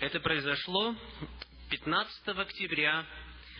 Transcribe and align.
Это 0.00 0.18
произошло 0.20 0.94
15 1.70 2.28
октября 2.28 3.06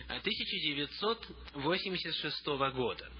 1986 0.09 2.45
года. 2.73 3.11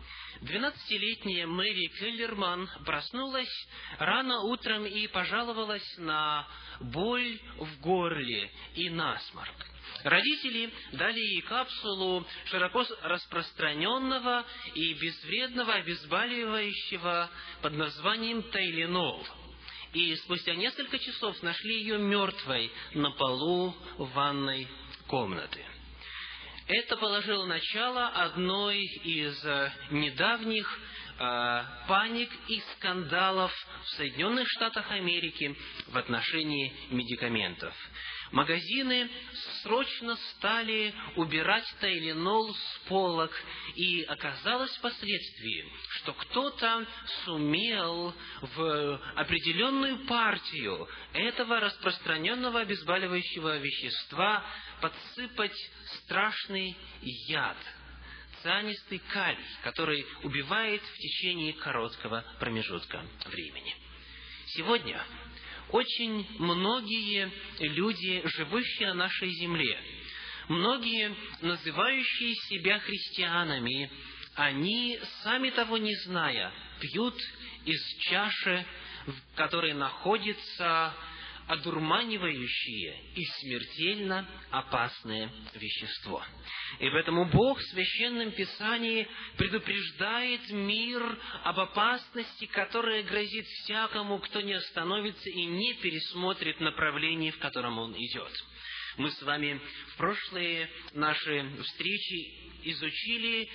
Двенадцатилетняя 0.41 1.47
Мэри 1.47 1.88
Келлерман 1.97 2.70
проснулась 2.86 3.67
рано 3.99 4.41
утром 4.41 4.86
и 4.86 5.07
пожаловалась 5.07 5.97
на 5.97 6.46
боль 6.81 7.39
в 7.57 7.79
горле 7.79 8.51
и 8.75 8.89
насморк. 8.89 9.55
Родители 10.04 10.73
дали 10.91 11.20
ей 11.20 11.41
капсулу 11.41 12.27
широко 12.45 12.86
распространенного 13.02 14.45
и 14.75 14.93
безвредного 14.93 15.73
обезболивающего 15.75 17.29
под 17.61 17.73
названием 17.73 18.43
Тайленол. 18.43 19.25
И 19.96 20.14
спустя 20.18 20.54
несколько 20.55 21.00
часов 21.00 21.41
нашли 21.41 21.80
ее 21.80 21.98
мертвой 21.98 22.70
на 22.93 23.11
полу 23.11 23.73
ванной 23.98 24.68
комнаты. 25.07 25.64
Это 26.68 26.97
положило 26.97 27.46
начало 27.46 28.10
одной 28.10 28.82
из 28.82 29.46
э, 29.46 29.71
недавних 29.92 30.68
э, 31.19 31.64
паник 31.87 32.30
и 32.47 32.61
скандалов 32.75 33.52
в 33.83 33.89
Соединенных 33.97 34.47
Штатах 34.50 34.92
Америки 34.92 35.55
в 35.88 35.97
отношении 35.97 36.73
медикаментов. 36.91 37.73
Магазины 38.31 39.09
срочно 39.61 40.16
стали 40.16 40.94
убирать 41.16 41.66
тайленол 41.80 42.53
с 42.53 42.88
полок, 42.88 43.31
и 43.75 44.02
оказалось 44.03 44.75
впоследствии, 44.78 45.72
что 45.97 46.14
кто-то 46.14 46.86
сумел 47.23 48.13
в 48.41 49.02
определенную 49.16 50.05
партию 50.05 50.88
этого 51.13 51.59
распространенного 51.59 52.61
обезболивающего 52.61 53.58
вещества 53.58 54.44
подсыпать 54.81 55.72
страшный 56.00 56.75
яд, 57.02 57.58
цианистый 58.45 58.99
калий, 59.11 59.43
который 59.63 60.05
убивает 60.21 60.79
в 60.79 60.97
течение 60.99 61.53
короткого 61.53 62.23
промежутка 62.39 63.03
времени. 63.25 63.75
Сегодня 64.49 65.03
очень 65.71 66.27
многие 66.37 67.31
люди, 67.59 68.21
живущие 68.23 68.89
на 68.89 69.05
нашей 69.05 69.31
земле, 69.31 69.79
многие, 70.47 71.15
называющие 71.41 72.35
себя 72.47 72.77
христианами, 72.81 73.89
они, 74.35 74.99
сами 75.23 75.49
того 75.49 75.80
не 75.80 75.95
зная, 76.03 76.53
пьют 76.80 77.19
из 77.65 77.81
чаши, 78.02 78.63
в 79.07 79.35
которой 79.35 79.73
находится 79.73 80.93
одурманивающее 81.47 83.01
и 83.15 83.25
смертельно 83.25 84.27
опасное 84.49 85.31
вещество. 85.53 86.23
И 86.79 86.89
поэтому 86.89 87.25
Бог 87.25 87.59
в 87.59 87.69
Священном 87.69 88.31
Писании 88.31 89.07
предупреждает 89.37 90.49
мир 90.49 91.19
об 91.43 91.59
опасности, 91.59 92.45
которая 92.45 93.03
грозит 93.03 93.45
всякому, 93.45 94.19
кто 94.19 94.41
не 94.41 94.53
остановится 94.53 95.29
и 95.29 95.45
не 95.45 95.73
пересмотрит 95.75 96.59
направление, 96.59 97.31
в 97.31 97.39
котором 97.39 97.77
он 97.77 97.95
идет. 97.95 98.31
Мы 98.97 99.11
с 99.11 99.21
вами 99.23 99.59
в 99.93 99.97
прошлые 99.97 100.69
наши 100.93 101.45
встречи 101.63 102.45
изучили 102.63 103.49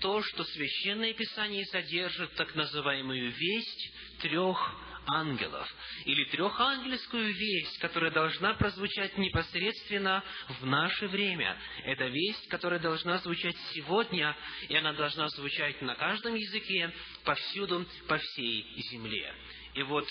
то, 0.00 0.22
что 0.22 0.44
Священное 0.44 1.12
Писание 1.14 1.64
содержит 1.66 2.34
так 2.34 2.54
называемую 2.54 3.32
весть 3.32 3.92
трех 4.20 4.76
ангелов, 5.06 5.68
или 6.04 6.24
трехангельскую 6.24 7.32
весть, 7.32 7.78
которая 7.78 8.10
должна 8.10 8.54
прозвучать 8.54 9.16
непосредственно 9.18 10.22
в 10.60 10.66
наше 10.66 11.08
время. 11.08 11.56
Это 11.84 12.06
весть, 12.06 12.48
которая 12.48 12.80
должна 12.80 13.18
звучать 13.18 13.56
сегодня, 13.74 14.36
и 14.68 14.76
она 14.76 14.92
должна 14.92 15.28
звучать 15.28 15.80
на 15.82 15.94
каждом 15.94 16.34
языке, 16.34 16.92
повсюду, 17.24 17.86
по 18.08 18.18
всей 18.18 18.64
земле. 18.90 19.34
И 19.74 19.82
вот 19.82 20.06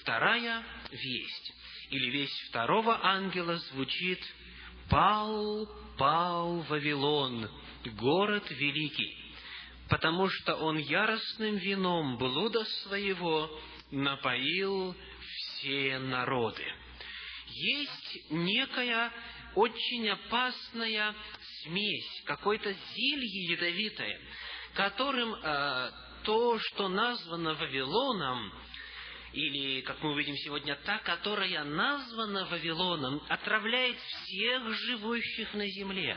вторая 0.00 0.64
весть, 0.90 1.52
или 1.90 2.10
весть 2.10 2.48
второго 2.48 2.98
ангела 3.04 3.56
звучит 3.56 4.20
«Пал, 4.90 5.66
пал 5.96 6.60
Вавилон, 6.68 7.48
город 7.92 8.50
великий, 8.50 9.16
потому 9.88 10.28
что 10.28 10.56
он 10.56 10.78
яростным 10.78 11.56
вином 11.56 12.18
блуда 12.18 12.64
своего 12.82 13.50
напоил 13.94 14.94
все 15.26 15.98
народы. 15.98 16.64
Есть 17.48 18.30
некая 18.30 19.12
очень 19.54 20.08
опасная 20.08 21.14
смесь, 21.62 22.22
какое-то 22.26 22.72
зелье 22.72 23.52
ядовитое, 23.52 24.20
которым 24.74 25.34
э, 25.34 25.90
то, 26.24 26.58
что 26.58 26.88
названо 26.88 27.54
Вавилоном, 27.54 28.52
или, 29.32 29.80
как 29.82 30.02
мы 30.02 30.12
увидим 30.12 30.36
сегодня, 30.36 30.76
та, 30.84 30.98
которая 30.98 31.64
названа 31.64 32.46
Вавилоном, 32.46 33.22
отравляет 33.28 33.96
всех 33.98 34.68
живущих 34.70 35.54
на 35.54 35.66
земле. 35.68 36.16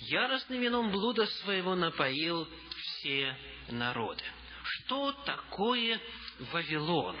Яростным 0.00 0.60
вином 0.60 0.90
блуда 0.90 1.26
своего 1.26 1.74
напоил 1.74 2.48
все 2.76 3.36
народы. 3.68 4.22
Что 4.62 5.12
такое 5.24 6.00
Вавилон. 6.52 7.16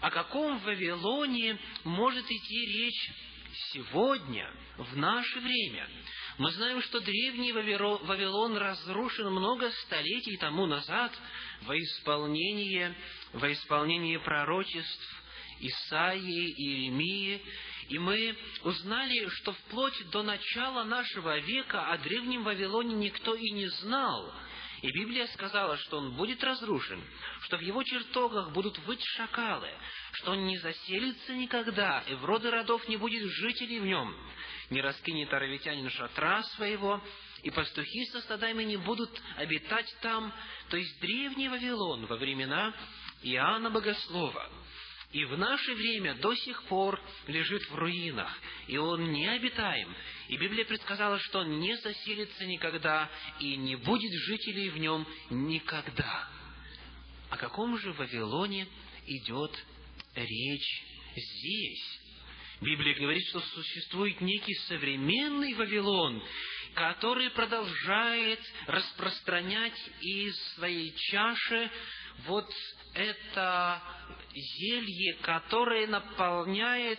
О 0.00 0.10
каком 0.10 0.58
Вавилоне 0.60 1.58
может 1.84 2.24
идти 2.24 2.66
речь 2.66 3.10
сегодня, 3.72 4.52
в 4.76 4.96
наше 4.96 5.40
время? 5.40 5.88
Мы 6.38 6.52
знаем, 6.52 6.80
что 6.82 7.00
древний 7.00 7.52
Вавилон 7.52 8.56
разрушен 8.56 9.30
много 9.32 9.70
столетий 9.86 10.36
тому 10.36 10.66
назад 10.66 11.12
во 11.62 11.76
исполнение, 11.76 12.94
во 13.32 13.52
исполнение 13.52 14.20
пророчеств 14.20 15.24
Исаии 15.60 16.50
и 16.50 16.62
Иеремии, 16.62 17.42
и 17.88 17.98
мы 17.98 18.36
узнали, 18.62 19.26
что 19.28 19.52
вплоть 19.52 20.10
до 20.10 20.22
начала 20.22 20.84
нашего 20.84 21.38
века 21.40 21.90
о 21.90 21.98
древнем 21.98 22.44
Вавилоне 22.44 22.94
никто 22.94 23.34
и 23.34 23.50
не 23.50 23.66
знал– 23.66 24.32
и 24.82 24.90
Библия 24.92 25.26
сказала, 25.28 25.76
что 25.78 25.98
он 25.98 26.12
будет 26.12 26.42
разрушен, 26.44 27.02
что 27.42 27.56
в 27.56 27.60
его 27.60 27.82
чертогах 27.82 28.52
будут 28.52 28.78
выть 28.80 29.02
шакалы, 29.16 29.70
что 30.12 30.32
он 30.32 30.46
не 30.46 30.58
заселится 30.58 31.34
никогда, 31.34 32.04
и 32.06 32.14
в 32.14 32.24
роды 32.24 32.50
родов 32.50 32.86
не 32.88 32.96
будет 32.96 33.24
жителей 33.24 33.80
в 33.80 33.86
нем, 33.86 34.14
не 34.70 34.80
раскинет 34.80 35.32
аравитянин 35.32 35.90
шатра 35.90 36.42
своего, 36.54 37.02
и 37.42 37.50
пастухи 37.50 38.04
со 38.06 38.20
стадами 38.20 38.64
не 38.64 38.76
будут 38.76 39.10
обитать 39.36 39.92
там, 40.00 40.32
то 40.70 40.76
есть 40.76 41.00
древний 41.00 41.48
Вавилон 41.48 42.06
во 42.06 42.16
времена 42.16 42.74
Иоанна 43.22 43.70
Богослова– 43.70 44.50
и 45.12 45.24
в 45.24 45.38
наше 45.38 45.74
время 45.74 46.14
до 46.16 46.34
сих 46.34 46.62
пор 46.64 47.00
лежит 47.26 47.62
в 47.70 47.74
руинах, 47.74 48.30
и 48.66 48.76
он 48.76 49.10
необитаем. 49.10 49.94
И 50.28 50.36
Библия 50.36 50.66
предсказала, 50.66 51.18
что 51.18 51.40
он 51.40 51.60
не 51.60 51.76
заселится 51.78 52.44
никогда, 52.44 53.10
и 53.40 53.56
не 53.56 53.76
будет 53.76 54.12
жителей 54.12 54.68
в 54.68 54.76
нем 54.76 55.06
никогда. 55.30 56.28
О 57.30 57.36
каком 57.38 57.78
же 57.78 57.92
Вавилоне 57.92 58.68
идет 59.06 59.52
речь 60.14 60.84
здесь? 61.16 61.97
Библия 62.60 62.94
говорит, 62.94 63.24
что 63.28 63.40
существует 63.40 64.20
некий 64.20 64.54
современный 64.66 65.54
Вавилон, 65.54 66.22
который 66.74 67.30
продолжает 67.30 68.40
распространять 68.66 69.78
из 70.00 70.36
своей 70.54 70.92
чаши 70.96 71.70
вот 72.26 72.48
это 72.94 73.82
зелье, 74.34 75.14
которое 75.22 75.86
наполняет 75.86 76.98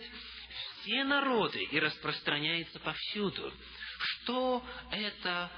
все 0.80 1.04
народы 1.04 1.62
и 1.62 1.78
распространяется 1.78 2.78
повсюду. 2.80 3.52
Что 3.98 4.64
это 4.90 5.50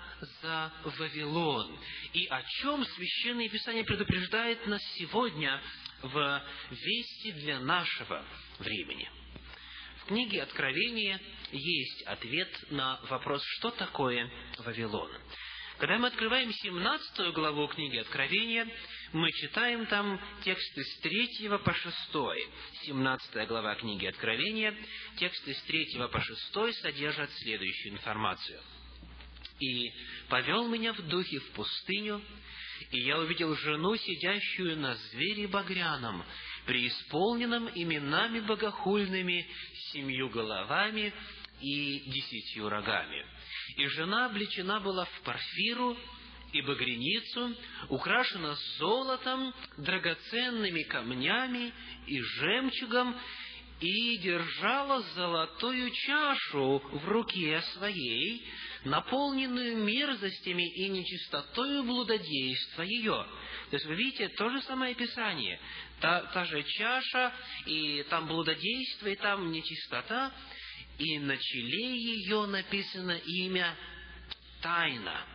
за 0.42 0.72
Вавилон? 0.98 1.78
И 2.12 2.26
о 2.26 2.42
чем 2.42 2.84
Священное 2.84 3.48
Писание 3.48 3.84
предупреждает 3.84 4.66
нас 4.66 4.82
сегодня 4.96 5.62
в 6.02 6.42
вести 6.70 7.32
для 7.32 7.60
нашего 7.60 8.24
времени? 8.58 9.21
Книге 10.12 10.42
Откровения 10.42 11.18
есть 11.52 12.02
ответ 12.02 12.50
на 12.68 13.00
вопрос, 13.08 13.42
что 13.56 13.70
такое 13.70 14.30
Вавилон. 14.58 15.10
Когда 15.78 15.96
мы 15.96 16.08
открываем 16.08 16.52
17 16.52 17.32
главу 17.32 17.66
книги 17.68 17.96
Откровения, 17.96 18.68
мы 19.14 19.32
читаем 19.32 19.86
там 19.86 20.20
тексты 20.44 20.84
с 20.84 20.98
3 20.98 21.48
по 21.64 21.72
6. 21.72 21.96
17 22.82 23.48
глава 23.48 23.74
книги 23.76 24.04
Откровения, 24.04 24.76
тексты 25.16 25.54
с 25.54 25.62
3 25.62 25.96
по 26.12 26.20
6 26.20 26.82
содержат 26.82 27.30
следующую 27.38 27.94
информацию. 27.94 28.60
«И 29.60 29.94
повел 30.28 30.68
меня 30.68 30.92
в 30.92 31.00
духе 31.08 31.38
в 31.38 31.52
пустыню, 31.52 32.20
и 32.90 33.00
я 33.00 33.18
увидел 33.18 33.56
жену, 33.56 33.96
сидящую 33.96 34.76
на 34.76 34.94
звере 34.94 35.48
багряном, 35.48 36.22
преисполненном 36.66 37.70
именами 37.74 38.40
богохульными, 38.40 39.46
семью 39.92 40.28
головами 40.28 41.12
и 41.60 42.00
десятью 42.06 42.68
рогами. 42.68 43.24
И 43.76 43.86
жена 43.88 44.26
облечена 44.26 44.80
была 44.80 45.04
в 45.04 45.20
парфиру 45.22 45.96
и 46.52 46.60
багряницу, 46.60 47.54
украшена 47.88 48.54
золотом, 48.78 49.54
драгоценными 49.78 50.82
камнями 50.82 51.72
и 52.06 52.20
жемчугом, 52.20 53.16
и 53.80 54.16
держала 54.18 55.02
золотую 55.14 55.90
чашу 55.90 56.78
в 56.78 57.08
руке 57.08 57.60
своей, 57.74 58.46
наполненную 58.84 59.76
мерзостями 59.76 60.68
и 60.74 60.88
нечистотою 60.88 61.84
блудодейства 61.84 62.82
ее. 62.82 63.26
То 63.70 63.76
есть 63.76 63.86
вы 63.86 63.94
видите, 63.94 64.28
то 64.28 64.48
же 64.50 64.60
самое 64.62 64.92
описание. 64.92 65.58
Та, 66.00 66.22
та 66.32 66.44
же 66.44 66.62
чаша, 66.62 67.32
и 67.66 68.04
там 68.10 68.26
блудодейство, 68.26 69.08
и 69.08 69.16
там 69.16 69.50
нечистота, 69.52 70.32
и 70.98 71.18
на 71.18 71.36
челе 71.36 71.96
ее 71.96 72.46
написано 72.46 73.12
имя 73.12 73.74
Тайна. 74.60 75.26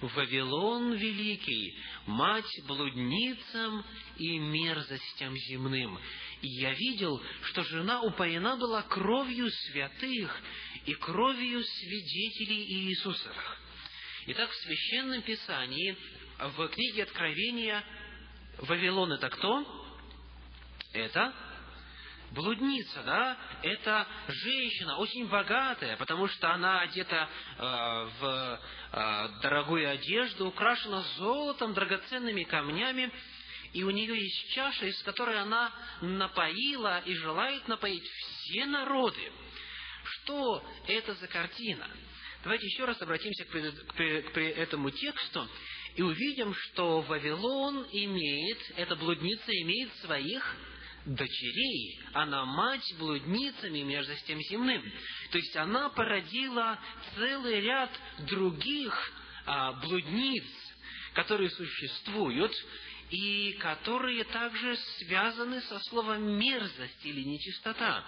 Вавилон 0.00 0.92
Великий, 0.92 1.74
мать 2.06 2.60
блудницам 2.66 3.84
и 4.18 4.38
мерзостям 4.38 5.34
земным. 5.36 5.98
И 6.46 6.60
я 6.60 6.72
видел, 6.74 7.20
что 7.42 7.64
жена 7.64 8.02
упоена 8.02 8.56
была 8.56 8.82
кровью 8.82 9.50
святых 9.50 10.40
и 10.84 10.94
кровью 10.94 11.60
свидетелей 11.64 12.62
Иисусовых. 12.86 13.58
Итак, 14.28 14.48
в 14.48 14.54
Священном 14.54 15.22
Писании, 15.22 15.96
в 16.38 16.68
книге 16.68 17.02
Откровения, 17.02 17.82
Вавилон 18.58 19.14
это 19.14 19.28
кто? 19.28 19.90
Это 20.92 21.34
блудница, 22.30 23.02
да, 23.02 23.36
это 23.64 24.06
женщина 24.28 24.98
очень 24.98 25.26
богатая, 25.26 25.96
потому 25.96 26.28
что 26.28 26.52
она 26.52 26.82
одета 26.82 27.28
э, 27.28 27.62
в 28.20 28.60
э, 28.92 29.28
дорогую 29.42 29.90
одежду, 29.90 30.46
украшена 30.46 31.02
золотом, 31.16 31.74
драгоценными 31.74 32.44
камнями, 32.44 33.10
и 33.72 33.82
у 33.82 33.90
нее 33.90 34.18
есть 34.18 34.50
чаша, 34.50 34.86
из 34.86 35.00
которой 35.02 35.40
она 35.40 35.72
напоила 36.00 37.00
и 37.04 37.14
желает 37.14 37.66
напоить 37.68 38.04
все 38.04 38.66
народы. 38.66 39.32
Что 40.04 40.64
это 40.86 41.14
за 41.14 41.26
картина? 41.26 41.88
Давайте 42.42 42.66
еще 42.66 42.84
раз 42.84 43.00
обратимся 43.02 43.44
к, 43.44 43.50
к, 43.50 44.32
к 44.32 44.38
этому 44.38 44.90
тексту 44.90 45.48
и 45.96 46.02
увидим, 46.02 46.54
что 46.54 47.00
Вавилон 47.00 47.88
имеет, 47.90 48.58
эта 48.76 48.94
блудница 48.94 49.50
имеет 49.50 49.92
своих 49.96 50.56
дочерей. 51.06 52.00
Она 52.12 52.44
мать 52.44 52.94
блудницами 52.98 53.80
между 53.80 54.14
тем 54.26 54.38
земным. 54.42 54.82
То 55.30 55.38
есть 55.38 55.56
она 55.56 55.88
породила 55.88 56.78
целый 57.16 57.60
ряд 57.60 57.90
других 58.28 59.12
а, 59.46 59.72
блудниц, 59.72 60.44
которые 61.14 61.50
существуют, 61.50 62.52
и 63.10 63.52
которые 63.60 64.24
также 64.24 64.76
связаны 64.98 65.60
со 65.62 65.78
словом 65.80 66.38
мерзость 66.38 67.04
или 67.04 67.22
нечистота. 67.22 68.04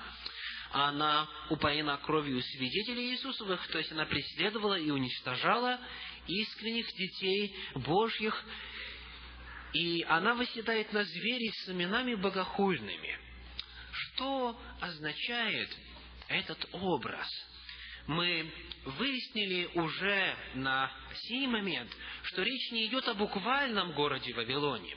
Она 0.71 1.29
упоена 1.50 1.97
кровью 1.99 2.43
свидетелей 2.43 3.12
Иисусовых, 3.12 3.67
то 3.69 3.79
есть 3.79 3.91
она 3.93 4.05
преследовала 4.05 4.79
и 4.79 4.91
уничтожала 4.91 5.81
искренних 6.27 6.87
детей 6.93 7.56
Божьих, 7.75 8.45
и 9.73 10.03
она 10.09 10.35
восседает 10.35 10.93
на 10.93 11.05
звере 11.05 11.50
с 11.53 11.69
именами 11.71 12.15
богохульными. 12.15 13.19
Что 13.93 14.61
означает 14.81 15.71
этот 16.29 16.69
образ? 16.73 17.29
Мы 18.08 18.50
выяснили 18.84 19.69
уже 19.75 20.34
на 20.55 20.90
сей 21.14 21.46
момент, 21.46 21.90
что 22.25 22.43
речь 22.43 22.72
не 22.72 22.87
идет 22.87 23.06
о 23.06 23.14
буквальном 23.14 23.93
городе 23.93 24.32
Вавилоне. 24.32 24.96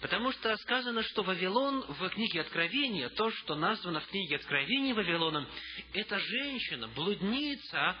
Потому 0.00 0.30
что 0.30 0.56
сказано, 0.58 1.02
что 1.02 1.24
Вавилон 1.24 1.80
в 1.88 2.08
книге 2.10 2.42
Откровения, 2.42 3.08
то, 3.08 3.32
что 3.32 3.56
названо 3.56 3.98
в 3.98 4.06
книге 4.06 4.36
Откровения 4.36 4.94
Вавилоном, 4.94 5.44
это 5.92 6.20
женщина, 6.20 6.86
блудница, 6.88 7.96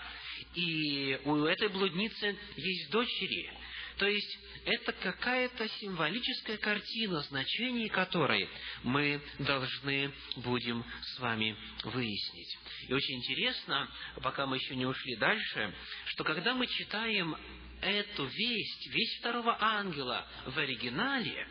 и 0.54 1.18
у 1.24 1.44
этой 1.44 1.68
блудницы 1.68 2.38
есть 2.56 2.90
дочери. 2.92 3.52
То 3.98 4.06
есть 4.06 4.38
это 4.66 4.92
какая-то 4.92 5.68
символическая 5.68 6.58
картина, 6.58 7.20
значение 7.22 7.88
которой 7.88 8.48
мы 8.82 9.22
должны 9.38 10.12
будем 10.36 10.84
с 11.02 11.18
вами 11.18 11.56
выяснить. 11.84 12.58
И 12.88 12.92
очень 12.92 13.16
интересно, 13.16 13.88
пока 14.22 14.46
мы 14.46 14.56
еще 14.56 14.76
не 14.76 14.84
ушли 14.84 15.16
дальше, 15.16 15.74
что 16.06 16.24
когда 16.24 16.52
мы 16.52 16.66
читаем 16.66 17.36
эту 17.80 18.26
весть, 18.26 18.86
весть 18.88 19.18
второго 19.20 19.56
ангела 19.60 20.26
в 20.44 20.58
оригинале, 20.58 21.48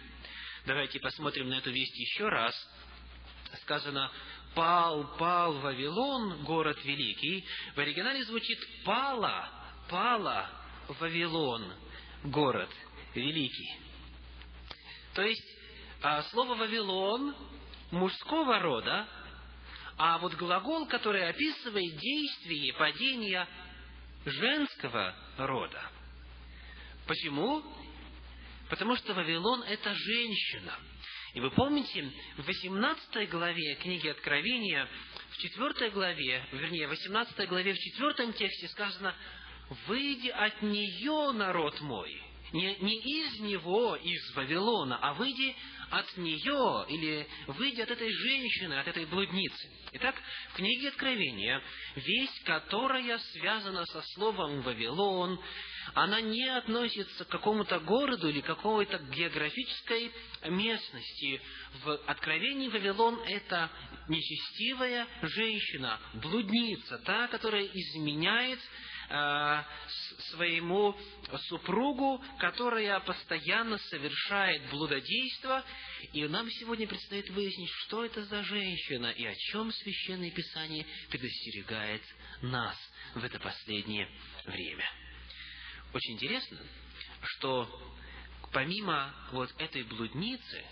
давайте 0.68 1.00
посмотрим 1.00 1.50
на 1.50 1.56
эту 1.56 1.72
весть 1.72 1.98
еще 1.98 2.28
раз, 2.30 2.56
сказано 3.62 4.12
«Пал, 4.54 5.18
пал 5.18 5.54
Вавилон, 5.60 6.44
город 6.44 6.78
великий», 6.84 7.44
в 7.76 7.80
оригинале 7.80 8.24
звучит 8.24 8.60
«Пала, 8.84 9.50
пала 9.90 10.50
Вавилон, 11.00 11.74
город 12.26 12.70
великий. 13.14 13.78
То 15.14 15.22
есть, 15.24 15.44
а, 16.02 16.24
слово 16.24 16.56
«Вавилон» 16.56 17.36
мужского 17.92 18.60
рода, 18.60 19.08
а 19.98 20.18
вот 20.18 20.34
глагол, 20.36 20.88
который 20.88 21.28
описывает 21.30 21.98
действие 21.98 22.74
падения 22.74 23.48
женского 24.26 25.16
рода. 25.38 25.82
Почему? 27.08 27.64
Потому 28.70 28.96
что 28.96 29.14
Вавилон– 29.14 29.64
это 29.68 29.94
женщина. 29.94 30.74
И 31.34 31.40
вы 31.40 31.52
помните, 31.52 32.12
в 32.38 32.46
18 32.46 33.30
главе 33.30 33.76
книги 33.76 34.08
Откровения, 34.08 34.88
в 35.32 35.38
4 35.38 35.92
главе, 35.92 36.46
вернее, 36.52 36.88
в 36.88 36.92
18 36.92 37.48
главе, 37.48 37.74
в 37.74 37.78
4 37.78 38.34
тексте 38.34 38.68
сказано 38.70 39.14
«Выйди 39.88 40.30
от 40.30 40.62
нее, 40.62 41.32
народ 41.34 41.80
мой, 41.82 42.22
не, 42.54 42.76
не 42.76 42.96
из 42.98 43.40
него, 43.40 43.96
из 43.96 44.36
Вавилона, 44.36 44.98
а 45.02 45.14
выйди 45.14 45.56
от 45.90 46.18
нее, 46.18 46.86
или 46.90 47.28
выйди 47.48 47.82
от 47.82 47.92
этой 47.92 48.10
женщины, 48.12 48.74
от 48.74 48.88
этой 48.88 49.06
блудницы. 49.06 49.70
Итак, 49.94 50.16
в 50.50 50.56
книге 50.56 50.90
Откровения, 50.90 51.62
весть, 51.96 52.44
которая 52.44 53.18
связана 53.18 53.86
со 53.86 54.02
словом 54.14 54.62
«Вавилон», 54.62 55.40
она 55.94 56.20
не 56.20 56.46
относится 56.48 57.26
к 57.26 57.30
какому-то 57.30 57.80
городу 57.80 58.30
или 58.30 58.42
какой-то 58.42 58.98
географической 58.98 60.12
местности. 60.50 61.42
В 61.84 61.96
Откровении 62.08 62.70
Вавилон– 62.70 63.20
это 63.28 63.70
нечестивая 64.10 65.08
женщина, 65.22 66.00
блудница, 66.16 66.98
та, 67.00 67.28
которая 67.28 67.66
изменяет 67.66 68.60
Э, 69.10 69.64
своему 70.32 70.98
супругу, 71.48 72.24
которая 72.40 73.00
постоянно 73.02 73.78
совершает 73.78 74.68
блудодейство. 74.70 75.64
И 76.14 76.24
нам 76.28 76.50
сегодня 76.50 76.88
предстоит 76.88 77.30
выяснить, 77.30 77.70
что 77.86 78.04
это 78.04 78.24
за 78.26 78.44
женщина 78.44 79.08
и 79.12 79.26
о 79.26 79.36
чем 79.36 79.72
Священное 79.72 80.32
Писание 80.32 80.86
предостерегает 81.10 82.02
нас 82.42 82.76
в 83.14 83.24
это 83.24 83.40
последнее 83.40 84.10
время. 84.46 84.90
Очень 85.94 86.14
интересно, 86.14 86.60
что 87.22 87.96
помимо 88.52 89.14
вот 89.32 89.54
этой 89.60 89.84
блудницы 89.84 90.66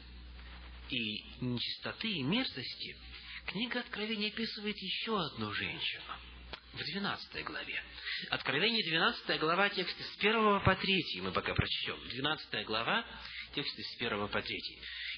и 0.89 1.23
нечистоты 1.39 2.09
и 2.09 2.23
мерзости, 2.23 2.97
книга 3.45 3.81
Откровения 3.81 4.29
описывает 4.29 4.77
еще 4.77 5.21
одну 5.21 5.53
женщину– 5.53 6.03
в 6.73 6.83
12 6.83 7.45
главе. 7.45 7.83
Откровение 8.29 8.83
12 8.83 9.39
глава, 9.39 9.69
тексты 9.69 10.03
с 10.03 10.17
1 10.17 10.61
по 10.61 10.75
3 10.75 11.21
мы 11.21 11.31
пока 11.31 11.53
прочтем. 11.53 11.97
12 12.09 12.65
глава, 12.65 13.05
тексты 13.53 13.83
с 13.83 13.95
1 14.01 14.27
по 14.27 14.41
3. 14.41 14.59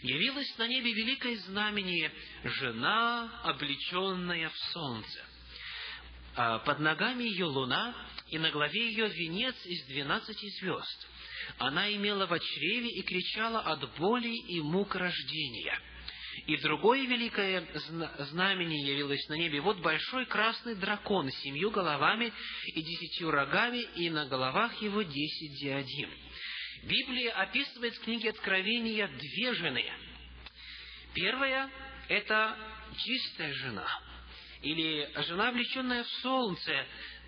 «Явилась 0.03 0.57
на 0.57 0.67
небе 0.67 0.91
великое 0.91 1.37
знамение, 1.37 2.11
жена, 2.43 3.41
облеченная 3.43 4.49
в 4.49 4.57
солнце. 4.73 5.25
А 6.35 6.59
под 6.59 6.79
ногами 6.79 7.23
ее 7.23 7.45
луна, 7.45 7.95
и 8.29 8.37
на 8.37 8.51
главе 8.51 8.89
ее 8.89 9.07
венец 9.07 9.55
из 9.65 9.85
двенадцати 9.85 10.49
звезд. 10.59 11.07
Она 11.59 11.89
имела 11.93 12.25
в 12.25 12.37
чреве 12.37 12.89
и 12.89 13.01
кричала 13.03 13.61
от 13.61 13.97
боли 13.97 14.35
и 14.49 14.59
мук 14.59 14.95
рождения» 14.95 15.79
И 16.47 16.57
другое 16.57 17.05
великое 17.05 17.67
знамение 18.31 18.87
явилось 18.87 19.27
на 19.29 19.35
небе. 19.35 19.61
Вот 19.61 19.79
большой 19.79 20.25
красный 20.25 20.75
дракон 20.75 21.31
с 21.31 21.35
семью 21.41 21.71
головами 21.71 22.31
и 22.67 22.81
десятью 22.81 23.31
рогами, 23.31 23.79
и 23.95 24.09
на 24.09 24.25
головах 24.25 24.81
его 24.81 25.01
десять 25.01 25.59
диадим. 25.59 26.09
Библия 26.83 27.31
описывает 27.31 27.95
в 27.95 28.03
книге 28.03 28.29
Откровения 28.29 29.07
две 29.07 29.53
жены. 29.53 29.85
Первая– 31.13 31.69
это 32.09 32.57
чистая 32.97 33.53
жена. 33.53 33.87
или 34.65 35.09
жена, 35.27 35.49
облеченная 35.49 36.03
в 36.03 36.09
солнце, 36.21 36.85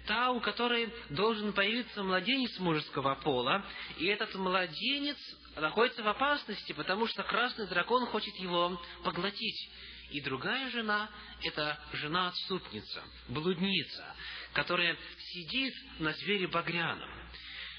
та, 0.07 0.31
у 0.31 0.39
которой 0.39 0.91
должен 1.09 1.53
появиться 1.53 2.01
младенец 2.01 2.57
мужеского 2.59 3.15
пола, 3.15 3.63
и 3.97 4.05
этот 4.05 4.33
младенец 4.35 5.17
находится 5.55 6.01
в 6.01 6.07
опасности, 6.07 6.71
потому 6.73 7.07
что 7.07 7.23
красный 7.23 7.67
дракон 7.67 8.05
хочет 8.07 8.35
его 8.37 8.81
поглотить. 9.03 9.69
И 10.09 10.21
другая 10.21 10.69
жена– 10.71 11.09
это 11.43 11.77
жена-отступница, 11.93 13.03
блудница, 13.27 14.15
которая 14.53 14.97
сидит 15.17 15.73
на 15.99 16.13
звере 16.13 16.47
багряном. 16.47 17.09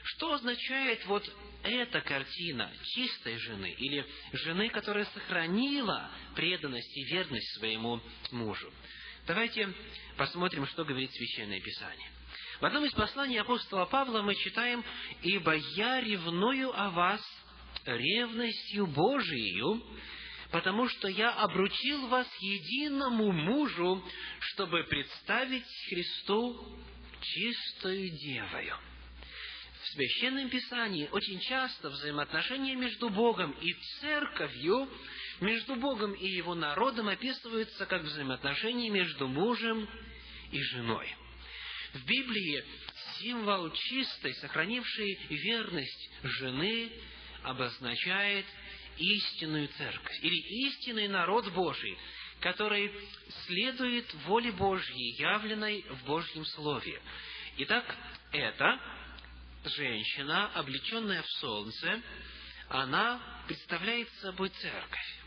Что 0.04 0.34
означает 0.34 1.04
вот 1.06 1.24
эта 1.62 2.00
картина 2.02 2.70
чистой 2.94 3.38
жены 3.38 3.74
или 3.78 4.06
жены, 4.32 4.68
которая 4.68 5.06
сохранила 5.06 6.10
преданность 6.34 6.96
и 6.96 7.04
верность 7.04 7.58
своему 7.58 8.00
мужу? 8.30 8.72
Давайте 9.26 9.72
посмотрим, 10.16 10.66
что 10.66 10.84
говорит 10.84 11.10
Священное 11.12 11.60
Писание. 11.60 12.10
В 12.60 12.64
одном 12.66 12.84
из 12.84 12.92
посланий 12.92 13.40
апостола 13.40 13.84
Павла 13.84 14.20
мы 14.22 14.34
читаем 14.34 14.84
«Ибо 15.22 15.54
я 15.76 16.00
ревную 16.00 16.76
о 16.76 16.90
вас 16.90 17.20
ревностью 17.84 18.88
Божией, 18.88 19.80
потому 20.50 20.88
что 20.88 21.06
я 21.06 21.30
обручил 21.34 22.08
вас 22.08 22.26
единому 22.40 23.30
мужу, 23.30 24.02
чтобы 24.40 24.82
представить 24.84 25.66
Христу 25.88 26.76
чистую 27.22 28.10
девою». 28.10 28.76
В 29.80 29.88
Священном 29.90 30.50
Писании 30.50 31.08
очень 31.12 31.38
часто 31.38 31.90
взаимоотношения 31.90 32.74
между 32.74 33.08
Богом 33.08 33.52
и 33.52 33.72
Церковью, 34.00 34.90
между 35.40 35.76
Богом 35.76 36.12
и 36.12 36.26
Его 36.26 36.56
народом 36.56 37.06
описываются 37.06 37.86
как 37.86 38.02
взаимоотношения 38.02 38.90
между 38.90 39.28
мужем 39.28 39.88
и 40.50 40.60
женой. 40.60 41.08
В 41.94 42.04
Библии 42.04 42.64
символ 43.18 43.70
чистой, 43.70 44.34
сохранившей 44.34 45.18
верность 45.30 46.10
жены 46.22 46.92
обозначает 47.42 48.44
истинную 48.98 49.68
церковь 49.68 50.18
или 50.22 50.66
истинный 50.66 51.08
народ 51.08 51.50
Божий, 51.52 51.96
который 52.40 52.92
следует 53.46 54.12
воле 54.26 54.52
Божьей, 54.52 55.16
явленной 55.18 55.82
в 55.82 56.04
Божьем 56.04 56.44
Слове. 56.44 57.00
Итак, 57.58 57.96
это 58.32 58.80
женщина, 59.64 60.48
облеченная 60.54 61.22
в 61.22 61.28
солнце, 61.40 62.02
она 62.68 63.42
представляет 63.46 64.08
собой 64.20 64.50
церковь. 64.50 65.18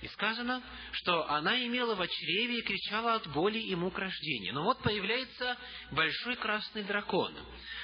И 0.00 0.06
сказано, 0.08 0.62
что 0.92 1.28
она 1.28 1.60
имела 1.66 1.96
в 1.96 2.06
чреве 2.06 2.58
и 2.58 2.62
кричала 2.62 3.14
от 3.14 3.26
боли 3.28 3.58
и 3.58 3.74
мук 3.74 3.98
рождения. 3.98 4.52
Но 4.52 4.62
вот 4.62 4.80
появляется 4.82 5.56
большой 5.90 6.36
красный 6.36 6.84
дракон. 6.84 7.34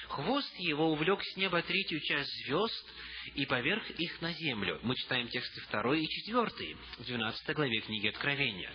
Хвост 0.08 0.54
его 0.58 0.92
увлек 0.92 1.20
с 1.24 1.36
неба 1.36 1.60
третью 1.62 2.00
часть 2.00 2.30
звезд 2.44 2.92
и 3.34 3.46
поверх 3.46 3.90
их 3.90 4.20
на 4.20 4.32
землю. 4.32 4.78
Мы 4.82 4.94
читаем 4.94 5.26
тексты 5.26 5.60
2 5.70 5.96
и 5.96 6.06
4 6.06 6.76
в 6.98 7.04
12 7.04 7.56
главе 7.56 7.80
книги 7.80 8.08
Откровения. 8.08 8.72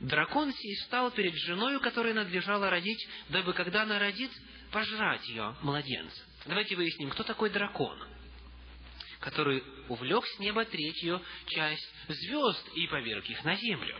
Дракон 0.00 0.52
сей 0.52 0.76
стал 0.86 1.12
перед 1.12 1.34
женою, 1.34 1.78
которая 1.78 2.14
надлежала 2.14 2.68
родить, 2.68 3.06
дабы, 3.28 3.52
когда 3.52 3.82
она 3.82 4.00
родит, 4.00 4.32
пожрать 4.72 5.28
ее 5.28 5.54
младенца. 5.62 6.20
Давайте 6.46 6.74
выясним, 6.74 7.10
кто 7.10 7.22
такой 7.22 7.50
дракон 7.50 7.96
который 9.22 9.62
увлек 9.88 10.26
с 10.26 10.38
неба 10.40 10.64
третью 10.64 11.22
часть 11.46 11.88
звезд 12.08 12.68
и 12.74 12.86
поверг 12.88 13.24
их 13.30 13.42
на 13.44 13.54
землю. 13.54 13.96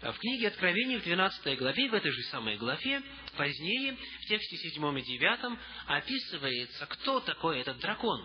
В 0.00 0.18
книге 0.18 0.48
Откровения 0.48 0.98
в 0.98 1.04
12 1.04 1.58
главе, 1.58 1.88
в 1.88 1.94
этой 1.94 2.10
же 2.10 2.22
самой 2.22 2.56
главе, 2.56 3.00
позднее, 3.36 3.92
в 3.92 4.26
тексте 4.26 4.56
7 4.56 4.98
и 4.98 5.02
9, 5.02 5.58
описывается, 5.86 6.86
кто 6.86 7.20
такой 7.20 7.60
этот 7.60 7.78
дракон. 7.78 8.20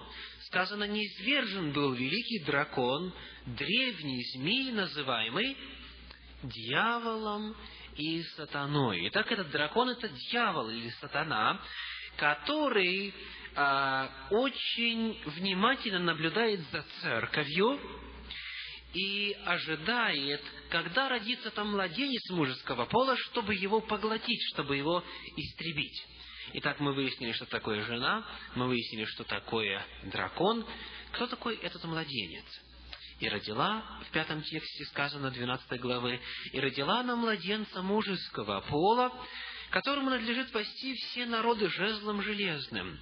Сказано, 0.47 0.85
неизвержен 0.85 1.73
был 1.73 1.93
великий 1.93 2.39
дракон, 2.45 3.13
древний 3.45 4.23
змей, 4.33 4.71
называемый 4.71 5.55
дьяволом 6.41 7.55
и 7.95 8.23
сатаной. 8.37 9.07
Итак, 9.09 9.31
этот 9.31 9.51
дракон– 9.51 9.89
это 9.91 10.07
дьявол 10.09 10.69
или 10.69 10.89
сатана, 11.01 11.61
который 12.15 13.13
очень 14.29 15.19
внимательно 15.25 15.99
наблюдает 15.99 16.61
за 16.71 16.83
церковью 17.01 17.79
и 18.93 19.35
ожидает, 19.45 20.41
когда 20.69 21.09
родится 21.09 21.49
там 21.49 21.71
младенец 21.71 22.29
мужеского 22.29 22.85
пола, 22.85 23.17
чтобы 23.17 23.55
его 23.55 23.81
поглотить, 23.81 24.41
чтобы 24.53 24.77
его 24.77 25.03
истребить. 25.35 26.05
Итак, 26.53 26.79
мы 26.79 26.93
выяснили, 26.93 27.31
что 27.31 27.45
такое 27.47 27.81
жена, 27.83 28.25
мы 28.55 28.67
выяснили, 28.67 29.05
что 29.05 29.23
такое 29.23 29.83
дракон. 30.03 30.63
Кто 31.13 31.25
такой 31.25 31.55
этот 31.55 31.83
младенец? 31.83 32.45
И 33.19 33.27
родила, 33.27 33.83
в 34.07 34.11
пятом 34.11 34.43
тексте 34.43 34.85
сказано 34.85 35.31
12 35.31 35.79
главы, 35.81 36.21
и 36.53 36.59
родила 36.59 36.99
она 36.99 37.15
младенца 37.15 37.81
мужеского 37.81 38.61
пола, 38.61 39.11
которому 39.71 40.11
надлежит 40.11 40.51
пасти 40.51 40.93
все 40.93 41.25
народы 41.25 41.67
жезлом 41.69 42.21
железным 42.21 42.99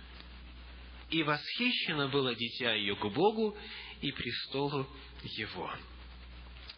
и 1.15 1.23
восхищено 1.23 2.09
было 2.09 2.35
дитя 2.35 2.73
ее 2.73 2.95
к 2.97 3.05
Богу 3.05 3.57
и 4.01 4.11
престолу 4.11 4.85
его. 5.23 5.73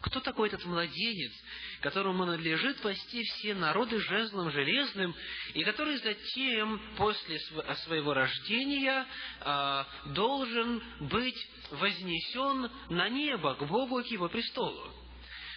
Кто 0.00 0.20
такой 0.20 0.46
этот 0.46 0.64
младенец, 0.64 1.32
которому 1.80 2.24
надлежит 2.24 2.80
пасти 2.80 3.24
все 3.24 3.54
народы 3.54 3.98
жезлом 3.98 4.52
железным, 4.52 5.12
и 5.54 5.64
который 5.64 5.96
затем, 5.96 6.80
после 6.96 7.40
своего 7.84 8.14
рождения, 8.14 9.08
а, 9.40 9.88
должен 10.14 10.84
быть 11.08 11.48
вознесен 11.72 12.70
на 12.90 13.08
небо 13.08 13.56
к 13.56 13.66
Богу 13.66 14.04
к 14.04 14.06
Его 14.06 14.28
престолу? 14.28 14.92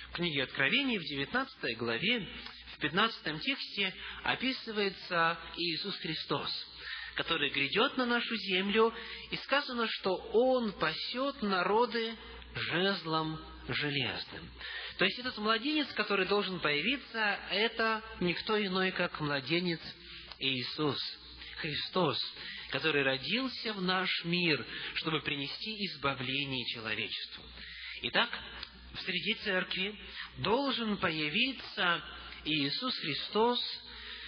В 0.10 0.14
книге 0.14 0.44
Откровений 0.44 0.98
в 0.98 1.04
19 1.04 1.78
главе, 1.78 2.28
в 2.78 2.80
15 2.80 3.42
тексте 3.42 3.94
описывается 4.24 5.38
Иисус 5.56 5.96
Христос– 5.98 6.50
который 7.16 7.50
грядет 7.50 7.98
на 7.98 8.06
нашу 8.06 8.36
землю, 8.36 8.94
и 9.30 9.36
сказано, 9.38 9.88
что 9.88 10.16
Он 10.34 10.72
пасет 10.74 11.42
народы 11.42 12.16
жезлом 12.56 13.40
железным. 13.68 14.50
То 14.98 15.06
есть 15.06 15.20
этот 15.20 15.38
младенец, 15.38 15.88
который 15.94 16.26
должен 16.26 16.60
появиться, 16.60 17.40
это 17.50 18.04
никто 18.20 18.62
иной, 18.64 18.92
как 18.92 19.20
младенец 19.20 19.80
Иисус, 20.40 20.98
Христос, 21.58 22.18
который 22.70 23.04
родился 23.04 23.74
в 23.74 23.82
наш 23.82 24.10
мир, 24.26 24.66
чтобы 24.96 25.22
принести 25.22 25.86
избавление 25.88 26.66
человечеству. 26.74 27.44
Итак, 28.04 28.30
в 28.94 29.02
среди 29.02 29.36
церкви 29.36 29.98
должен 30.40 30.98
появиться 30.98 32.04
Иисус 32.46 32.98
Христос, 33.00 33.60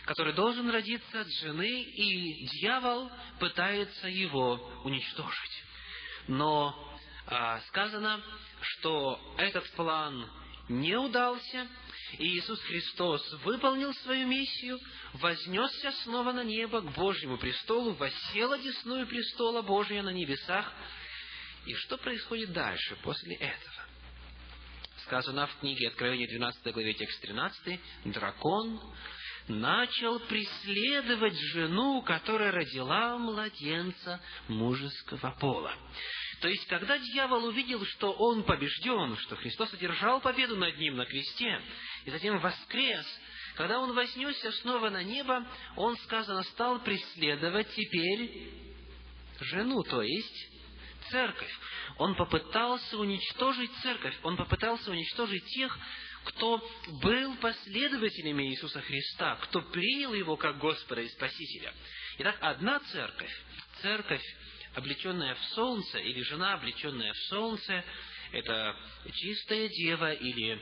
который 0.06 0.34
должен 0.34 0.70
родиться 0.70 1.22
от 1.22 1.28
жены, 1.40 1.82
и 1.82 2.48
дьявол 2.60 3.10
пытается 3.40 4.08
его 4.08 4.56
уничтожить. 4.84 5.64
Но 6.28 6.76
а, 7.28 7.60
сказано, 7.62 8.22
что 8.62 9.20
этот 9.38 9.70
план 9.72 10.30
не 10.70 10.96
удался, 10.96 11.68
и 12.18 12.38
Иисус 12.38 12.60
Христос 12.62 13.34
выполнил 13.44 13.94
свою 13.96 14.28
миссию, 14.28 14.80
вознесся 15.14 15.92
снова 16.04 16.32
на 16.32 16.44
небо 16.44 16.82
к 16.82 16.94
Божьему 16.94 17.38
престолу, 17.38 17.94
воссел 17.94 18.54
одесную 18.54 19.08
престола 19.08 19.62
Божия 19.62 20.04
на 20.04 20.12
небесах. 20.12 20.72
И 21.66 21.74
что 21.76 21.98
происходит 21.98 22.52
дальше, 22.52 22.98
после 23.04 23.36
этого? 23.36 23.74
Сказано 25.06 25.48
в 25.48 25.60
книге 25.60 25.90
Откровения 25.90 26.28
12 26.28 26.74
главе 26.74 26.94
текст 26.94 27.22
13, 27.22 27.80
дракон 28.06 28.80
начал 29.48 30.20
преследовать 30.22 31.38
жену, 31.54 32.02
которая 32.02 32.52
родила 32.52 33.18
младенца 33.18 34.22
мужеского 34.48 35.32
пола. 35.40 35.76
То 36.42 36.48
есть, 36.50 36.66
когда 36.68 36.98
дьявол 36.98 37.46
увидел, 37.46 37.86
что 37.86 38.12
он 38.12 38.44
побежден, 38.44 39.16
что 39.18 39.36
Христос 39.38 39.74
одержал 39.74 40.20
победу 40.20 40.58
над 40.58 40.78
ним 40.78 40.98
на 40.98 41.06
кресте, 41.06 41.62
и 42.06 42.12
затем 42.12 42.38
воскрес, 42.40 43.06
когда 43.56 43.80
он 43.80 43.94
вознесся 43.94 44.52
снова 44.52 44.90
на 44.90 45.04
небо, 45.04 45.48
он, 45.78 45.96
сказано, 45.98 46.44
стал 46.44 46.80
преследовать 46.80 47.70
теперь 47.76 48.52
жену, 49.40 49.84
то 49.84 50.02
есть 50.02 50.50
церковь. 51.10 51.52
Он 51.98 52.16
попытался 52.16 52.98
уничтожить 52.98 53.72
церковь, 53.82 54.18
он 54.24 54.36
попытался 54.36 54.92
уничтожить 54.92 55.46
тех, 55.46 55.78
кто 56.26 56.62
был 57.02 57.36
последователями 57.38 58.44
Иисуса 58.50 58.82
Христа, 58.82 59.36
кто 59.44 59.62
принял 59.62 60.14
Его 60.14 60.36
как 60.38 60.58
Господа 60.58 61.02
и 61.02 61.10
Спасителя. 61.10 61.74
Итак, 62.20 62.38
одна 62.42 62.80
церковь, 62.80 63.32
церковь, 63.82 64.24
облеченная 64.76 65.36
в 65.36 65.44
солнце, 65.56 66.00
или 66.00 66.22
жена, 66.22 66.54
облеченная 66.54 67.14
в 67.14 67.18
солнце, 67.30 67.84
это 68.32 68.76
чистая 69.14 69.70
дева 69.70 70.14
или 70.14 70.60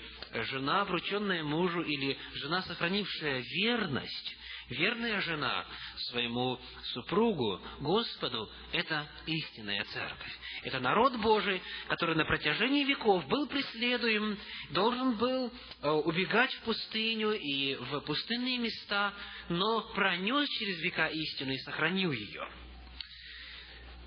жена, 0.50 0.84
врученная 0.86 1.44
мужу, 1.44 1.82
или 1.82 2.18
жена, 2.36 2.62
сохранившая 2.63 3.39
верность, 3.39 4.38
верная 4.72 5.22
жена 5.22 5.66
своему 6.10 6.60
супругу, 6.94 7.62
Господу, 7.80 8.50
это 8.72 9.08
истинная 9.25 9.84
церковь. 9.86 10.40
Это 10.63 10.80
народ 10.80 11.18
Божий, 11.18 11.62
который 11.88 12.16
на 12.16 12.25
протяжении 12.25 12.84
веков 12.84 13.25
был 13.28 13.48
преследуем, 13.48 14.38
должен 14.72 15.18
был 15.18 15.51
э, 15.82 15.90
убегать 15.90 16.54
в 16.56 16.62
пустыню 16.62 17.34
и 17.34 17.75
в 17.75 18.01
пустынные 18.01 18.58
места, 18.58 19.13
но 19.50 19.82
пронес 19.94 20.48
через 20.50 20.80
века 20.82 21.08
истину 21.08 21.51
и 21.51 21.58
сохранил 21.60 22.12
ее. 22.12 22.48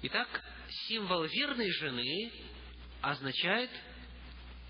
Итак, 0.03 0.29
символ 0.89 1.25
верной 1.25 1.71
жены 1.73 2.33
означает 3.01 3.71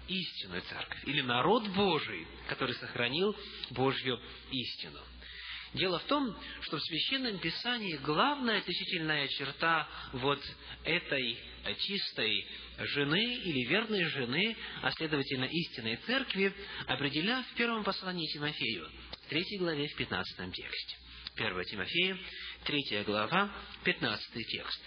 истинную 0.09 0.63
церковь, 0.63 1.05
или 1.05 1.23
народ 1.23 1.67
Божий, 1.69 2.27
который 2.49 2.75
сохранил 2.75 3.35
Божью 3.71 4.21
истину. 4.51 5.01
Дело 5.75 5.99
в 5.99 6.04
том, 6.04 6.37
что 6.62 6.78
в 6.78 6.83
Священном 6.85 7.38
Писании 7.38 7.97
главная 7.97 8.59
отличительная 8.59 9.26
черта 9.26 9.88
вот 10.12 10.40
этой 10.85 11.37
чистой 11.81 12.47
жены 12.78 13.35
или 13.38 13.66
верной 13.69 14.04
жены, 14.04 14.57
а 14.83 14.93
следовательно 14.93 15.47
истинной 15.47 15.97
церкви, 16.07 16.54
определена 16.87 17.43
в 17.43 17.54
первом 17.57 17.83
послании 17.83 18.28
Тимофею, 18.28 18.88
в 19.25 19.28
третьей 19.28 19.59
главе, 19.59 19.88
в 19.88 19.97
пятнадцатом 19.97 20.52
тексте. 20.52 20.97
1 21.37 21.64
Тимофея, 21.64 22.19
третья 22.64 23.02
глава, 23.02 23.52
пятнадцатый 23.83 24.45
текст. 24.45 24.81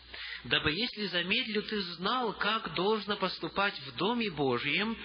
«Дабы, 0.45 0.71
если 0.71 1.07
замедлю, 1.07 1.63
ты 1.63 1.81
знал, 1.95 2.31
как 2.31 2.73
должно 2.75 3.17
поступать 3.17 3.77
в 3.81 3.97
Доме 3.97 4.31
Божьем, 4.31 4.97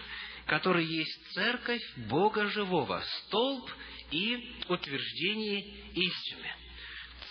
который 0.46 0.84
есть 0.84 1.32
церковь 1.32 1.82
Бога 2.08 2.46
Живого, 2.46 3.02
столб 3.26 3.68
и 4.12 4.54
утверждение 4.68 5.60
истины. 5.94 6.50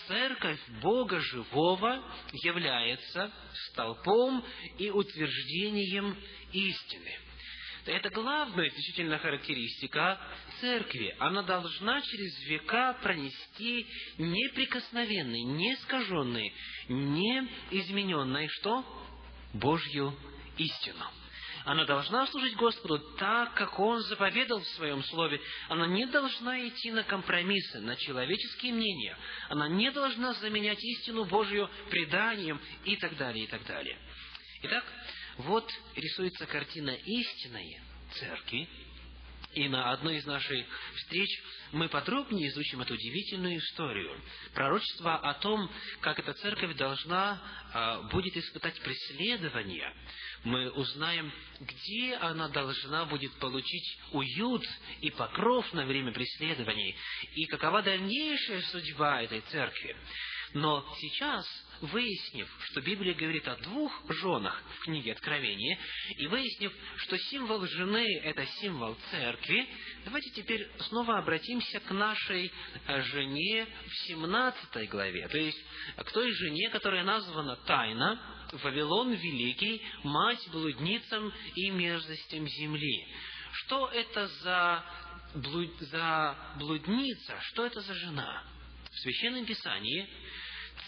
Церковь 0.08 0.60
Бога 0.82 1.20
Живого 1.20 2.04
является 2.32 3.32
столпом 3.70 4.44
и 4.78 4.90
утверждением 4.90 6.16
истины. 6.52 7.18
Это 7.86 8.10
главная 8.10 8.68
отличительная 8.68 9.18
характеристика 9.18 10.20
церкви. 10.60 11.14
Она 11.18 11.42
должна 11.42 12.00
через 12.00 12.44
века 12.44 12.96
пронести 13.02 13.86
неприкосновенный, 14.18 15.42
неискаженный, 15.42 16.52
неизмененный, 16.88 18.48
что? 18.48 18.84
Божью 19.54 20.16
истину. 20.58 21.04
Она 21.64 21.84
должна 21.84 22.26
служить 22.26 22.56
Господу 22.56 22.98
так, 23.18 23.54
как 23.54 23.78
Он 23.78 24.00
заповедал 24.02 24.60
в 24.60 24.68
Своем 24.68 25.02
Слове. 25.04 25.40
Она 25.68 25.86
не 25.86 26.06
должна 26.06 26.66
идти 26.66 26.90
на 26.90 27.04
компромиссы, 27.04 27.80
на 27.80 27.96
человеческие 27.96 28.72
мнения. 28.72 29.16
Она 29.48 29.68
не 29.68 29.90
должна 29.90 30.34
заменять 30.34 30.82
истину 30.82 31.24
Божью 31.24 31.70
преданием 31.90 32.60
и 32.84 32.96
так 32.96 33.16
далее, 33.16 33.44
и 33.44 33.48
так 33.48 33.64
далее. 33.66 33.98
Итак, 34.62 34.84
вот 35.38 35.70
рисуется 35.94 36.46
картина 36.46 36.90
истинной 36.90 37.80
церкви, 38.14 38.68
и 39.54 39.68
на 39.68 39.92
одной 39.92 40.16
из 40.16 40.26
наших 40.26 40.66
встреч 40.96 41.28
мы 41.72 41.88
подробнее 41.88 42.48
изучим 42.48 42.80
эту 42.80 42.94
удивительную 42.94 43.58
историю. 43.58 44.20
Пророчество 44.54 45.16
о 45.16 45.34
том, 45.34 45.70
как 46.00 46.18
эта 46.18 46.32
церковь 46.34 46.76
должна 46.76 47.40
а, 47.72 48.02
будет 48.02 48.36
испытать 48.36 48.80
преследование. 48.80 49.94
Мы 50.44 50.70
узнаем, 50.70 51.32
где 51.60 52.14
она 52.16 52.48
должна 52.48 53.04
будет 53.06 53.32
получить 53.38 53.98
уют 54.12 54.64
и 55.00 55.10
покров 55.10 55.72
на 55.72 55.86
время 55.86 56.12
преследований, 56.12 56.96
и 57.34 57.44
какова 57.46 57.82
дальнейшая 57.82 58.62
судьба 58.62 59.22
этой 59.22 59.40
церкви. 59.42 59.96
Но 60.54 60.84
сейчас 61.00 61.46
выяснив, 61.80 62.48
что 62.66 62.80
Библия 62.80 63.14
говорит 63.14 63.46
о 63.48 63.56
двух 63.56 63.92
женах 64.08 64.62
в 64.76 64.84
книге 64.84 65.12
Откровения, 65.12 65.78
и 66.16 66.26
выяснив, 66.26 66.72
что 66.98 67.18
символ 67.18 67.66
жены– 67.66 68.06
это 68.22 68.46
символ 68.60 68.96
церкви, 69.10 69.66
давайте 70.04 70.30
теперь 70.30 70.70
снова 70.88 71.18
обратимся 71.18 71.80
к 71.80 71.90
нашей 71.90 72.52
э, 72.86 73.02
жене 73.02 73.66
в 73.86 73.94
17 74.08 74.90
главе, 74.90 75.26
то 75.28 75.38
есть 75.38 75.58
к 75.96 76.12
той 76.12 76.30
жене, 76.32 76.68
которая 76.70 77.02
названа 77.02 77.56
тайна, 77.56 78.20
Вавилон 78.52 79.14
Великий, 79.14 79.82
мать 80.04 80.46
блудницам 80.50 81.32
и 81.56 81.70
мерзостям 81.70 82.46
земли. 82.46 83.08
Что 83.52 83.88
это 83.88 84.26
за, 84.26 84.84
за 85.80 86.36
блудница? 86.58 87.40
Что 87.40 87.66
это 87.66 87.80
за 87.80 87.94
жена? 87.94 88.44
В 88.90 88.98
Священном 89.00 89.46
Писании 89.46 90.06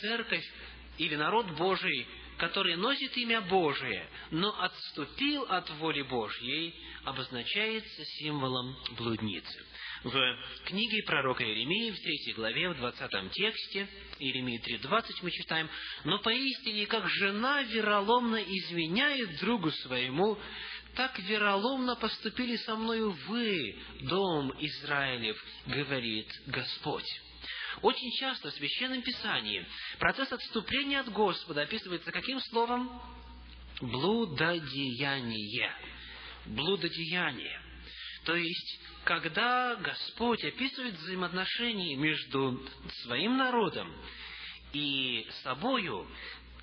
церковь 0.05 0.45
или 0.99 1.17
народ 1.17 1.51
Божий, 1.53 2.07
который 2.39 2.77
носит 2.77 3.17
имя 3.17 3.41
Божие, 3.41 4.09
но 4.31 4.55
отступил 4.61 5.45
от 5.45 5.71
воли 5.79 6.03
Божьей, 6.03 6.75
обозначается 7.05 8.05
символом 8.19 8.77
блудницы. 8.99 9.65
В 10.03 10.37
книге 10.67 11.03
пророка 11.07 11.45
Иеремии, 11.45 11.91
в 11.91 12.01
третьей 12.01 12.35
главе, 12.35 12.69
в 12.69 12.77
двадцатом 12.77 13.31
тексте, 13.31 13.89
Иеремии 14.19 14.61
3.20 14.61 15.05
мы 15.23 15.31
читаем, 15.31 15.71
«Но 16.05 16.19
поистине, 16.19 16.87
как 16.87 17.09
жена 17.09 17.63
вероломно 17.63 18.37
изменяет 18.37 19.39
другу 19.41 19.71
своему, 19.71 20.39
так 20.95 21.19
вероломно 21.21 21.97
поступили 21.97 22.57
со 22.57 22.77
мною 22.77 23.13
вы, 23.27 23.79
дом 24.03 24.53
Израилев, 24.59 25.43
говорит 25.67 26.29
Господь». 26.47 27.09
Очень 27.83 28.11
часто 28.13 28.51
в 28.51 28.55
Священном 28.55 29.03
Писании 29.03 29.67
процесс 29.99 30.33
отступления 30.33 31.01
от 31.01 31.11
Господа 31.11 31.63
описывается 31.63 32.13
каким 32.13 32.41
словом? 32.41 33.01
Блудодеяние. 33.81 35.75
Блудодеяние. 36.47 37.61
То 38.25 38.35
есть, 38.35 38.81
когда 39.05 39.77
Господь 39.77 40.45
описывает 40.45 40.95
взаимоотношения 40.95 41.97
между 41.97 42.67
своим 43.03 43.37
народом 43.37 43.95
и 44.73 45.27
собою, 45.43 46.09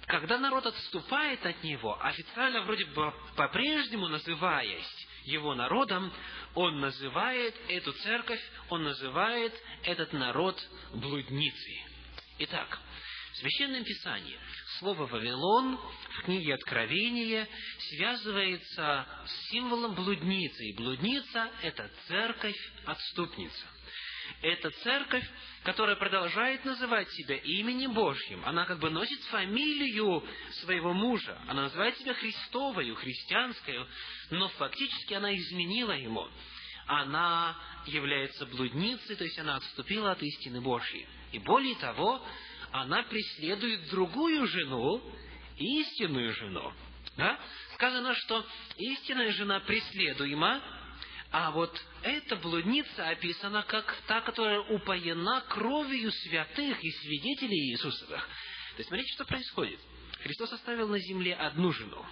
когда 0.08 0.38
народ 0.40 0.66
отступает 0.66 1.46
от 1.46 1.64
него, 1.64 1.98
официально 2.04 2.62
вроде 2.64 2.86
бы 2.86 3.14
по-прежнему 3.36 4.08
называясь 4.08 5.08
его 5.26 5.54
народом, 5.54 6.12
он 6.56 6.80
называет 6.80 7.56
эту 7.70 7.94
церковь, 7.94 8.42
он 8.70 8.84
называет 8.84 9.54
этот 9.84 10.14
народ 10.14 10.62
блудницей. 10.94 11.86
Итак, 12.40 12.80
в 13.34 13.38
Священном 13.38 13.84
Писании 13.84 14.38
слово 14.80 15.06
«Вавилон» 15.06 15.78
в 15.78 16.24
книге 16.24 16.56
Откровения 16.56 17.48
связывается 17.90 19.06
с 19.26 19.50
символом 19.50 19.96
блудницы. 19.96 20.66
И 20.66 20.76
блудница– 20.76 21.50
это 21.64 21.90
церковь-отступница. 22.08 23.66
Это 24.42 24.70
церковь, 24.70 25.28
которая 25.64 25.96
продолжает 25.96 26.66
называть 26.66 27.10
себя 27.12 27.36
именем 27.36 27.94
Божьим. 27.94 28.42
Она 28.46 28.66
как 28.66 28.80
бы 28.80 28.90
носит 28.90 29.22
фамилию 29.26 30.24
своего 30.62 30.94
мужа. 30.94 31.40
Она 31.48 31.64
называет 31.64 31.98
себя 31.98 32.14
Христовою, 32.14 32.96
христианскую, 32.96 33.88
но 34.32 34.48
фактически 34.50 35.14
она 35.14 35.36
изменила 35.36 35.92
ему. 35.92 36.28
Она 36.88 37.56
является 37.86 38.46
блудницей, 38.48 39.16
то 39.16 39.24
есть 39.24 39.38
она 39.40 39.56
отступила 39.58 40.12
от 40.12 40.22
истины 40.22 40.62
Божьей. 40.62 41.08
И 41.32 41.40
более 41.40 41.76
того, 41.76 42.26
она 42.72 43.04
преследует 43.04 43.90
другую 43.90 44.48
жену, 44.48 45.02
истинную 45.58 46.34
жену. 46.34 46.74
Да? 47.18 47.40
Сказано, 47.76 48.16
что 48.16 48.46
истинная 48.78 49.32
жена 49.34 49.60
преследуема, 49.62 50.62
а 51.32 51.52
вот 51.52 51.82
эта 52.04 52.36
блудница 52.36 53.08
описана 53.08 53.64
как 53.64 53.96
та, 54.06 54.22
которая 54.22 54.60
упоена 54.60 55.42
кровью 55.48 56.12
святых 56.12 56.84
и 56.84 56.92
свидетелей 56.92 57.72
Иисусовых. 57.72 58.22
То 58.22 58.78
есть, 58.78 58.90
смотрите, 58.90 59.14
что 59.14 59.26
происходит. 59.26 59.80
Христос 60.24 60.52
оставил 60.52 60.90
на 60.90 61.00
земле 61.00 61.34
одну 61.36 61.72
жену. 61.72 62.06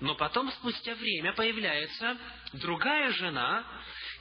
Но 0.00 0.14
потом, 0.14 0.50
спустя 0.52 0.94
время, 0.94 1.34
появляется 1.34 2.16
другая 2.54 3.12
жена, 3.12 3.64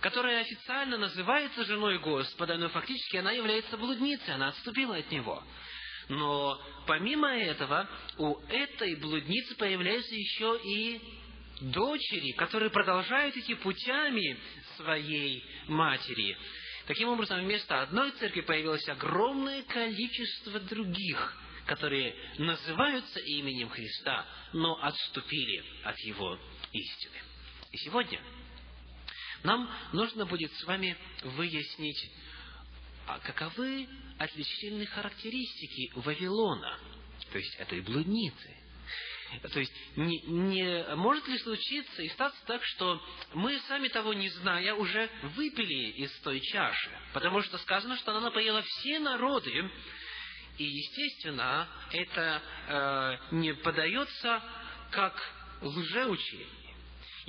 которая 0.01 0.41
официально 0.41 0.97
называется 0.97 1.63
женой 1.63 1.99
Господа, 1.99 2.57
но 2.57 2.67
фактически 2.69 3.17
она 3.17 3.31
является 3.31 3.77
блудницей, 3.77 4.33
она 4.33 4.49
отступила 4.49 4.97
от 4.97 5.09
Него. 5.11 5.41
Но 6.09 6.59
помимо 6.85 7.29
этого, 7.29 7.87
у 8.17 8.35
этой 8.49 8.95
блудницы 8.95 9.55
появляются 9.55 10.13
еще 10.13 10.59
и 10.65 11.01
дочери, 11.61 12.31
которые 12.33 12.69
продолжают 12.69 13.35
идти 13.37 13.55
путями 13.55 14.37
своей 14.77 15.43
матери. 15.67 16.37
Таким 16.87 17.09
образом, 17.09 17.41
вместо 17.41 17.81
одной 17.81 18.11
церкви 18.11 18.41
появилось 18.41 18.87
огромное 18.87 19.63
количество 19.63 20.59
других, 20.59 21.37
которые 21.65 22.15
называются 22.37 23.19
именем 23.19 23.69
Христа, 23.69 24.25
но 24.53 24.81
отступили 24.83 25.63
от 25.83 25.97
Его 25.99 26.39
истины. 26.71 27.17
И 27.71 27.77
сегодня 27.77 28.19
нам 29.43 29.69
нужно 29.93 30.25
будет 30.25 30.51
с 30.53 30.63
вами 30.63 30.97
выяснить, 31.23 32.11
а 33.05 33.19
каковы 33.19 33.87
отличительные 34.17 34.87
характеристики 34.87 35.91
Вавилона, 35.95 36.79
то 37.31 37.37
есть 37.37 37.55
этой 37.57 37.81
блудницы. 37.81 38.58
То 39.51 39.59
есть, 39.59 39.73
не, 39.95 40.21
не 40.21 40.95
может 40.95 41.27
ли 41.27 41.37
случиться 41.39 42.01
и 42.01 42.09
статься 42.09 42.39
так, 42.45 42.63
что 42.63 43.01
мы, 43.33 43.57
сами 43.67 43.87
того 43.87 44.13
не 44.13 44.29
зная, 44.29 44.73
уже 44.73 45.09
выпили 45.35 45.91
из 45.91 46.11
той 46.19 46.39
чаши? 46.39 46.89
Потому 47.13 47.41
что 47.41 47.57
сказано, 47.59 47.97
что 47.97 48.11
она 48.11 48.21
напоила 48.21 48.61
все 48.61 48.99
народы, 48.99 49.69
и, 50.57 50.63
естественно, 50.63 51.67
это 51.91 52.41
э, 52.67 53.35
не 53.35 53.53
подается 53.53 54.43
как 54.91 55.15
лжеучение. 55.61 56.68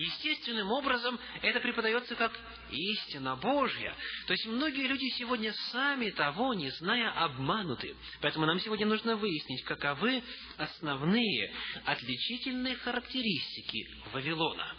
Естественным 0.01 0.73
образом 0.73 1.21
это 1.43 1.61
преподается 1.61 2.15
как 2.15 2.33
истина 2.71 3.37
Божья. 3.37 3.95
То 4.27 4.33
есть 4.33 4.47
многие 4.47 4.87
люди 4.87 5.07
сегодня 5.19 5.53
сами 5.73 6.09
того 6.09 6.55
не 6.55 6.71
зная 6.71 7.11
обмануты. 7.11 7.95
Поэтому 8.23 8.47
нам 8.47 8.59
сегодня 8.61 8.87
нужно 8.87 9.17
выяснить, 9.17 9.63
каковы 9.65 10.23
основные 10.57 11.55
отличительные 11.85 12.77
характеристики 12.77 13.87
Вавилона. 14.13 14.75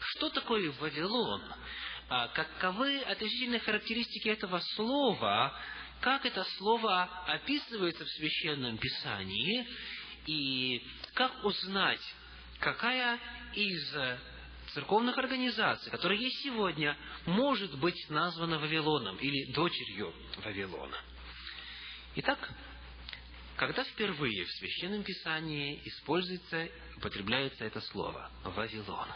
Что 0.00 0.30
такое 0.30 0.72
Вавилон? 0.80 1.42
А 2.08 2.28
каковы 2.28 3.00
отличительные 3.00 3.60
характеристики 3.60 4.28
этого 4.28 4.60
слова, 4.76 5.54
как 6.00 6.24
это 6.24 6.42
слово 6.56 7.02
описывается 7.26 8.02
в 8.02 8.08
Священном 8.08 8.78
Писании, 8.78 9.66
и 10.26 10.82
как 11.12 11.44
узнать, 11.44 12.00
какая 12.60 13.20
из 13.54 13.94
церковных 14.74 15.16
организаций, 15.16 15.90
которая 15.90 16.18
есть 16.18 16.42
сегодня, 16.42 16.96
может 17.26 17.78
быть 17.78 18.08
названа 18.10 18.58
Вавилоном 18.58 19.16
или 19.16 19.52
дочерью 19.52 20.12
Вавилона. 20.44 20.96
Итак, 22.16 22.50
когда 23.56 23.84
впервые 23.84 24.44
в 24.44 24.50
Священном 24.50 25.04
Писании 25.04 25.80
используется, 25.84 26.68
употребляется 26.96 27.64
это 27.64 27.80
слово 27.80 28.30
«Вавилон»? 28.42 29.08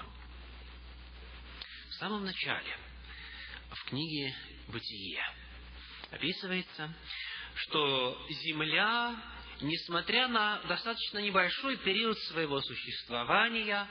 В 1.90 1.94
самом 1.94 2.24
начале, 2.24 2.76
в 3.72 3.84
книге 3.86 4.34
«Бытие», 4.68 5.22
описывается, 6.12 6.94
что 7.56 8.26
земля, 8.30 9.16
несмотря 9.60 10.28
на 10.28 10.62
достаточно 10.62 11.18
небольшой 11.18 11.76
период 11.78 12.16
своего 12.30 12.60
существования, 12.60 13.88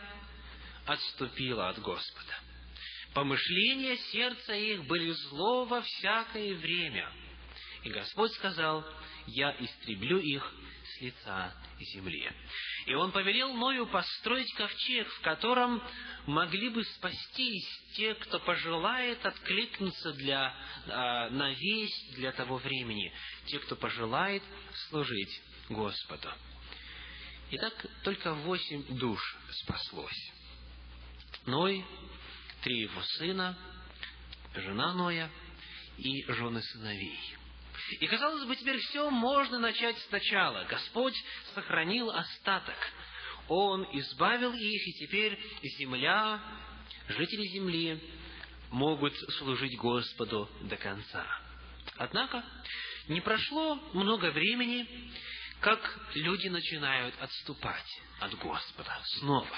отступила 0.87 1.69
от 1.69 1.79
Господа. 1.79 2.33
Помышления 3.13 3.97
сердца 4.11 4.53
их 4.53 4.85
были 4.85 5.11
зло 5.11 5.65
во 5.65 5.81
всякое 5.81 6.55
время. 6.55 7.11
И 7.83 7.89
Господь 7.89 8.31
сказал, 8.33 8.85
я 9.27 9.55
истреблю 9.59 10.19
их 10.19 10.53
с 10.83 11.01
лица 11.01 11.53
земли. 11.79 12.31
И 12.85 12.93
он 12.93 13.11
повелел 13.11 13.53
Ною 13.53 13.87
построить 13.87 14.53
ковчег, 14.53 15.07
в 15.07 15.21
котором 15.21 15.81
могли 16.25 16.69
бы 16.69 16.83
спастись 16.83 17.67
те, 17.93 18.15
кто 18.15 18.39
пожелает 18.39 19.25
откликнуться 19.25 20.13
для, 20.13 20.55
а, 20.87 21.29
на 21.29 21.51
весть 21.53 22.15
для 22.15 22.31
того 22.31 22.57
времени, 22.57 23.13
те, 23.47 23.59
кто 23.59 23.75
пожелает 23.75 24.43
служить 24.89 25.41
Господу. 25.69 26.29
Итак, 27.51 27.85
только 28.03 28.33
восемь 28.33 28.83
душ 28.97 29.37
спаслось. 29.51 30.36
Ной, 31.47 31.85
три 32.61 32.81
его 32.81 33.01
сына, 33.01 33.57
жена 34.53 34.93
Ноя 34.93 35.31
и 35.97 36.23
жены 36.33 36.61
сыновей. 36.61 37.19
И, 38.01 38.07
казалось 38.07 38.43
бы, 38.43 38.55
теперь 38.57 38.77
все 38.79 39.09
можно 39.09 39.57
начать 39.57 39.97
сначала. 40.09 40.65
Господь 40.65 41.15
сохранил 41.55 42.11
остаток. 42.11 42.75
Он 43.47 43.87
избавил 43.93 44.51
их, 44.51 44.87
и 44.87 45.05
теперь 45.05 45.39
земля, 45.79 46.41
жители 47.07 47.47
земли 47.53 48.03
могут 48.69 49.13
служить 49.37 49.77
Господу 49.77 50.49
до 50.63 50.75
конца. 50.75 51.25
Однако, 51.95 52.43
не 53.07 53.21
прошло 53.21 53.75
много 53.93 54.31
времени, 54.31 55.13
как 55.61 55.79
люди 56.13 56.49
начинают 56.49 57.15
отступать 57.21 58.01
от 58.19 58.37
Господа 58.37 58.99
снова. 59.19 59.57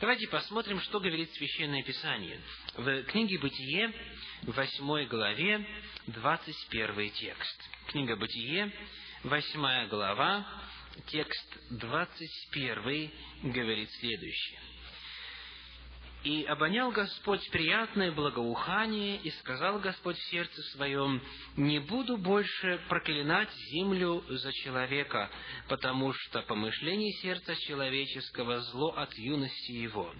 Давайте 0.00 0.28
посмотрим, 0.28 0.80
что 0.82 1.00
говорит 1.00 1.28
Священное 1.32 1.82
Писание. 1.82 2.40
В 2.76 3.02
книге 3.04 3.36
«Бытие», 3.38 3.92
в 4.42 4.52
8 4.52 5.06
главе, 5.08 5.66
21 6.06 7.10
текст. 7.10 7.60
Книга 7.88 8.14
«Бытие», 8.14 8.72
8 9.24 9.88
глава, 9.88 10.46
текст 11.08 11.58
21 11.70 13.10
говорит 13.42 13.90
следующее. 13.98 14.60
И 16.24 16.42
обонял 16.44 16.90
Господь 16.90 17.48
приятное 17.50 18.10
благоухание, 18.10 19.18
и 19.18 19.30
сказал 19.30 19.78
Господь 19.78 20.16
в 20.16 20.30
сердце 20.30 20.62
своем, 20.74 21.22
«Не 21.56 21.78
буду 21.78 22.16
больше 22.16 22.80
проклинать 22.88 23.50
землю 23.70 24.24
за 24.28 24.52
человека, 24.52 25.30
потому 25.68 26.12
что 26.12 26.42
помышление 26.42 27.12
сердца 27.22 27.54
человеческого 27.54 28.60
зло 28.62 28.94
от 28.96 29.14
юности 29.14 29.72
его, 29.72 30.12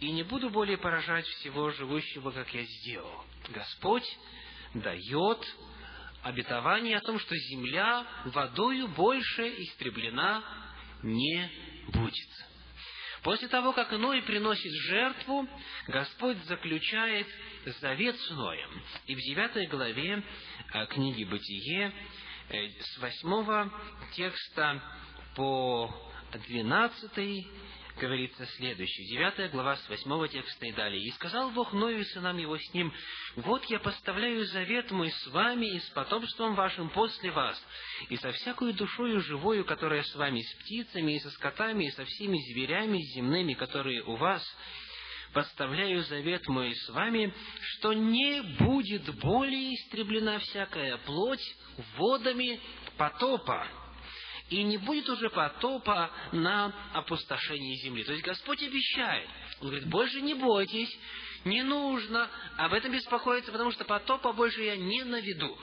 и 0.00 0.10
не 0.12 0.22
буду 0.22 0.48
более 0.48 0.78
поражать 0.78 1.26
всего 1.26 1.70
живущего, 1.70 2.30
как 2.30 2.52
я 2.54 2.62
сделал». 2.62 3.24
Господь 3.50 4.18
дает 4.72 5.38
обетование 6.22 6.96
о 6.96 7.02
том, 7.02 7.18
что 7.18 7.36
земля 7.36 8.06
водою 8.24 8.88
больше 8.88 9.46
истреблена 9.62 10.42
не 11.02 11.50
будет. 11.92 12.53
После 13.24 13.48
того, 13.48 13.72
как 13.72 13.90
Ной 13.92 14.20
приносит 14.22 14.70
жертву, 14.82 15.48
Господь 15.88 16.36
заключает 16.44 17.26
завет 17.80 18.14
с 18.20 18.30
Ноем. 18.30 18.82
И 19.06 19.14
в 19.14 19.18
девятой 19.18 19.66
главе 19.66 20.22
э, 20.74 20.86
книги 20.88 21.24
«Бытие» 21.24 21.90
э, 22.50 22.68
с 22.68 22.98
восьмого 22.98 23.72
текста 24.14 24.82
по 25.34 26.12
двенадцатый 26.46 27.48
говорится 27.96 28.46
следующее. 28.56 29.06
Девятая 29.08 29.48
глава 29.48 29.76
с 29.76 29.88
восьмого 29.88 30.28
текста 30.28 30.66
и 30.66 30.72
далее. 30.72 31.02
«И 31.02 31.10
сказал 31.12 31.50
Бог 31.50 31.72
Ною 31.72 32.04
сынам 32.04 32.36
его 32.38 32.58
с 32.58 32.74
ним, 32.74 32.92
вот 33.36 33.64
я 33.66 33.78
поставляю 33.78 34.44
завет 34.46 34.90
мой 34.90 35.10
с 35.10 35.26
вами 35.28 35.66
и 35.66 35.80
с 35.80 35.88
потомством 35.90 36.54
вашим 36.54 36.90
после 36.90 37.30
вас, 37.30 37.62
и 38.08 38.16
со 38.16 38.32
всякою 38.32 38.74
душою 38.74 39.20
живою, 39.20 39.64
которая 39.64 40.02
с 40.02 40.14
вами, 40.14 40.42
с 40.42 40.54
птицами 40.62 41.12
и 41.12 41.20
со 41.20 41.30
скотами, 41.30 41.84
и 41.84 41.90
со 41.90 42.04
всеми 42.04 42.38
зверями 42.52 42.98
земными, 43.14 43.54
которые 43.54 44.02
у 44.02 44.16
вас, 44.16 44.42
поставляю 45.32 46.02
завет 46.04 46.46
мой 46.48 46.74
с 46.74 46.88
вами, 46.90 47.34
что 47.76 47.92
не 47.92 48.40
будет 48.60 49.12
более 49.18 49.74
истреблена 49.74 50.38
всякая 50.38 50.96
плоть 50.98 51.56
водами 51.96 52.60
потопа, 52.96 53.66
и 54.50 54.62
не 54.62 54.76
будет 54.76 55.08
уже 55.08 55.30
потопа 55.30 56.10
на 56.32 56.66
опустошении 56.92 57.76
земли. 57.76 58.04
То 58.04 58.12
есть 58.12 58.24
Господь 58.24 58.62
обещает. 58.62 59.28
Он 59.60 59.68
говорит, 59.68 59.88
больше 59.88 60.20
не 60.20 60.34
бойтесь, 60.34 60.94
не 61.44 61.62
нужно 61.62 62.28
об 62.56 62.72
этом 62.72 62.92
беспокоиться, 62.92 63.52
потому 63.52 63.70
что 63.70 63.84
потопа 63.84 64.32
больше 64.32 64.62
я 64.62 64.76
не 64.76 65.02
наведу. 65.04 65.58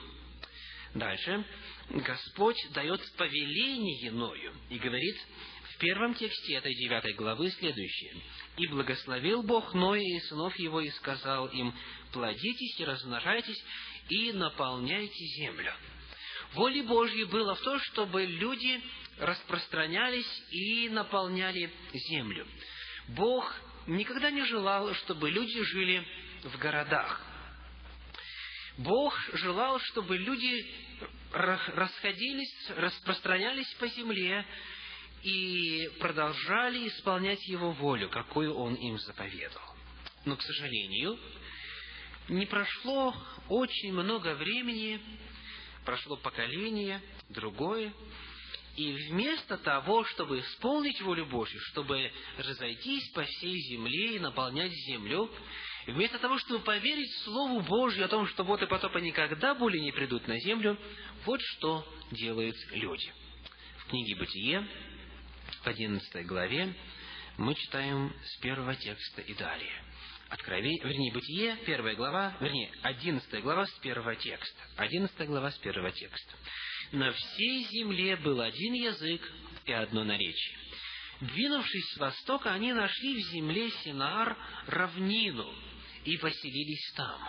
Дальше 0.96 1.46
Господь 1.90 2.58
дает 2.74 3.02
повеление 3.18 4.12
Ною 4.12 4.54
и 4.70 4.78
говорит 4.78 5.18
в 5.64 5.78
первом 5.78 6.14
тексте 6.14 6.56
этой 6.56 6.74
девятой 6.76 7.14
главы 7.14 7.50
следующее. 7.52 8.16
«И 8.58 8.68
благословил 8.68 9.44
Бог 9.44 9.74
Ноя 9.74 10.02
и 10.02 10.20
сынов 10.22 10.58
его, 10.60 10.82
и 10.82 10.90
сказал 10.90 11.48
им, 11.48 11.74
плодитесь 12.12 12.80
и 12.80 12.86
размножайтесь, 12.86 13.64
и 14.10 14.32
наполняйте 14.34 15.26
землю». 15.38 15.74
Волей 16.54 16.82
Божьей 16.82 17.26
было 17.26 17.56
в 17.56 17.62
том, 17.62 17.80
чтобы 17.80 18.26
люди 18.26 18.82
распространялись 19.20 20.44
и 20.52 20.90
наполняли 20.90 21.72
землю. 21.94 22.46
Бог 23.10 23.54
никогда 23.88 24.32
не 24.32 24.44
желал, 24.46 24.94
чтобы 24.96 25.30
люди 25.30 25.64
жили 25.64 26.06
в 26.44 26.58
городах. 26.58 27.22
Бог 28.78 29.18
желал, 29.34 29.80
чтобы 29.80 30.18
люди 30.18 30.66
расходились, 31.32 32.70
распространялись 32.76 33.72
по 33.76 33.88
земле 33.88 34.46
и 35.24 35.90
продолжали 36.00 36.88
исполнять 36.88 37.46
Его 37.48 37.72
волю, 37.72 38.10
какую 38.10 38.54
Он 38.56 38.74
им 38.76 38.98
заповедовал. 38.98 39.76
Но, 40.26 40.36
к 40.36 40.42
сожалению, 40.42 41.18
не 42.28 42.46
прошло 42.46 43.16
очень 43.50 43.94
много 43.94 44.36
времени, 44.36 45.00
прошло 45.86 46.18
поколение, 46.18 47.02
другое, 47.30 47.94
И 48.78 48.94
вместо 48.94 49.58
того, 49.58 50.06
чтобы 50.06 50.40
исполнить 50.40 51.02
волю 51.02 51.26
Божью, 51.26 51.60
чтобы 51.72 52.12
разойтись 52.38 53.10
по 53.10 53.24
всей 53.24 53.60
земле 53.70 54.16
и 54.16 54.20
наполнять 54.20 54.72
землю, 54.72 55.30
вместо 55.88 56.20
того, 56.20 56.38
чтобы 56.40 56.60
поверить 56.62 57.12
Слову 57.24 57.60
Божью 57.62 58.06
о 58.06 58.08
том, 58.08 58.28
что 58.28 58.44
вот 58.44 58.62
и 58.62 58.68
потопа 58.68 59.00
никогда 59.00 59.56
более 59.56 59.82
не 59.82 59.92
придут 59.92 60.28
на 60.28 60.40
землю, 60.40 60.78
вот 61.26 61.42
что 61.42 61.86
делают 62.12 62.56
люди. 62.72 63.12
В 63.80 63.90
книге 63.90 64.16
«Бытие», 64.16 64.68
в 65.64 65.68
одиннадцатой 65.68 66.24
главе, 66.24 66.74
мы 67.38 67.54
читаем 67.56 68.14
с 68.24 68.38
первого 68.38 68.76
текста 68.76 69.22
и 69.22 69.34
далее. 69.34 69.84
Откровение, 70.32 70.82
вернее, 70.82 71.12
Бытие, 71.12 71.58
первая 71.66 71.94
глава, 71.94 72.38
вернее, 72.40 72.72
одиннадцатая 72.84 73.42
глава 73.42 73.66
с 73.66 73.72
первого 73.80 74.16
текста. 74.16 74.64
Одиннадцатая 74.78 75.28
глава 75.28 75.52
с 75.52 75.58
первого 75.58 75.92
текста. 75.92 76.34
«На 76.94 77.12
всей 77.12 77.66
земле 77.66 78.16
был 78.16 78.40
один 78.40 78.74
язык 78.74 79.22
и 79.66 79.74
одно 79.74 80.06
наречие. 80.06 80.58
Двинувшись 81.20 81.84
с 81.96 81.98
востока, 81.98 82.54
они 82.54 82.72
нашли 82.72 83.16
в 83.16 83.28
земле 83.34 83.72
Синар 83.84 84.38
равнину 84.68 85.54
и 86.06 86.16
поселились 86.16 86.94
там. 86.96 87.22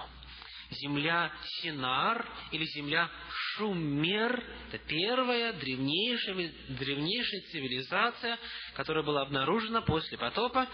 Земля 0.71 1.33
Синар 1.61 2.25
или 2.53 2.65
земля 2.67 3.11
Шумер– 3.57 4.45
это 4.73 4.79
первая 4.87 5.53
древнейшая, 5.55 6.53
древнейшая 6.69 7.41
цивилизация, 7.51 8.39
которая 8.75 9.03
была 9.03 9.23
обнаружена 9.23 9.81
после 9.81 10.17
потопа. 10.17 10.69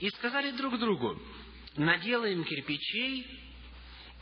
И 0.00 0.08
сказали 0.10 0.52
друг 0.52 0.78
другу, 0.78 1.20
наделаем 1.76 2.44
кирпичей 2.44 3.26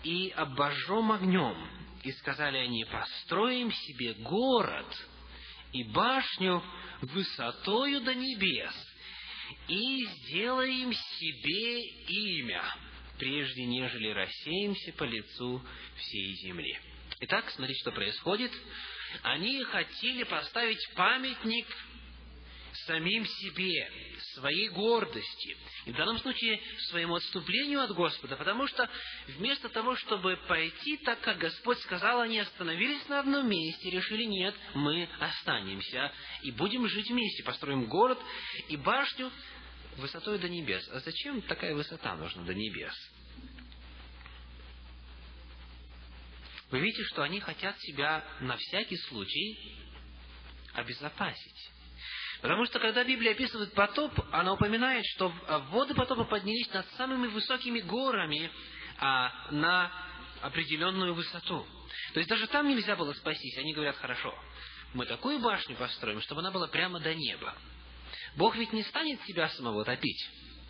и 0.02 0.32
обожжем 0.34 1.12
огнем. 1.12 1.56
И 2.02 2.12
сказали 2.12 2.58
они, 2.58 2.84
построим 2.84 3.72
себе 3.72 4.14
город 4.14 4.86
и 5.72 5.82
башню 5.84 6.62
высотою 7.02 8.00
до 8.02 8.14
небес, 8.14 8.74
и 9.68 10.04
сделаем 10.04 10.92
себе 10.92 11.82
имя, 11.82 12.62
прежде 13.18 13.64
нежели 13.64 14.08
рассеемся 14.08 14.92
по 14.92 15.04
лицу 15.04 15.62
всей 15.96 16.34
земли. 16.44 16.78
Итак, 17.20 17.50
смотрите, 17.50 17.80
что 17.80 17.92
происходит. 17.92 18.52
Они 19.22 19.62
хотели 19.64 20.22
поставить 20.24 20.88
памятник 20.94 21.66
самим 22.86 23.26
себе, 23.26 23.90
своей 24.34 24.68
гордости, 24.68 25.56
и 25.84 25.92
в 25.92 25.96
данном 25.96 26.18
случае 26.18 26.60
своему 26.88 27.14
отступлению 27.14 27.80
от 27.80 27.92
Господа, 27.92 28.36
потому 28.36 28.66
что 28.66 28.88
вместо 29.28 29.68
того, 29.68 29.96
чтобы 29.96 30.36
пойти 30.48 30.96
так, 30.98 31.20
как 31.20 31.38
Господь 31.38 31.78
сказал, 31.80 32.20
они 32.20 32.38
остановились 32.38 33.08
на 33.08 33.20
одном 33.20 33.48
месте, 33.48 33.90
решили, 33.90 34.24
нет, 34.24 34.54
мы 34.74 35.08
останемся 35.18 36.12
и 36.42 36.50
будем 36.52 36.86
жить 36.88 37.08
вместе, 37.08 37.42
построим 37.42 37.86
город 37.86 38.18
и 38.68 38.76
башню 38.76 39.30
высотой 39.96 40.38
до 40.38 40.48
небес. 40.48 40.88
А 40.92 41.00
зачем 41.00 41.42
такая 41.42 41.74
высота 41.74 42.14
нужна 42.16 42.44
до 42.44 42.54
небес? 42.54 42.94
Вы 46.70 46.80
видите, 46.80 47.04
что 47.04 47.22
они 47.22 47.40
хотят 47.40 47.78
себя 47.80 48.24
на 48.40 48.56
всякий 48.56 48.96
случай 48.96 49.76
обезопасить. 50.74 51.70
Потому 52.42 52.66
что, 52.66 52.78
когда 52.78 53.02
Библия 53.04 53.32
описывает 53.32 53.72
потоп, 53.74 54.12
она 54.32 54.52
упоминает, 54.52 55.04
что 55.14 55.32
воды 55.70 55.94
потопа 55.94 56.24
поднялись 56.24 56.72
над 56.72 56.86
самыми 56.92 57.28
высокими 57.28 57.80
горами 57.80 58.50
а, 58.98 59.50
на 59.50 59.90
определенную 60.42 61.14
высоту. 61.14 61.66
То 62.12 62.20
есть 62.20 62.28
даже 62.28 62.46
там 62.46 62.68
нельзя 62.68 62.96
было 62.96 63.12
спастись. 63.14 63.56
Они 63.58 63.72
говорят, 63.72 63.96
хорошо, 63.96 64.34
мы 64.94 65.06
такую 65.06 65.38
башню 65.38 65.76
построим, 65.76 66.20
чтобы 66.22 66.40
она 66.40 66.50
была 66.50 66.68
прямо 66.68 67.00
до 67.00 67.14
неба. 67.14 67.54
Бог 68.36 68.56
ведь 68.56 68.72
не 68.72 68.82
станет 68.84 69.20
себя 69.22 69.48
самого 69.50 69.84
топить. 69.84 70.28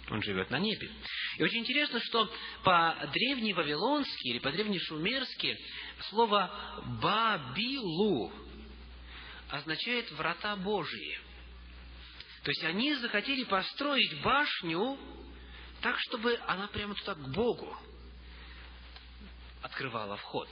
Он 0.09 0.23
живет 0.23 0.51
на 0.51 0.59
небе. 0.59 0.89
И 1.37 1.43
очень 1.43 1.59
интересно, 1.59 2.01
что 2.01 2.33
по-древневавилонски 2.63 4.29
или 4.29 4.39
по-древнешумерски 4.39 5.59
слово 6.11 6.85
«бабилу» 7.03 8.33
означает 9.51 10.11
«врата 10.13 10.55
Божьи». 10.57 11.19
То 12.47 12.53
есть 12.53 12.63
они 12.63 12.95
захотели 12.95 13.43
построить 13.43 14.23
башню 14.23 14.97
так, 15.81 15.99
чтобы 15.99 16.39
она 16.47 16.69
прямо 16.69 16.95
туда 16.95 17.17
к 17.17 17.33
Богу 17.33 17.77
открывала 19.63 20.17
вход. 20.17 20.49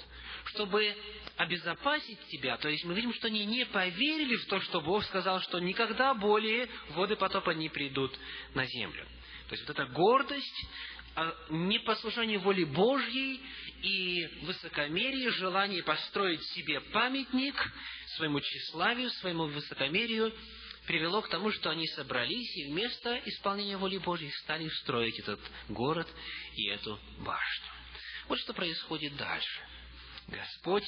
Чтобы 0.47 0.93
обезопасить 1.37 2.19
себя, 2.31 2.57
то 2.57 2.69
есть 2.69 2.85
мы 2.85 2.95
видим, 2.95 3.15
что 3.15 3.29
они 3.29 3.47
не 3.47 3.65
поверили 3.65 4.35
в 4.35 4.47
то, 4.47 4.61
что 4.63 4.81
Бог 4.81 5.05
сказал, 5.05 5.41
что 5.43 5.61
никогда 5.61 6.15
более 6.15 6.69
воды 6.89 7.15
потопа 7.15 7.51
не 7.51 7.69
придут 7.69 8.13
на 8.55 8.67
землю. 8.67 9.07
То 9.47 9.55
есть 9.55 9.69
вот 9.69 9.79
эта 9.79 9.87
гордость, 9.93 10.67
а, 11.15 11.33
непослушание 11.49 12.39
воли 12.39 12.65
Божьей 12.65 13.41
и 13.83 14.27
высокомерие, 14.43 15.31
желание 15.31 15.85
построить 15.85 16.43
себе 16.55 16.81
памятник 16.81 17.55
своему 18.17 18.41
тщеславию, 18.41 19.11
своему 19.11 19.45
высокомерию– 19.45 20.35
привело 20.87 21.23
к 21.23 21.29
тому, 21.29 21.51
что 21.51 21.71
они 21.71 21.87
собрались 21.89 22.57
и 22.57 22.67
вместо 22.67 23.17
исполнения 23.27 23.77
воли 23.77 23.99
Божьей 23.99 24.31
стали 24.43 24.69
строить 24.69 25.19
этот 25.19 25.41
город 25.69 26.09
и 26.57 26.69
эту 26.69 26.99
башню. 27.19 27.71
Вот 28.29 28.39
что 28.39 28.53
происходит 28.55 29.17
дальше. 29.17 29.61
Господь, 30.29 30.87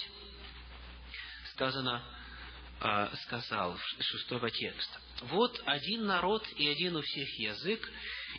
сказано, 1.52 2.02
э, 2.80 3.08
сказал 3.24 3.78
шестого 4.00 4.50
текста, 4.50 5.00
«Вот 5.22 5.62
один 5.66 6.06
народ 6.06 6.46
и 6.56 6.68
один 6.68 6.96
у 6.96 7.02
всех 7.02 7.28
язык, 7.38 7.92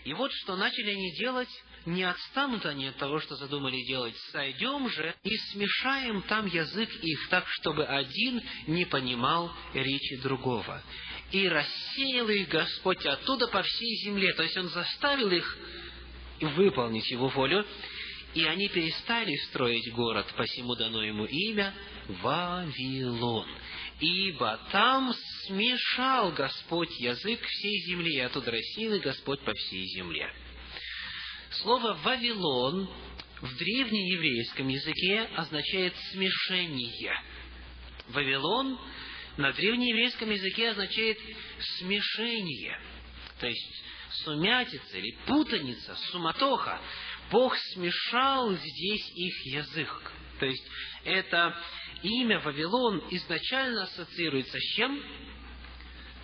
и 0.06 0.14
вот 0.14 0.32
что 0.32 0.56
начали 0.56 0.92
они 0.92 1.12
делать, 1.16 1.50
не 1.86 2.04
отстанут 2.04 2.66
они 2.66 2.88
от 2.88 2.98
того, 2.98 3.20
что 3.20 3.36
задумали 3.36 3.82
делать. 3.86 4.16
Сойдем 4.32 4.90
же 4.90 5.16
и 5.24 5.38
смешаем 5.52 6.22
там 6.24 6.46
язык 6.46 6.90
их 7.02 7.30
так, 7.30 7.48
чтобы 7.48 7.86
один 7.86 8.42
не 8.68 8.86
понимал 8.86 9.52
речи 9.74 10.18
другого 10.18 10.84
и 11.32 11.48
рассеял 11.48 12.30
их 12.30 12.48
Господь 12.48 13.06
оттуда 13.06 13.48
по 13.48 13.62
всей 13.64 13.96
земле. 14.06 14.34
То 14.34 14.44
есть 14.44 14.58
Он 14.58 14.70
заставил 14.70 15.32
их 15.32 15.58
выполнить 16.40 17.10
Его 17.12 17.28
волю, 17.30 17.66
и 18.34 18.44
они 18.46 18.70
перестали 18.70 19.36
строить 19.50 19.92
город, 19.94 20.28
посему 20.38 20.76
дано 20.76 21.04
ему 21.04 21.26
имя 21.26 21.74
Вавилон. 22.22 23.48
Ибо 24.00 24.60
там 24.72 25.14
смешал 25.48 26.32
Господь 26.32 27.00
язык 27.00 27.42
всей 27.44 27.82
земли, 27.88 28.14
и 28.14 28.20
оттуда 28.20 28.52
рассеял 28.52 29.00
Господь 29.00 29.40
по 29.42 29.54
всей 29.54 29.86
земле. 29.88 30.32
Слово 31.50 31.94
«Вавилон» 32.04 32.88
в 33.42 33.58
древнееврейском 33.58 34.68
языке 34.68 35.28
означает 35.36 35.96
«смешение». 36.12 37.20
Вавилон 38.10 38.78
на 39.38 39.54
древнееврейском 39.54 40.30
языке 40.32 40.72
означает 40.72 41.20
смешение, 41.80 42.80
то 43.40 43.48
есть 43.48 43.84
сумятица 44.24 44.98
или 44.98 45.16
путаница, 45.26 45.96
суматоха. 46.12 46.82
Бог 47.32 47.56
смешал 47.74 48.54
здесь 48.54 49.12
их 49.16 49.46
язык. 49.46 50.12
То 50.40 50.46
есть 50.46 50.64
это 51.04 51.56
имя 52.04 52.40
Вавилон 52.40 53.04
изначально 53.12 53.84
ассоциируется 53.84 54.58
с 54.58 54.76
чем? 54.76 55.04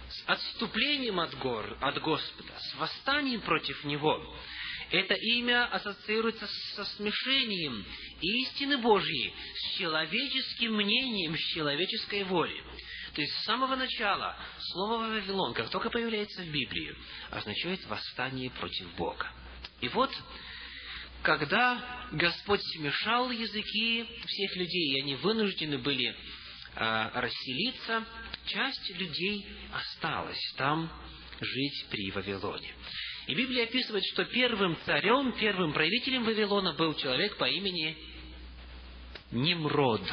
С 0.09 0.23
отступлением 0.27 1.19
от 1.19 1.37
гор, 1.39 1.77
от 1.81 1.99
Господа, 2.01 2.53
с 2.57 2.75
восстанием 2.75 3.41
против 3.41 3.83
Него. 3.83 4.35
Это 4.91 5.15
имя 5.15 5.65
ассоциируется 5.65 6.47
со 6.75 6.85
смешением 6.85 7.83
истины 8.21 8.77
Божьей 8.77 9.33
с 9.55 9.77
человеческим 9.77 10.75
мнением, 10.75 11.35
с 11.35 11.53
человеческой 11.53 12.23
волей. 12.23 12.61
То 13.13 13.21
есть 13.21 13.33
с 13.33 13.45
самого 13.45 13.75
начала 13.75 14.35
слово 14.71 15.07
«Вавилон», 15.07 15.53
как 15.53 15.69
только 15.69 15.91
появляется 15.91 16.41
в 16.41 16.47
Библии, 16.47 16.95
означает 17.29 17.85
восстание 17.85 18.49
против 18.49 18.93
Бога. 18.95 19.31
И 19.81 19.87
вот, 19.89 20.11
когда 21.21 22.07
Господь 22.11 22.61
смешал 22.75 23.29
языки 23.29 24.07
всех 24.25 24.55
людей, 24.55 24.95
и 24.95 25.01
они 25.01 25.15
вынуждены 25.15 25.77
были 25.77 26.09
э, 26.09 27.09
расселиться, 27.13 28.03
часть 28.47 28.89
людей 28.97 29.45
осталась 29.71 30.53
там 30.57 30.91
жить 31.39 31.85
при 31.91 32.09
Вавилоне. 32.11 32.73
И 33.27 33.35
Библия 33.35 33.65
описывает, 33.65 34.03
что 34.05 34.25
первым 34.25 34.75
царем, 34.85 35.33
первым 35.33 35.71
правителем 35.71 36.23
Вавилона 36.23 36.73
был 36.73 36.95
человек 36.95 37.37
по 37.37 37.47
имени 37.47 37.95
Nimrod 39.31 40.03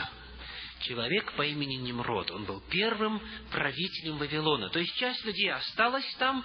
человек 0.81 1.33
по 1.33 1.43
имени 1.43 1.77
Немрод. 1.77 2.31
Он 2.31 2.45
был 2.45 2.61
первым 2.71 3.21
правителем 3.51 4.19
Вавилона. 4.19 4.71
То 4.71 4.79
есть 4.79 4.95
часть 4.97 5.25
людей 5.25 5.51
осталась 5.51 6.15
там, 6.19 6.45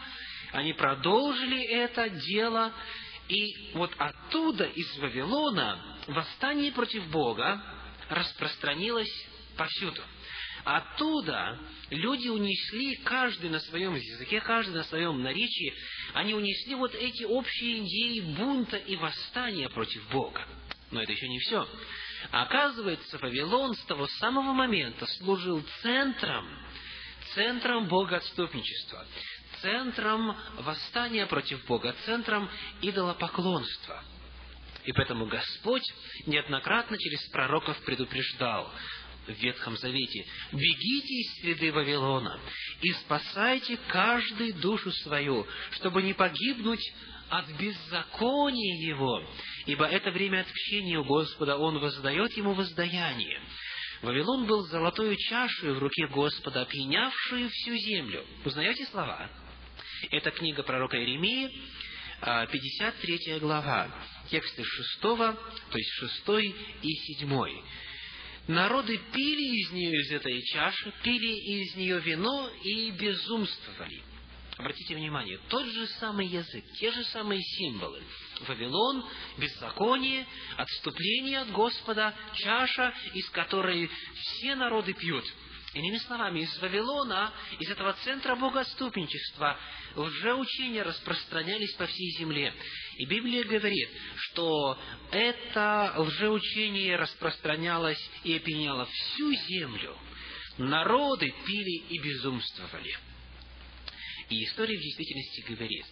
они 0.52 0.74
продолжили 0.74 1.63
это 1.63 2.10
дело, 2.10 2.74
и 3.28 3.71
вот 3.74 3.91
оттуда, 3.98 4.65
из 4.65 4.98
Вавилона, 4.98 6.00
восстание 6.08 6.71
против 6.71 7.08
Бога 7.10 7.62
распространилось 8.10 9.12
повсюду. 9.58 10.02
Оттуда 10.63 11.60
люди 11.91 12.28
унесли, 12.28 12.95
каждый 13.04 13.50
на 13.52 13.60
своем 13.60 13.95
языке, 13.95 14.41
каждый 14.41 14.76
на 14.76 14.84
своем 14.86 15.21
наречии, 15.21 15.74
они 16.13 16.34
унесли 16.34 16.76
вот 16.76 16.93
эти 16.95 17.24
общие 17.24 17.80
идеи 17.80 18.21
бунта 18.36 18.78
и 18.78 18.95
восстания 18.95 19.69
против 19.69 20.08
Бога. 20.10 20.43
Но 20.91 21.02
это 21.02 21.12
еще 21.12 21.28
не 21.28 21.39
все. 21.39 21.67
Оказывается, 22.31 23.17
Вавилон 23.17 23.75
с 23.75 23.85
того 23.85 24.07
самого 24.19 24.53
момента 24.53 25.05
служил 25.17 25.63
центром, 25.81 26.47
центром 27.33 27.88
богоотступничества, 27.88 29.05
центром 29.61 30.35
восстания 30.59 31.25
против 31.25 31.65
Бога, 31.65 31.95
центром 32.05 32.49
идолопоклонства– 32.81 34.03
и 34.85 34.93
поэтому 34.93 35.25
Господь 35.25 35.83
неоднократно 36.27 36.97
через 36.97 37.27
пророков 37.29 37.77
предупреждал 37.83 38.71
в 39.27 39.31
Ветхом 39.31 39.77
Завете, 39.77 40.25
«Бегите 40.51 41.13
из 41.13 41.41
среды 41.41 41.71
Вавилона 41.71 42.39
и 42.81 42.91
спасайте 42.93 43.77
каждый 43.88 44.53
душу 44.53 44.91
свою, 44.91 45.45
чтобы 45.71 46.01
не 46.03 46.13
погибнуть 46.13 46.93
от 47.29 47.49
беззакония 47.57 48.88
его, 48.88 49.23
ибо 49.65 49.85
это 49.85 50.11
время 50.11 50.41
отпущения 50.41 50.99
у 50.99 51.03
Господа, 51.03 51.57
Он 51.57 51.79
воздает 51.79 52.35
ему 52.38 52.53
воздаяние». 52.53 53.39
Вавилон 54.01 54.45
был 54.45 54.61
золотой 54.67 55.17
чашей 55.17 55.73
в 55.73 55.79
руке 55.79 56.07
Господа, 56.07 56.61
опьянявшую 56.61 57.49
всю 57.49 57.75
землю. 57.75 58.23
Узнаете 58.43 58.85
слова? 58.88 59.29
Это 60.11 60.31
книга 60.31 60.61
пророка 60.61 60.97
Иеремии, 60.97 61.49
53 62.21 63.31
а, 63.31 63.39
глава, 63.39 63.91
тексты 64.29 64.63
6, 64.63 65.01
то 65.01 65.38
есть 65.73 65.89
6 66.27 66.29
и 66.83 66.93
7. 67.19 67.49
Народы 68.47 68.99
пили 69.12 69.62
из 69.62 69.71
нее, 69.71 70.01
из 70.01 70.12
этой 70.12 70.41
чаши, 70.43 70.93
пили 71.03 71.27
из 71.27 71.75
нее 71.75 71.99
вино 71.99 72.49
и 72.63 72.91
безумствовали. 72.91 74.03
Обратите 74.58 74.95
внимание, 74.95 75.39
тот 75.49 75.65
же 75.65 75.88
самый 75.99 76.27
язык, 76.27 76.63
те 76.79 76.91
же 76.91 77.03
самые 77.05 77.41
символы. 77.41 78.01
Вавилон, 78.47 79.03
беззаконие, 79.38 80.25
отступление 80.58 81.39
от 81.39 81.51
Господа, 81.51 82.13
чаша, 82.36 82.93
из 83.13 83.29
которой 83.31 83.89
все 84.13 84.55
народы 84.55 84.93
пьют– 84.93 85.25
Иными 85.75 85.97
словами, 85.97 86.39
из 86.39 86.57
Вавилона, 86.59 87.33
из 87.59 87.69
этого 87.69 87.91
центра 88.05 88.33
богоступничества, 88.38 89.59
лжеучения 89.95 90.85
распространялись 90.85 91.73
по 91.73 91.85
всей 91.85 92.11
земле. 92.17 92.53
И 92.95 93.05
Библия 93.05 93.43
говорит, 93.43 93.89
что 94.15 94.79
это 95.11 95.93
лжеучение 95.97 96.95
распространялось 96.95 97.99
и 98.23 98.38
опьяняло 98.38 98.85
всю 98.85 99.33
землю. 99.33 99.97
Народы 100.57 101.33
пили 101.45 101.83
и 101.89 101.99
безумствовали. 101.99 102.97
И 104.29 104.45
история 104.45 104.77
в 104.77 104.81
действительности 104.81 105.41
говорит, 105.41 105.85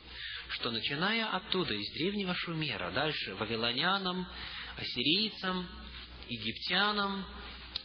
что 0.48 0.72
начиная 0.72 1.28
оттуда, 1.28 1.74
из 1.74 1.92
древнего 1.92 2.34
Шумера, 2.34 2.90
дальше 2.92 3.36
вавилонянам, 3.36 4.26
ассирийцам, 4.78 5.68
египтянам, 6.30 7.26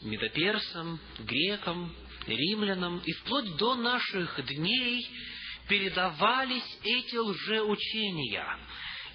медоперсам, 0.02 0.98
грекам, 1.20 1.94
римлянам, 2.26 2.98
и 3.04 3.12
вплоть 3.12 3.56
до 3.56 3.74
наших 3.74 4.44
дней 4.46 5.08
передавались 5.68 6.78
эти 6.82 7.16
лжеучения. 7.16 8.46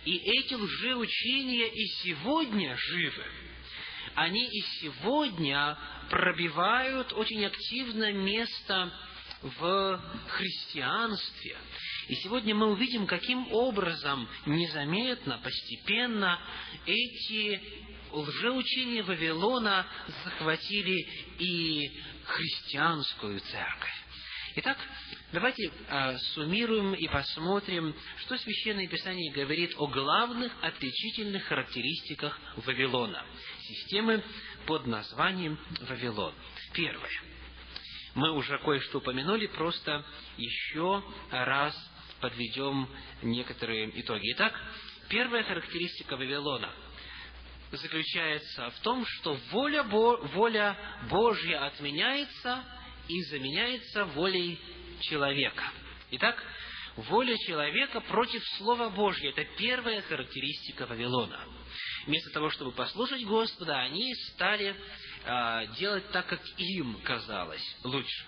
И 0.05 0.17
эти 0.17 0.53
лжеучения 0.53 1.67
и 1.67 1.85
сегодня 2.03 2.75
живы. 2.75 3.23
Они 4.15 4.45
и 4.45 4.61
сегодня 4.81 5.77
пробивают 6.09 7.13
очень 7.13 7.45
активно 7.45 8.11
место 8.11 8.93
в 9.41 10.01
христианстве. 10.27 11.57
И 12.07 12.15
сегодня 12.15 12.53
мы 12.53 12.67
увидим, 12.71 13.07
каким 13.07 13.51
образом 13.51 14.27
незаметно, 14.45 15.39
постепенно 15.43 16.39
эти 16.85 17.61
лжеучения 18.13 19.03
Вавилона 19.03 19.85
захватили 20.23 21.07
и 21.39 21.91
христианскую 22.25 23.39
церковь. 23.39 24.03
Итак, 24.55 24.77
давайте 25.31 25.71
а, 25.89 26.15
суммируем 26.35 26.93
и 26.93 27.07
посмотрим, 27.07 27.95
что 28.17 28.37
Священное 28.37 28.87
Писание 28.87 29.33
говорит 29.33 29.73
о 29.77 29.87
главных 29.87 30.53
отличительных 30.61 31.43
характеристиках 31.45 32.39
Вавилона, 32.57 33.25
системы 33.61 34.23
под 34.67 34.85
названием 34.85 35.57
Вавилон. 35.81 36.35
Первое. 36.73 37.21
Мы 38.13 38.31
уже 38.31 38.59
кое-что 38.59 38.99
упомянули, 38.99 39.47
просто 39.47 40.05
еще 40.37 41.03
раз 41.31 41.75
подведем 42.21 42.87
некоторые 43.23 43.89
итоги. 43.99 44.33
Итак, 44.33 44.53
первая 45.09 45.43
характеристика 45.43 46.15
Вавилона– 46.15 46.71
заключается 47.77 48.69
в 48.69 48.79
том, 48.79 49.05
что 49.05 49.33
воля, 49.51 49.83
Бо, 49.83 50.17
воля 50.33 50.77
Божья 51.09 51.65
отменяется 51.65 52.63
и 53.07 53.21
заменяется 53.23 54.05
волей 54.05 54.59
человека. 55.01 55.63
Итак, 56.11 56.41
воля 56.95 57.35
человека 57.37 57.99
против 58.01 58.43
Слова 58.57 58.89
Божьего– 58.89 59.31
это 59.35 59.45
первая 59.57 60.01
характеристика 60.01 60.85
Вавилона. 60.85 61.45
Вместо 62.05 62.31
того, 62.31 62.49
чтобы 62.49 62.71
послушать 62.71 63.23
Господа, 63.23 63.79
они 63.79 64.13
стали 64.33 64.75
э, 65.25 65.67
делать 65.77 66.09
так, 66.11 66.27
как 66.27 66.41
им 66.57 66.99
казалось 67.03 67.77
лучше. 67.83 68.25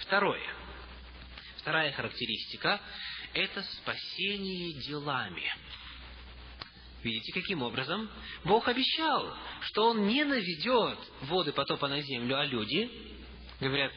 Второе. 0.00 0.54
Вторая 1.58 1.92
характеристика– 1.92 2.80
это 3.34 3.62
спасение 3.62 4.72
делами. 4.82 5.52
Видите, 7.02 7.32
каким 7.32 7.62
образом? 7.62 8.10
Бог 8.44 8.68
обещал, 8.68 9.34
что 9.62 9.90
Он 9.90 10.06
не 10.06 10.24
наведет 10.24 10.98
воды 11.22 11.52
потопа 11.52 11.88
на 11.88 12.00
землю, 12.02 12.38
а 12.38 12.44
люди 12.44 12.90
говорят, 13.58 13.92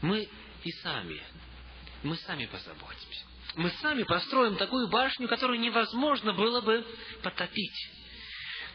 мы 0.00 0.28
и 0.64 0.70
сами, 0.82 1.20
мы 2.02 2.16
сами 2.16 2.46
позаботимся. 2.46 3.26
Мы 3.54 3.68
сами 3.82 4.02
построим 4.04 4.56
такую 4.56 4.88
башню, 4.88 5.28
которую 5.28 5.60
невозможно 5.60 6.32
было 6.32 6.62
бы 6.62 6.86
потопить. 7.22 7.90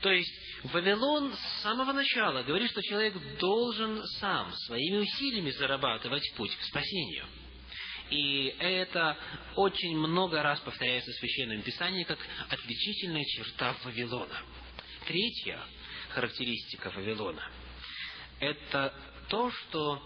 То 0.01 0.11
есть 0.11 0.31
Вавилон 0.65 1.33
с 1.33 1.61
самого 1.63 1.93
начала 1.93 2.43
говорит, 2.43 2.69
что 2.69 2.83
человек 2.83 3.15
должен 3.39 4.05
сам 4.19 4.53
своими 4.67 4.97
усилиями 4.97 5.49
зарабатывать 5.49 6.31
путь 6.35 6.55
к 6.55 6.61
спасению– 6.61 7.25
и 8.09 8.55
это 8.59 9.17
очень 9.55 9.97
много 9.97 10.41
раз 10.41 10.59
повторяется 10.61 11.11
в 11.11 11.15
Священном 11.15 11.61
Писании 11.61 12.03
как 12.03 12.17
отличительная 12.49 13.25
черта 13.25 13.75
Вавилона. 13.83 14.41
Третья 15.05 15.59
характеристика 16.09 16.89
Вавилона– 16.91 17.51
это 18.39 18.93
то, 19.29 19.51
что 19.51 20.01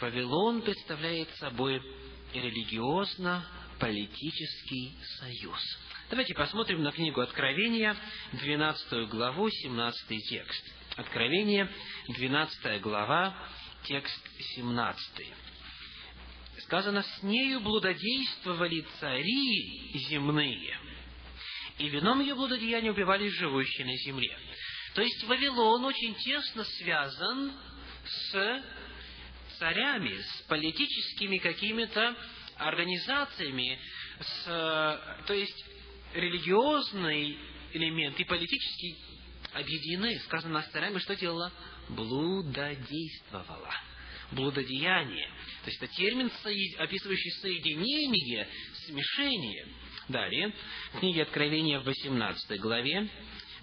Вавилон 0.00 0.62
представляет 0.62 1.28
собой 1.36 1.82
религиозно-политический 2.32 4.92
союз. 5.18 5.60
Давайте 6.10 6.34
посмотрим 6.34 6.82
на 6.82 6.92
книгу 6.92 7.20
Откровения, 7.20 7.96
12 8.32 9.08
главу, 9.08 9.48
17 9.48 10.28
текст. 10.28 10.64
Откровение, 10.96 11.70
12 12.08 12.80
глава, 12.80 13.36
текст 13.84 14.20
17 14.56 15.26
сказано, 16.70 17.02
с 17.02 17.22
нею 17.24 17.58
блудодействовали 17.60 18.86
цари 19.00 19.90
земные, 20.08 20.78
и 21.78 21.88
вином 21.88 22.20
ее 22.20 22.36
блудодеяния 22.36 22.92
убивали 22.92 23.28
живущие 23.28 23.88
на 23.88 23.96
земле. 23.96 24.38
То 24.94 25.02
есть 25.02 25.24
Вавилон 25.24 25.84
очень 25.84 26.14
тесно 26.14 26.62
связан 26.62 27.52
с 28.04 28.62
царями, 29.58 30.16
с 30.16 30.42
политическими 30.42 31.38
какими-то 31.38 32.14
организациями, 32.54 33.76
с, 34.20 34.44
то 35.26 35.34
есть 35.34 35.64
религиозный 36.14 37.36
элемент 37.72 38.20
и 38.20 38.24
политический 38.24 38.96
объединены. 39.54 40.20
Сказано 40.20 40.62
с 40.62 40.68
царями, 40.68 40.98
что 40.98 41.16
делала? 41.16 41.50
Блудодействовала 41.88 43.74
блудодеяние. 44.32 45.28
То 45.64 45.70
есть 45.70 45.82
это 45.82 45.92
термин, 45.94 46.30
описывающий 46.78 47.30
соединение, 47.42 48.48
смешение. 48.86 49.66
Далее, 50.08 50.52
в 50.94 51.00
книге 51.00 51.22
Откровения 51.22 51.78
в 51.80 51.84
18 51.84 52.58
главе, 52.60 53.08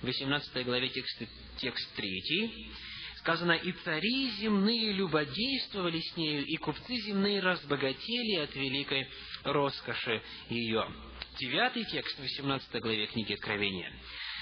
в 0.01 0.05
18 0.05 0.65
главе 0.65 0.89
текст, 0.89 1.23
текст 1.57 1.95
3, 1.95 2.71
сказано, 3.17 3.53
«И 3.53 3.71
цари 3.83 4.29
земные 4.39 4.93
любодействовали 4.93 5.99
с 5.99 6.15
нею, 6.15 6.45
и 6.45 6.55
купцы 6.55 6.95
земные 7.01 7.41
разбогатели 7.41 8.35
от 8.35 8.55
великой 8.55 9.07
роскоши 9.43 10.21
ее». 10.49 10.87
Девятый 11.39 11.83
текст 11.85 12.17
в 12.17 12.21
18 12.21 12.81
главе 12.81 13.07
книги 13.07 13.33
Откровения. 13.33 13.91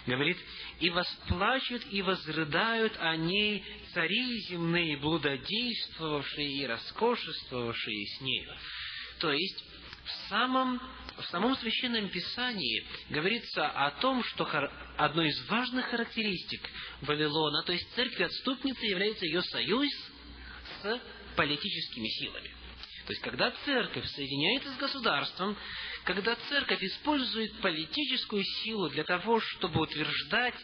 Говорит, 0.06 0.38
«И 0.80 0.89
восплачут 0.89 1.84
и 1.91 2.01
возрыдают 2.01 2.95
о 2.99 3.16
ней 3.16 3.64
цари 3.93 4.39
земные, 4.49 4.97
блудодействовавшие 4.97 6.58
и 6.58 6.66
роскошествовавшие 6.66 8.08
с 8.08 8.22
нею». 8.22 8.56
То 9.20 9.32
есть, 9.32 9.64
в 10.03 10.30
самом, 10.30 10.80
в 11.18 11.24
самом 11.32 11.56
Священном 11.58 12.10
Писании 12.10 12.86
говорится 13.10 13.68
о 13.68 13.91
том, 14.01 14.24
что 14.24 14.45
одной 14.97 15.30
из 15.30 15.49
важных 15.49 15.86
характеристик 15.88 16.62
Вавилона, 17.01 17.64
то 17.64 17.74
есть 17.74 17.91
церкви 17.95 18.24
отступницы, 18.24 18.86
является 18.86 19.26
ее 19.26 19.41
союз 19.41 19.89
с 20.82 21.01
политическими 21.36 22.08
силами. 22.08 22.51
То 23.06 23.12
есть, 23.12 23.22
когда 23.22 23.51
церковь 23.66 24.06
соединяется 24.08 24.74
с 24.74 24.78
государством, 24.78 25.56
когда 26.06 26.36
церковь 26.49 26.84
использует 26.84 27.60
политическую 27.62 28.43
силу 28.43 28.89
для 28.89 29.03
того, 29.03 29.39
чтобы 29.39 29.82
утверждать 29.82 30.56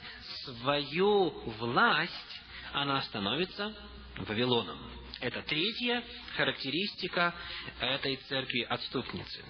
свою 0.46 1.32
власть, 1.58 2.42
она 2.74 3.02
становится 3.02 3.76
Вавилоном. 4.18 4.80
Это 5.20 5.42
третья 5.42 6.04
характеристика 6.38 7.34
этой 7.80 8.18
церкви-отступницы. 8.18 9.44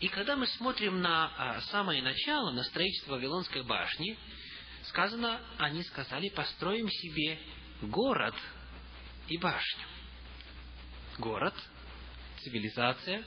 И 0.00 0.08
когда 0.08 0.36
мы 0.36 0.46
смотрим 0.46 1.02
на 1.02 1.26
а, 1.36 1.60
самое 1.70 2.02
начало, 2.02 2.50
на 2.52 2.64
строительство 2.64 3.12
Вавилонской 3.12 3.62
башни, 3.62 4.16
сказано, 4.84 5.38
они 5.58 5.82
сказали, 5.84 6.30
построим 6.30 6.88
себе 6.88 7.38
город 7.82 8.34
и 9.28 9.36
башню. 9.36 9.84
Город, 11.18 11.54
цивилизация, 12.42 13.22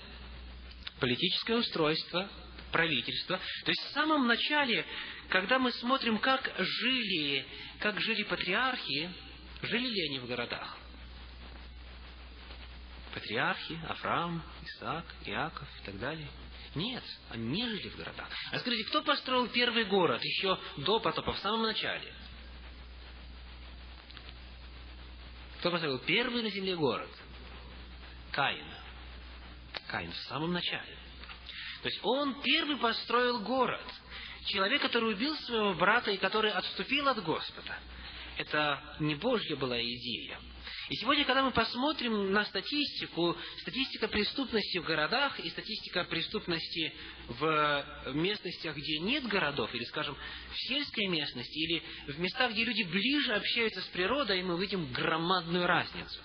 политическое 1.03 1.57
устройство, 1.57 2.29
правительство. 2.71 3.37
То 3.65 3.71
есть 3.71 3.81
в 3.89 3.91
самом 3.91 4.25
начале, 4.25 4.85
когда 5.27 5.59
мы 5.59 5.69
смотрим, 5.73 6.17
как 6.17 6.49
жили, 6.57 7.45
как 7.79 7.99
жили 7.99 8.23
патриархи, 8.23 9.11
жили 9.63 9.89
ли 9.89 10.07
они 10.07 10.19
в 10.19 10.27
городах? 10.27 10.77
Патриархи, 13.13 13.77
Авраам, 13.89 14.41
Исаак, 14.63 15.03
Иаков 15.25 15.67
и 15.81 15.85
так 15.85 15.99
далее. 15.99 16.29
Нет, 16.73 17.03
они 17.31 17.47
не 17.47 17.67
жили 17.67 17.89
в 17.89 17.97
городах. 17.97 18.29
А 18.53 18.59
скажите, 18.59 18.85
кто 18.85 19.01
построил 19.01 19.49
первый 19.49 19.83
город 19.83 20.23
еще 20.23 20.57
до 20.77 21.01
потопа, 21.01 21.33
в 21.33 21.39
самом 21.39 21.63
начале? 21.63 22.13
Кто 25.59 25.69
построил 25.69 25.99
первый 25.99 26.43
на 26.43 26.49
земле 26.49 26.77
город? 26.77 27.09
Каин. 28.31 28.82
Каин 29.93 30.11
в 30.11 30.17
самом 30.27 30.51
начале. 30.51 30.97
То 31.83 31.87
есть 31.87 31.99
он 32.01 32.41
первый 32.41 32.77
построил 32.77 33.41
город. 33.41 33.85
Человек, 34.47 34.81
который 34.81 35.13
убил 35.13 35.35
своего 35.37 35.75
брата 35.75 36.09
и 36.09 36.17
который 36.17 36.51
отступил 36.51 37.07
от 37.09 37.23
Господа. 37.23 37.77
Это 38.37 38.81
не 38.99 39.13
Божья 39.13 39.55
была 39.55 39.79
идея. 39.79 40.39
И 40.89 40.95
сегодня, 40.95 41.25
когда 41.25 41.43
мы 41.43 41.51
посмотрим 41.51 42.31
на 42.31 42.43
статистику, 42.45 43.37
статистика 43.61 44.07
преступности 44.07 44.79
в 44.79 44.85
городах 44.85 45.39
и 45.39 45.47
статистика 45.51 46.05
преступности 46.05 46.91
в 47.27 47.85
местностях, 48.15 48.75
где 48.75 48.97
нет 48.97 49.27
городов, 49.27 49.75
или, 49.75 49.83
скажем, 49.83 50.17
в 50.51 50.57
сельской 50.67 51.05
местности, 51.05 51.59
или 51.59 51.83
в 52.07 52.19
местах, 52.19 52.51
где 52.51 52.65
люди 52.65 52.81
ближе 52.81 53.33
общаются 53.33 53.81
с 53.81 53.85
природой, 53.89 54.41
мы 54.41 54.55
увидим 54.55 54.91
громадную 54.91 55.67
разницу 55.67 56.19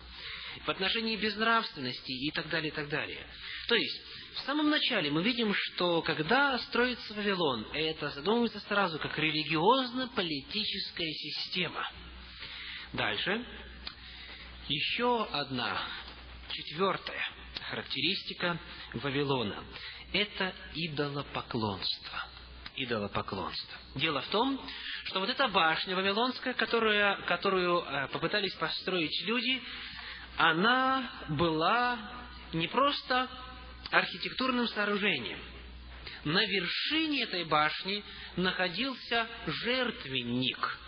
в 0.65 0.71
отношении 0.71 1.17
безнравственности 1.17 2.11
и 2.11 2.31
так 2.31 2.49
далее, 2.49 2.71
и 2.73 2.75
так 2.75 2.89
далее. 2.89 3.27
То 3.69 3.75
есть, 3.75 4.01
в 4.37 4.47
самом 4.47 4.71
начале 4.71 5.11
мы 5.11 5.23
видим, 5.23 5.53
что 5.53 6.01
когда 6.01 6.59
строится 6.59 7.13
Вавилон, 7.13 7.67
это 7.75 8.09
задумывается 8.09 8.61
сразу 8.61 8.99
как 8.99 9.19
религиозно-политическая 9.19 11.13
система. 11.13 11.87
Дальше, 12.95 13.45
еще 14.69 15.25
одна, 15.33 15.83
четвертая 16.51 17.23
характеристика 17.69 18.59
Вавилона– 18.95 19.63
это 20.15 20.55
идолопоклонство. 20.75 22.25
Идолопоклонство. 22.75 23.79
Дело 23.97 24.23
в 24.23 24.29
том, 24.29 24.59
что 25.05 25.21
вот 25.21 25.29
эта 25.29 25.47
башня 25.49 25.95
Вавилонская, 25.95 26.55
которую, 26.55 27.23
которую 27.27 27.81
э, 27.81 28.09
попытались 28.09 28.55
построить 28.55 29.23
люди, 29.27 29.61
она 30.39 31.11
была 31.29 31.99
не 32.55 32.69
просто 32.69 33.29
архитектурным 33.91 34.67
сооружением. 34.69 35.39
На 36.25 36.45
вершине 36.45 37.23
этой 37.23 37.45
башни 37.45 38.03
находился 38.37 39.27
жертвенник, 39.47 40.79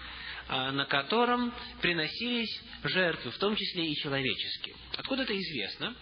а, 0.48 0.72
на 0.72 0.84
котором 0.86 1.54
приносились 1.80 2.62
жертвы, 2.84 3.30
в 3.30 3.38
том 3.38 3.54
числе 3.56 3.86
и 3.86 3.96
человеческие. 3.96 4.74
Откуда 4.96 5.22
это 5.22 5.36
известно? 5.38 5.94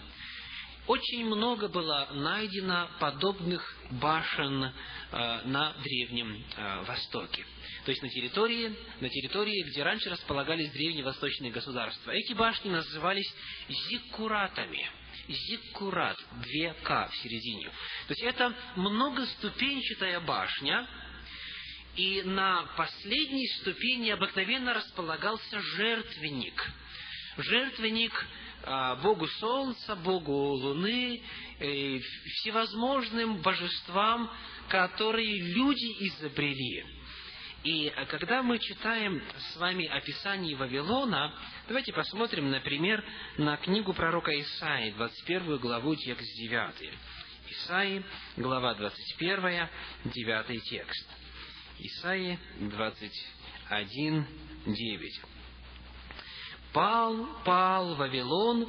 Очень 0.86 1.26
много 1.26 1.68
было 1.68 2.08
найдено 2.14 2.88
подобных 2.98 3.62
башен 3.90 4.72
а, 5.12 5.42
на 5.44 5.74
Древнем 5.82 6.42
а, 6.56 6.82
Востоке. 6.84 7.44
То 7.84 7.90
есть 7.90 8.02
на 8.02 8.08
территории, 8.08 8.74
на 9.00 9.08
территории, 9.10 9.62
где 9.70 9.82
раньше 9.82 10.08
располагались 10.08 10.72
древние 10.72 11.04
восточные 11.04 11.52
государства. 11.52 12.10
Эти 12.10 12.32
башни 12.32 12.70
назывались 12.70 13.30
зиккуратами– 13.68 14.88
зиккурат, 15.28 16.18
две 16.42 16.74
К 16.82 17.08
в 17.08 17.16
середине. 17.18 17.66
То 18.06 18.14
есть 18.14 18.22
это 18.22 18.54
многоступенчатая 18.76 20.20
башня, 20.20 20.88
и 21.96 22.22
на 22.22 22.62
последней 22.76 23.48
ступени 23.60 24.10
обыкновенно 24.10 24.72
располагался 24.72 25.60
жертвенник. 25.60 26.70
Жертвенник 27.38 28.26
а, 28.64 28.96
Богу 28.96 29.26
Солнца, 29.26 29.96
Богу 29.96 30.32
Луны, 30.32 31.22
всевозможным 31.58 33.38
божествам, 33.38 34.30
которые 34.68 35.40
люди 35.40 36.06
изобрели. 36.06 36.97
И 37.68 37.92
когда 38.08 38.42
мы 38.42 38.58
читаем 38.58 39.22
с 39.52 39.56
вами 39.56 39.84
описание 39.84 40.56
Вавилона, 40.56 41.34
давайте 41.66 41.92
посмотрим, 41.92 42.50
например, 42.50 43.04
на 43.36 43.58
книгу 43.58 43.92
пророка 43.92 44.30
Исаии, 44.40 44.92
21 44.92 45.58
главу, 45.58 45.94
текст 45.94 46.26
9. 46.38 46.90
Исаии, 47.50 48.02
глава 48.38 48.74
21, 48.74 49.68
9 50.02 50.62
текст. 50.64 51.10
Исаии 51.78 52.38
21, 52.58 54.26
9. 54.64 55.20
«Пал, 56.72 57.28
пал 57.44 57.96
Вавилон, 57.96 58.66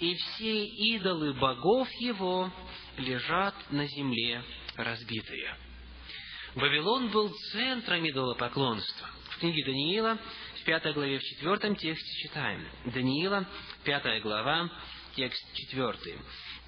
и 0.00 0.12
все 0.16 0.66
идолы 0.66 1.34
богов 1.34 1.88
его 2.00 2.52
лежат 2.96 3.54
на 3.70 3.86
земле 3.86 4.42
разбитые». 4.74 5.69
Вавилон 6.54 7.10
был 7.10 7.32
центром 7.52 8.08
идолопоклонства. 8.08 9.08
В 9.30 9.38
книге 9.38 9.64
Даниила, 9.64 10.18
в 10.60 10.64
пятой 10.64 10.92
главе, 10.92 11.18
в 11.18 11.22
четвертом 11.22 11.76
тексте 11.76 12.28
читаем. 12.28 12.66
Даниила, 12.86 13.46
пятая 13.84 14.20
глава, 14.20 14.68
текст 15.14 15.42
четвертый. 15.54 16.16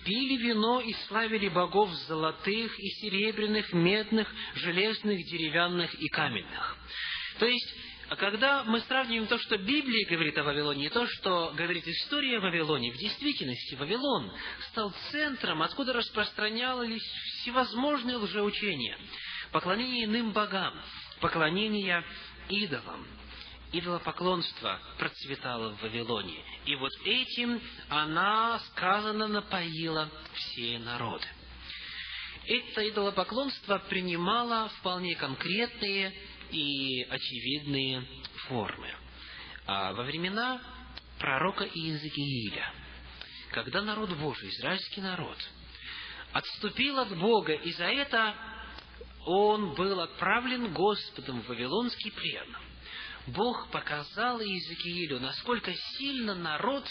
«Пили 0.04 0.36
вино 0.36 0.80
и 0.80 0.92
славили 1.08 1.48
богов 1.48 1.90
золотых 2.08 2.78
и 2.78 2.88
серебряных, 3.00 3.72
медных, 3.72 4.32
железных, 4.54 5.24
деревянных 5.26 5.94
и 5.94 6.08
каменных». 6.08 6.76
То 7.38 7.46
есть, 7.46 7.74
когда 8.18 8.64
мы 8.64 8.80
сравниваем 8.80 9.26
то, 9.26 9.38
что 9.38 9.58
Библия 9.58 10.06
говорит 10.08 10.36
о 10.38 10.44
Вавилоне, 10.44 10.86
и 10.86 10.90
то, 10.90 11.06
что 11.06 11.52
говорит 11.56 11.86
история 11.86 12.38
о 12.38 12.40
Вавилоне, 12.40 12.92
в 12.92 12.98
действительности 12.98 13.74
Вавилон 13.74 14.32
стал 14.70 14.92
центром, 15.10 15.62
откуда 15.62 15.92
распространялись 15.92 17.02
всевозможные 17.40 18.16
лжеучения– 18.16 18.96
поклонение 19.52 20.06
иным 20.06 20.32
богам, 20.32 20.74
поклонение 21.20 22.04
идолам. 22.48 23.06
Идолопоклонство 23.72 24.78
процветало 24.98 25.74
в 25.74 25.82
Вавилоне. 25.82 26.44
И 26.66 26.74
вот 26.74 26.92
этим 27.06 27.60
она, 27.88 28.58
сказано, 28.70 29.28
напоила 29.28 30.10
все 30.34 30.78
народы. 30.78 31.26
Это 32.46 32.86
идолопоклонство 32.88 33.78
принимало 33.88 34.68
вполне 34.80 35.14
конкретные 35.14 36.12
и 36.50 37.02
очевидные 37.04 38.04
формы. 38.48 38.94
А 39.66 39.92
во 39.94 40.02
времена 40.02 40.60
пророка 41.18 41.64
Иезекииля, 41.64 42.70
когда 43.52 43.80
народ 43.80 44.10
Божий, 44.18 44.50
израильский 44.50 45.00
народ, 45.00 45.38
отступил 46.32 46.98
от 46.98 47.16
Бога, 47.16 47.54
и 47.54 47.72
за 47.72 47.84
это 47.84 48.34
он 49.26 49.74
был 49.74 50.00
отправлен 50.00 50.72
Господом 50.72 51.42
в 51.42 51.48
Вавилонский 51.48 52.10
плен. 52.12 52.56
Бог 53.28 53.68
показал 53.70 54.40
Иезекиилю, 54.40 55.20
насколько 55.20 55.72
сильно 55.96 56.34
народ 56.34 56.84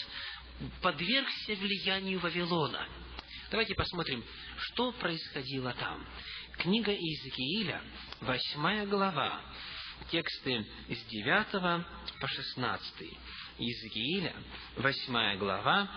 подвергся 0.80 1.54
влиянию 1.54 2.20
Вавилона. 2.20 2.88
Давайте 3.50 3.74
посмотрим, 3.74 4.24
что 4.56 4.92
происходило 4.92 5.74
там. 5.74 6.06
Книга 6.58 6.92
Иезекииля, 6.92 7.82
восьмая 8.20 8.86
глава, 8.86 9.42
тексты 10.10 10.66
с 10.88 11.04
9 11.04 11.84
по 12.20 12.28
16. 12.28 12.94
Иезекииля, 13.58 14.34
8 14.76 15.38
глава, 15.38 15.88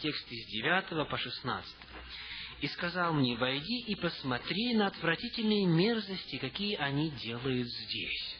тексты 0.00 0.34
с 0.34 0.46
9 0.50 1.08
по 1.08 1.16
16. 1.16 1.76
«И 2.60 2.66
сказал 2.68 3.14
мне, 3.14 3.36
войди 3.36 3.80
и 3.80 3.94
посмотри 3.94 4.74
на 4.74 4.88
отвратительные 4.88 5.66
мерзости, 5.66 6.38
какие 6.38 6.76
они 6.76 7.10
делают 7.10 7.68
здесь». 7.68 8.38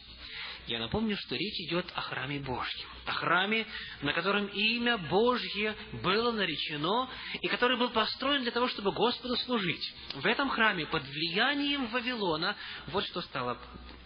Я 0.69 0.77
напомню, 0.77 1.17
что 1.17 1.35
речь 1.35 1.59
идет 1.61 1.91
о 1.95 2.01
храме 2.01 2.39
Божьем, 2.41 2.87
о 3.05 3.11
храме, 3.13 3.65
на 4.03 4.13
котором 4.13 4.45
имя 4.45 4.99
Божье 4.99 5.75
было 6.03 6.31
наречено, 6.31 7.09
и 7.41 7.47
который 7.47 7.75
был 7.75 7.89
построен 7.89 8.43
для 8.43 8.51
того, 8.51 8.67
чтобы 8.67 8.91
Господу 8.91 9.35
служить. 9.37 9.93
В 10.13 10.27
этом 10.27 10.47
храме, 10.49 10.85
под 10.85 11.03
влиянием 11.07 11.87
Вавилона, 11.87 12.55
вот 12.87 13.03
что 13.07 13.21
стало 13.21 13.57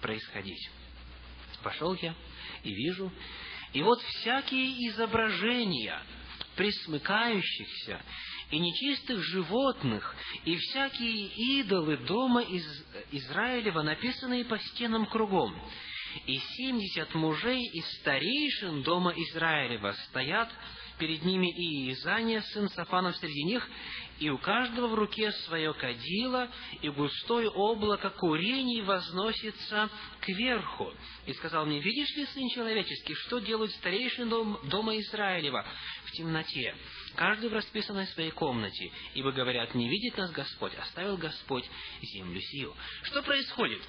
происходить. 0.01 0.70
Пошел 1.64 1.97
я 2.01 2.16
и 2.64 2.74
вижу, 2.74 3.11
и 3.74 3.82
вот 3.82 4.01
всякие 4.01 4.88
изображения 4.88 6.01
присмыкающихся 6.55 8.01
и 8.54 8.60
нечистых 8.60 9.24
животных, 9.24 10.16
и 10.45 10.56
всякие 10.56 11.26
идолы 11.60 11.97
дома 11.97 12.41
из 12.43 12.64
Израилева, 13.12 13.82
написанные 13.82 14.45
по 14.45 14.60
стенам 14.60 15.08
кругом, 15.08 15.60
и 16.28 16.38
семьдесят 16.38 17.16
мужей 17.16 17.64
из 17.74 17.86
старейшин 18.01 18.84
дома 18.84 19.12
Израилева 19.16 19.95
стоят 20.08 20.49
перед 20.99 21.26
ними 21.26 21.49
и 21.49 21.88
Иезания, 21.88 22.41
сын 22.54 22.70
Сафанов 22.70 23.18
среди 23.18 23.43
них, 23.43 23.68
и 24.20 24.30
у 24.30 24.38
каждого 24.38 24.86
в 24.86 24.93
руке 24.93 25.32
свое 25.47 25.74
кадило, 25.74 26.47
и 26.84 26.89
густое 26.89 27.49
облако 27.49 28.12
курений 28.12 28.84
возносится 28.84 29.89
кверху. 30.22 30.93
И 31.26 31.34
сказал 31.34 31.66
мне, 31.66 31.80
видишь 31.80 32.16
ли, 32.16 32.26
сын 32.28 32.47
человеческий, 32.49 33.16
что 33.16 33.39
делают 33.39 33.72
старейшины 33.72 34.30
дом, 34.30 34.60
дома 34.70 34.95
Израилева 34.99 35.66
в 36.06 36.12
темноте? 36.12 36.76
Каждый 37.16 37.49
в 37.49 37.53
расписанной 37.53 38.07
своей 38.07 38.32
комнате, 38.32 38.91
ибо 39.14 39.32
говорят, 39.32 39.76
не 39.76 39.88
видит 39.88 40.18
нас 40.18 40.32
Господь, 40.32 40.74
оставил 40.76 41.18
Господь 41.18 41.70
землю 42.01 42.41
сию. 42.41 42.76
Что 43.03 43.22
происходит? 43.22 43.82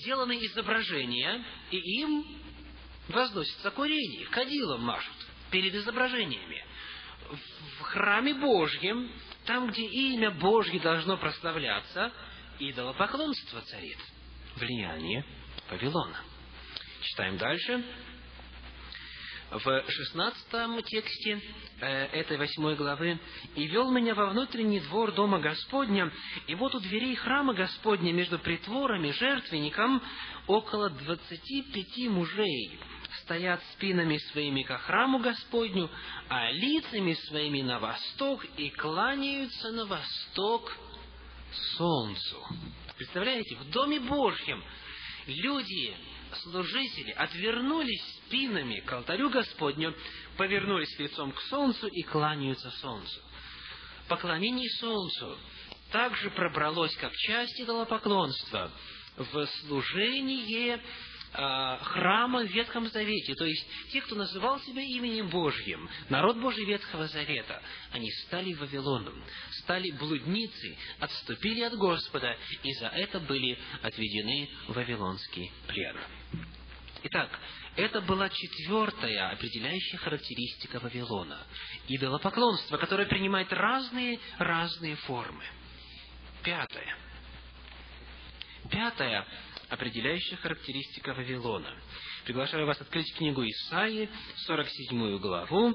сделаны 0.00 0.38
изображения, 0.46 1.44
и 1.70 1.76
им 2.00 2.24
возносится 3.08 3.70
курение, 3.70 4.26
кадилом 4.26 4.82
машут 4.82 5.14
перед 5.50 5.74
изображениями. 5.74 6.64
В 7.78 7.82
храме 7.82 8.34
Божьем, 8.34 9.10
там, 9.46 9.70
где 9.70 9.82
имя 9.84 10.30
Божье 10.32 10.80
должно 10.80 11.16
прославляться, 11.16 12.12
идолопоклонство 12.58 13.60
царит. 13.62 13.98
Влияние 14.56 15.24
Вавилона. 15.70 16.20
Читаем 17.00 17.36
дальше 17.38 17.84
в 19.52 19.84
шестнадцатом 19.88 20.82
тексте 20.82 21.40
э, 21.80 22.06
этой 22.06 22.38
восьмой 22.38 22.74
главы, 22.74 23.18
«И 23.54 23.66
вел 23.66 23.90
меня 23.90 24.14
во 24.14 24.30
внутренний 24.30 24.80
двор 24.80 25.12
дома 25.12 25.40
Господня, 25.40 26.10
и 26.46 26.54
вот 26.54 26.74
у 26.74 26.80
дверей 26.80 27.14
храма 27.16 27.52
Господня 27.52 28.12
между 28.12 28.38
притворами 28.38 29.10
жертвенником 29.10 30.02
около 30.46 30.88
двадцати 30.90 31.62
пяти 31.62 32.08
мужей 32.08 32.78
стоят 33.22 33.62
спинами 33.74 34.16
своими 34.32 34.62
ко 34.62 34.78
храму 34.78 35.18
Господню, 35.18 35.90
а 36.28 36.50
лицами 36.50 37.12
своими 37.28 37.60
на 37.60 37.78
восток 37.78 38.44
и 38.56 38.70
кланяются 38.70 39.70
на 39.70 39.84
восток 39.84 40.72
солнцу». 41.76 42.46
Представляете, 42.96 43.56
в 43.56 43.70
Доме 43.70 44.00
Божьем 44.00 44.64
люди 45.26 45.94
служители 46.42 47.10
отвернулись 47.10 48.21
спинами 48.32 48.80
к 48.80 48.90
алтарю 48.92 49.28
Господню, 49.28 49.94
повернулись 50.38 50.98
лицом 50.98 51.32
к 51.32 51.40
солнцу 51.42 51.86
и 51.88 52.02
кланяются 52.02 52.70
солнцу. 52.70 53.20
Поклонение 54.08 54.70
солнцу 54.80 55.38
также 55.90 56.30
пробралось 56.30 56.96
как 56.96 57.12
часть 57.12 57.60
идолопоклонства 57.60 58.70
в 59.16 59.46
служение 59.60 60.76
э, 60.76 61.78
храма 61.82 62.44
в 62.44 62.50
Ветхом 62.50 62.88
Завете, 62.88 63.34
то 63.34 63.44
есть 63.44 63.66
те, 63.92 64.00
кто 64.00 64.14
называл 64.14 64.58
себя 64.60 64.80
именем 64.80 65.28
Божьим, 65.28 65.88
народ 66.08 66.38
Божий 66.38 66.64
Ветхого 66.64 67.08
Завета, 67.08 67.62
они 67.92 68.10
стали 68.26 68.54
Вавилоном, 68.54 69.22
стали 69.62 69.90
блудницей, 69.90 70.78
отступили 70.98 71.60
от 71.60 71.74
Господа, 71.74 72.34
и 72.62 72.72
за 72.74 72.86
это 72.86 73.20
были 73.20 73.58
отведены 73.82 74.48
в 74.68 74.74
Вавилонский 74.74 75.52
плен. 75.66 75.98
Итак, 77.04 77.38
это 77.76 78.00
была 78.02 78.28
четвертая 78.28 79.30
определяющая 79.30 79.98
характеристика 79.98 80.78
Вавилона. 80.78 81.38
Идолопоклонство, 81.88 82.76
которое 82.76 83.06
принимает 83.06 83.52
разные, 83.52 84.20
разные 84.38 84.96
формы. 84.96 85.44
Пятое. 86.42 86.96
Пятая 88.70 89.26
определяющая 89.68 90.36
характеристика 90.36 91.14
Вавилона. 91.14 91.74
Приглашаю 92.24 92.66
вас 92.66 92.80
открыть 92.80 93.12
книгу 93.14 93.42
Исаии, 93.42 94.08
47 94.46 95.18
главу, 95.18 95.74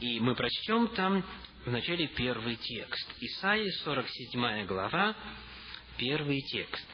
и 0.00 0.18
мы 0.18 0.34
прочтем 0.34 0.88
там 0.88 1.24
в 1.64 1.70
начале 1.70 2.08
первый 2.08 2.56
текст. 2.56 3.08
Исаии, 3.20 3.70
47 3.84 4.66
глава, 4.66 5.14
первый 5.96 6.40
текст. 6.40 6.84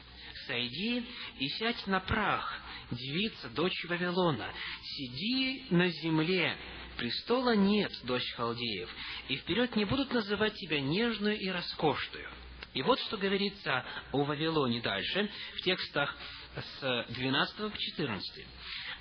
«Сойди 0.45 1.03
и 1.39 1.47
сядь 1.49 1.85
на 1.87 1.99
прах, 1.99 2.61
девица, 2.91 3.49
дочь 3.49 3.85
Вавилона, 3.85 4.51
сиди 4.83 5.65
на 5.69 5.89
земле, 5.89 6.57
престола 6.97 7.55
нет, 7.55 7.91
дочь 8.03 8.31
халдеев, 8.33 8.89
и 9.29 9.37
вперед 9.37 9.75
не 9.75 9.85
будут 9.85 10.13
называть 10.13 10.55
тебя 10.55 10.79
нежную 10.79 11.39
и 11.39 11.47
роскошную». 11.49 12.29
И 12.73 12.83
вот 12.83 12.99
что 13.01 13.17
говорится 13.17 13.83
о 14.11 14.23
Вавилоне 14.23 14.81
дальше, 14.81 15.29
в 15.57 15.61
текстах 15.63 16.15
с 16.55 17.05
12 17.09 17.71
по 17.71 17.77
14. 17.77 18.45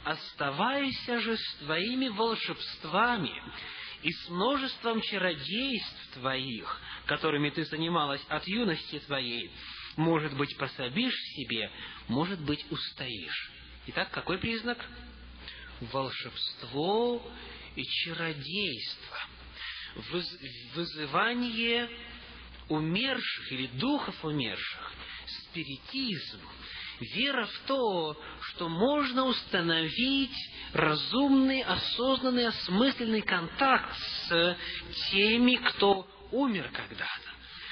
«Оставайся 0.05 1.20
же 1.20 1.36
с 1.36 1.55
твоими 1.57 2.09
волшебствами 2.09 3.32
и 4.03 4.11
с 4.11 4.28
множеством 4.28 5.01
чародейств 5.03 6.14
твоих, 6.14 6.80
которыми 7.07 7.51
ты 7.51 7.64
занималась 7.64 8.24
от 8.28 8.47
юности 8.47 9.01
твоей, 9.01 9.51
может 9.97 10.36
быть, 10.36 10.57
пособишь 10.57 11.18
себе, 11.34 11.70
может 12.07 12.41
быть, 12.41 12.64
устоишь. 12.70 13.51
Итак, 13.91 14.11
какой 14.11 14.36
признак? 14.36 14.84
Волшебство 15.80 17.26
и 17.74 17.82
чародейство. 17.82 19.16
Вызывание 20.74 21.89
умерших 22.68 23.53
или 23.53 23.66
духов 23.78 24.22
умерших, 24.22 24.93
спиритизм, 25.26 26.41
вера 27.01 27.47
в 27.47 27.59
то, 27.61 28.22
что 28.43 28.68
можно 28.68 29.24
установить 29.24 30.36
разумный, 30.74 31.62
осознанный, 31.62 32.49
осмысленный 32.49 33.22
контакт 33.22 33.97
с 33.97 34.57
теми, 35.11 35.57
кто 35.57 36.07
умер 36.30 36.70
когда-то. 36.74 37.30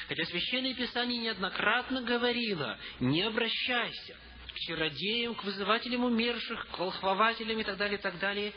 Хотя 0.08 0.24
Священное 0.24 0.72
Писание 0.72 1.20
неоднократно 1.20 2.00
говорило, 2.00 2.78
не 3.00 3.20
обращайся 3.20 4.16
к 4.56 4.58
чародеям, 4.60 5.34
к 5.34 5.44
вызывателям 5.44 6.04
умерших, 6.04 6.68
к 6.70 6.78
волхвователям 6.78 7.60
и 7.60 7.64
так 7.64 7.76
далее, 7.76 7.98
и 7.98 8.00
так 8.00 8.18
далее. 8.18 8.52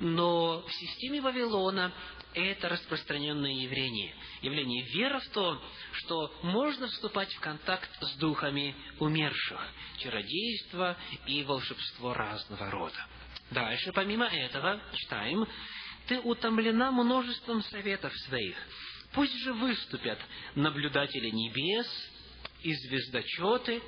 Но 0.00 0.62
в 0.62 0.72
системе 0.72 1.20
Вавилона 1.20 1.92
это 2.32 2.68
распространенное 2.68 3.52
явление. 3.52 4.14
Явление 4.40 4.82
вера 4.86 5.20
в 5.20 5.28
то, 5.28 5.62
что 5.92 6.34
можно 6.42 6.88
вступать 6.88 7.32
в 7.32 7.40
контакт 7.40 7.90
с 8.00 8.16
духами 8.16 8.74
умерших, 8.98 9.60
чародейство 9.98 10.96
и 11.26 11.44
волшебство 11.44 12.14
разного 12.14 12.70
рода. 12.70 13.06
Дальше, 13.50 13.92
помимо 13.92 14.26
этого, 14.26 14.80
читаем, 14.94 15.46
«Ты 16.08 16.18
утомлена 16.20 16.90
множеством 16.90 17.62
советов 17.62 18.12
своих, 18.26 18.56
Пусть 19.14 19.36
же 19.38 19.52
выступят 19.52 20.18
наблюдатели 20.56 21.30
небес, 21.30 21.86
и 22.64 22.72
звездочеты, 22.72 23.82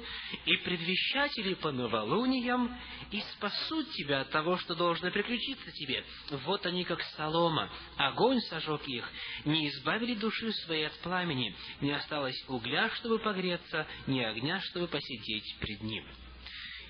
и 0.44 0.56
предвещатели 0.58 1.54
по 1.54 1.72
новолуниям, 1.72 2.78
и 3.10 3.20
спасут 3.32 3.90
тебя 3.92 4.20
от 4.20 4.30
того, 4.30 4.58
что 4.58 4.74
должно 4.74 5.10
приключиться 5.10 5.72
тебе. 5.72 6.04
Вот 6.44 6.64
они, 6.66 6.84
как 6.84 7.02
солома, 7.16 7.72
огонь 7.96 8.40
сожег 8.42 8.86
их, 8.86 9.10
не 9.46 9.68
избавили 9.70 10.14
души 10.14 10.52
своей 10.52 10.86
от 10.86 10.98
пламени, 11.00 11.56
не 11.80 11.92
осталось 11.92 12.36
угля, 12.48 12.90
чтобы 12.96 13.18
погреться, 13.18 13.86
ни 14.06 14.20
огня, 14.20 14.60
чтобы 14.60 14.88
посидеть 14.88 15.56
пред 15.58 15.82
ним. 15.82 16.06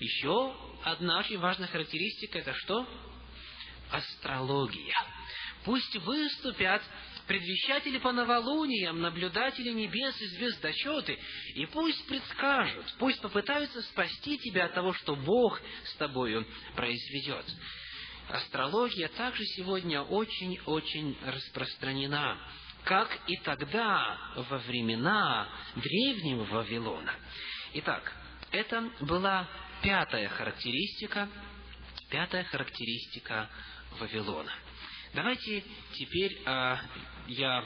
Еще 0.01 0.55
одна 0.83 1.19
очень 1.19 1.39
важная 1.39 1.69
характеристика– 1.69 2.39
это 2.39 2.53
что? 2.53 2.85
Астрология. 3.89 4.93
Пусть 5.63 5.95
выступят 5.95 6.83
предвещатели 7.27 7.97
по 7.99 8.11
новолуниям, 8.11 9.01
наблюдатели 9.01 9.69
небес 9.71 10.19
и 10.21 10.27
звездочеты, 10.27 11.19
и 11.55 11.65
пусть 11.67 12.07
предскажут, 12.07 12.85
пусть 12.97 13.21
попытаются 13.21 13.81
спасти 13.83 14.37
тебя 14.39 14.65
от 14.65 14.73
того, 14.73 14.93
что 14.93 15.15
Бог 15.15 15.61
с 15.83 15.95
тобою 15.95 16.45
произведет. 16.75 17.45
Астрология 18.29 19.07
также 19.09 19.43
сегодня 19.45 20.01
очень-очень 20.01 21.17
распространена, 21.25 22.37
как 22.83 23.19
и 23.27 23.37
тогда, 23.37 24.17
во 24.35 24.57
времена 24.59 25.47
древнего 25.75 26.43
Вавилона. 26.45 27.13
Итак, 27.73 28.13
это 28.51 28.89
была 29.01 29.47
пятая 29.81 30.29
характеристика, 30.29 31.29
пятая 32.09 32.43
характеристика 32.45 33.49
Вавилона. 33.99 34.51
Давайте 35.13 35.63
теперь 35.93 36.37
а, 36.45 36.79
я 37.27 37.63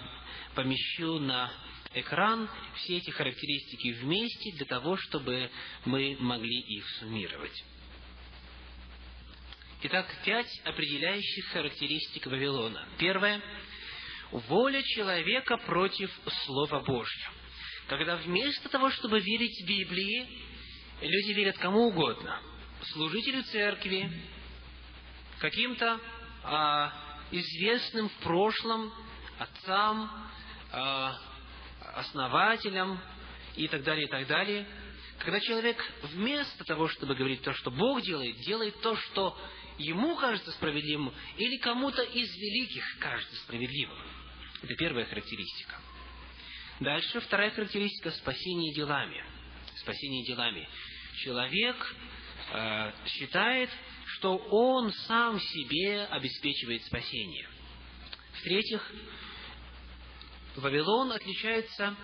помещу 0.56 1.20
на 1.20 1.52
экран 1.94 2.50
все 2.76 2.98
эти 2.98 3.10
характеристики 3.12 3.94
вместе 4.02 4.52
для 4.54 4.66
того, 4.66 4.98
чтобы 4.98 5.50
мы 5.86 6.18
могли 6.20 6.60
их 6.60 6.88
суммировать. 7.00 7.64
Итак, 9.84 10.08
пять 10.24 10.62
определяющих 10.64 11.46
характеристик 11.48 12.28
Вавилона. 12.28 12.88
Первое– 12.98 13.42
воля 14.32 14.82
человека 14.84 15.58
против 15.58 16.12
Слова 16.46 16.80
Божьего. 16.82 17.34
Когда 17.88 18.16
вместо 18.18 18.70
того, 18.70 18.90
чтобы 18.92 19.20
верить 19.20 19.68
Библии, 19.68 20.28
люди 21.02 21.32
верят 21.34 21.58
кому 21.58 21.88
угодно. 21.88 22.40
Служителю 22.94 23.44
церкви, 23.44 24.10
каким-то 25.40 26.00
а, 26.44 26.94
известным 27.32 28.08
в 28.10 28.14
прошлом 28.20 28.94
отцам, 29.42 30.10
а, 30.72 31.18
основателям 31.96 33.00
и 33.56 33.68
так 33.68 33.84
далее, 33.84 34.06
и 34.06 34.10
так 34.10 34.28
далее. 34.28 34.68
Когда 35.20 35.40
человек 35.40 35.78
вместо 36.14 36.64
того, 36.64 36.88
чтобы 36.88 37.16
говорить 37.16 37.42
то, 37.42 37.54
что 37.54 37.72
Бог 37.72 38.02
делает, 38.02 38.38
делает 38.42 38.80
то, 38.82 38.96
что 38.96 39.38
ему 39.78 40.16
кажется 40.16 40.52
справедливым, 40.52 41.14
или 41.38 41.58
кому-то 41.58 42.02
из 42.02 42.36
великих 42.36 42.84
кажется 43.00 43.36
справедливым. 43.38 43.98
Это 44.64 44.76
первая 44.76 45.06
характеристика. 45.06 45.76
Дальше 46.80 47.20
вторая 47.20 47.52
характеристика– 47.52 48.12
спасение 48.12 48.74
делами. 48.74 49.24
Спасение 49.78 50.26
делами. 50.26 50.68
Человек 51.18 51.96
э, 52.54 52.92
считает, 53.08 53.70
что 54.18 54.38
он 54.38 54.92
сам 55.08 55.40
себе 55.40 56.06
обеспечивает 56.06 56.84
спасение. 56.86 57.48
В-третьих, 58.40 58.92
Вавилон 60.56 61.12
отличается 61.12 61.96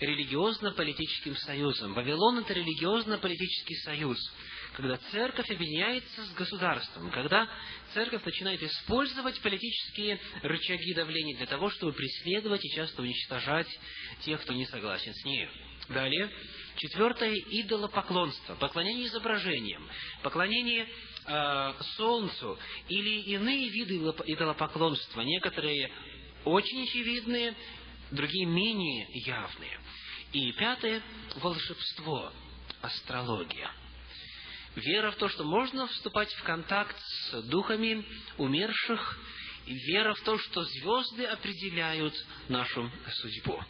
религиозно-политическим 0.00 1.36
союзом. 1.36 1.94
Вавилон– 1.94 2.38
это 2.40 2.52
религиозно-политический 2.54 3.76
союз– 3.76 4.18
когда 4.74 4.96
церковь 5.10 5.50
объединяется 5.50 6.24
с 6.24 6.32
государством, 6.34 7.10
когда 7.10 7.48
церковь 7.92 8.24
начинает 8.24 8.62
использовать 8.62 9.40
политические 9.40 10.18
рычаги 10.42 10.94
давления 10.94 11.36
для 11.36 11.46
того, 11.46 11.70
чтобы 11.70 11.92
преследовать 11.92 12.64
и 12.64 12.74
часто 12.74 13.02
уничтожать 13.02 13.68
тех, 14.20 14.40
кто 14.42 14.52
не 14.52 14.66
согласен 14.66 15.12
с 15.12 15.24
ней. 15.24 15.48
Далее, 15.88 16.30
четвертое– 16.76 17.34
идолопоклонство, 17.50 18.54
поклонение 18.54 19.06
изображениям, 19.08 19.86
поклонение 20.22 20.88
э, 21.26 21.74
солнцу 21.96 22.58
или 22.88 23.20
иные 23.32 23.68
виды 23.68 23.96
идолопоклонства, 24.26 25.20
некоторые 25.22 25.90
очень 26.44 26.82
очевидные, 26.84 27.54
другие 28.12 28.46
менее 28.46 29.08
явные. 29.12 29.80
И 30.32 30.52
пятое– 30.52 31.02
волшебство, 31.36 32.32
астрология– 32.80 33.70
вера 34.76 35.10
в 35.10 35.16
то, 35.16 35.28
что 35.28 35.44
можно 35.44 35.86
вступать 35.86 36.32
в 36.34 36.42
контакт 36.42 36.96
с 36.98 37.42
духами 37.42 38.04
умерших, 38.38 39.18
и 39.66 39.74
вера 39.74 40.14
в 40.14 40.20
то, 40.22 40.38
что 40.38 40.64
звезды 40.64 41.24
определяют 41.24 42.14
нашу 42.48 42.90
судьбу. 43.20 43.60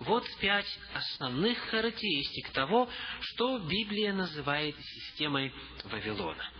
Вот 0.00 0.24
пять 0.40 0.66
основных 0.92 1.58
характеристик 1.70 2.50
того, 2.50 2.88
что 3.20 3.58
Библия 3.60 4.12
называет 4.12 4.76
системой 4.76 5.54
Вавилона. 5.84 6.50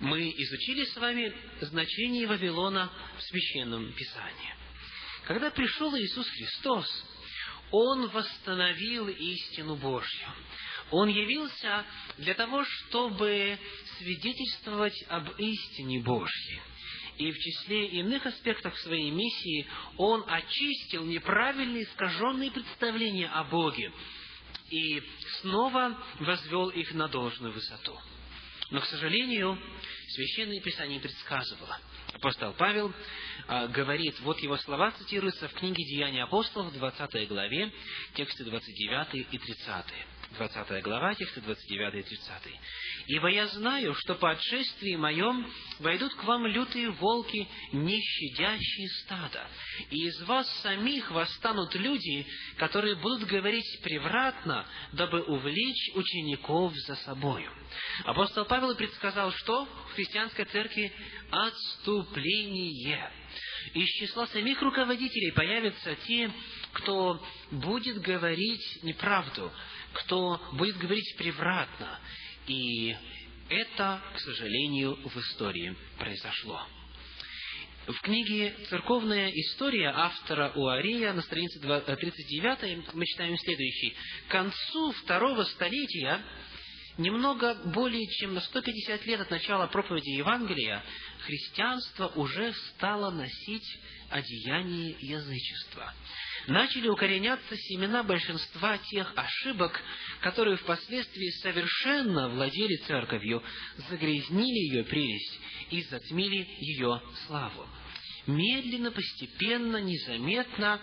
Мы 0.00 0.30
изучили 0.36 0.84
с 0.84 0.96
вами 0.96 1.34
значение 1.62 2.26
Вавилона 2.26 2.92
в 3.16 3.22
Священном 3.22 3.92
Писании. 3.94 4.54
Когда 5.24 5.50
пришел 5.50 5.96
Иисус 5.96 6.28
Христос, 6.28 6.86
Он 7.70 8.08
восстановил 8.08 9.08
истину 9.08 9.76
Божью. 9.76 10.28
Он 10.90 11.08
явился 11.08 11.84
для 12.18 12.34
того, 12.34 12.64
чтобы 12.64 13.58
свидетельствовать 13.98 15.02
об 15.08 15.30
истине 15.38 16.00
Божьей. 16.00 16.60
И 17.16 17.32
в 17.32 17.38
числе 17.38 17.86
иных 17.86 18.26
аспектов 18.26 18.78
своей 18.80 19.10
миссии 19.10 19.66
Он 19.96 20.22
очистил 20.28 21.04
неправильные 21.04 21.84
искаженные 21.84 22.50
представления 22.50 23.28
о 23.28 23.44
Боге 23.44 23.90
и 24.70 25.02
снова 25.40 25.96
возвел 26.20 26.68
их 26.68 26.92
на 26.92 27.08
должную 27.08 27.54
высоту. 27.54 27.98
Но, 28.70 28.80
к 28.80 28.86
сожалению, 28.86 29.58
Священное 30.08 30.60
Писание 30.60 31.00
предсказывало. 31.00 31.78
Апостол 32.14 32.52
Павел 32.54 32.92
а, 33.48 33.66
говорит, 33.66 34.18
вот 34.20 34.38
его 34.40 34.56
слова 34.56 34.90
цитируются 34.92 35.48
в 35.48 35.52
книге 35.52 35.84
«Деяния 35.84 36.22
апостолов» 36.22 36.72
в 36.72 36.78
20 36.78 37.28
главе, 37.28 37.70
тексты 38.14 38.44
29 38.44 39.26
и 39.30 39.38
30. 39.38 39.84
20 40.32 40.82
глава, 40.82 41.14
тексты 41.14 41.40
29 41.40 41.94
и 41.94 42.02
30. 42.02 42.32
«Ибо 43.06 43.28
я 43.28 43.46
знаю, 43.48 43.94
что 43.94 44.14
по 44.16 44.30
отшествии 44.30 44.96
моем 44.96 45.50
войдут 45.78 46.14
к 46.14 46.24
вам 46.24 46.46
лютые 46.46 46.90
волки, 46.90 47.48
не 47.72 48.00
щадящие 48.00 48.88
стада, 49.02 49.46
и 49.90 50.06
из 50.06 50.20
вас 50.22 50.48
самих 50.62 51.10
восстанут 51.10 51.74
люди, 51.74 52.26
которые 52.56 52.96
будут 52.96 53.28
говорить 53.28 53.80
превратно, 53.82 54.66
дабы 54.92 55.22
увлечь 55.22 55.90
учеников 55.94 56.74
за 56.74 56.96
собою». 56.96 57.50
Апостол 58.04 58.44
Павел 58.44 58.74
предсказал, 58.74 59.32
что 59.32 59.64
в 59.64 59.94
христианской 59.94 60.44
церкви 60.46 60.92
отступление. 61.30 63.10
Из 63.74 63.88
числа 63.98 64.26
самих 64.28 64.60
руководителей 64.62 65.32
появятся 65.32 65.94
те, 66.06 66.30
кто 66.72 67.22
будет 67.50 68.00
говорить 68.00 68.82
неправду, 68.82 69.52
кто 69.96 70.40
будет 70.52 70.76
говорить 70.76 71.16
превратно. 71.16 71.98
И 72.46 72.94
это, 73.48 74.00
к 74.14 74.20
сожалению, 74.20 74.96
в 74.96 75.16
истории 75.16 75.74
произошло. 75.98 76.66
В 77.86 78.00
книге 78.00 78.52
«Церковная 78.68 79.30
история» 79.30 79.92
автора 79.94 80.52
Уария 80.56 81.12
на 81.12 81.22
странице 81.22 81.60
39 81.60 82.62
э, 82.62 82.82
мы 82.94 83.06
читаем 83.06 83.36
следующий. 83.38 83.94
К 84.26 84.32
концу 84.32 84.92
второго 85.04 85.44
столетия, 85.44 86.20
немного 86.98 87.54
более 87.66 88.06
чем 88.08 88.34
на 88.34 88.40
150 88.40 89.06
лет 89.06 89.20
от 89.20 89.30
начала 89.30 89.68
проповеди 89.68 90.10
Евангелия, 90.10 90.82
христианство 91.20 92.08
уже 92.16 92.52
стало 92.74 93.12
носить 93.12 93.78
одеяние 94.10 94.96
язычества– 95.00 95.92
начали 96.46 96.88
укореняться 96.88 97.56
семена 97.56 98.02
большинства 98.02 98.78
тех 98.78 99.12
ошибок, 99.16 99.80
которые 100.20 100.56
впоследствии 100.56 101.30
совершенно 101.42 102.28
владели 102.28 102.76
церковью, 102.86 103.42
загрязнили 103.88 104.76
ее 104.76 104.84
прелесть 104.84 105.40
и 105.70 105.82
затмили 105.82 106.46
ее 106.60 107.02
славу. 107.26 107.66
Медленно, 108.26 108.90
постепенно, 108.90 109.76
незаметно 109.76 110.80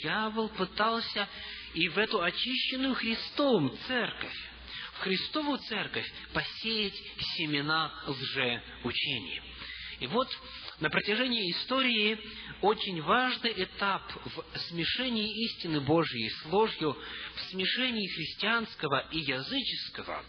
дьявол 0.00 0.48
пытался 0.50 1.28
и 1.74 1.88
в 1.88 1.98
эту 1.98 2.20
очищенную 2.20 2.94
Христом 2.94 3.76
церковь, 3.86 4.50
в 4.94 4.98
Христову 5.00 5.56
церковь 5.56 6.10
посеять 6.32 7.00
семена 7.36 7.92
лжеучений. 8.06 9.40
И 10.00 10.06
вот 10.08 10.28
на 10.80 10.88
протяжении 10.88 11.52
истории 11.52 12.18
очень 12.62 13.00
важный 13.02 13.52
этап 13.56 14.02
в 14.24 14.58
смешении 14.68 15.44
истины 15.44 15.80
Божьей 15.80 16.28
с 16.30 16.46
ложью, 16.46 16.96
в 17.34 17.40
смешении 17.50 18.08
христианского 18.08 19.06
и 19.10 19.20
языческого, 19.20 20.24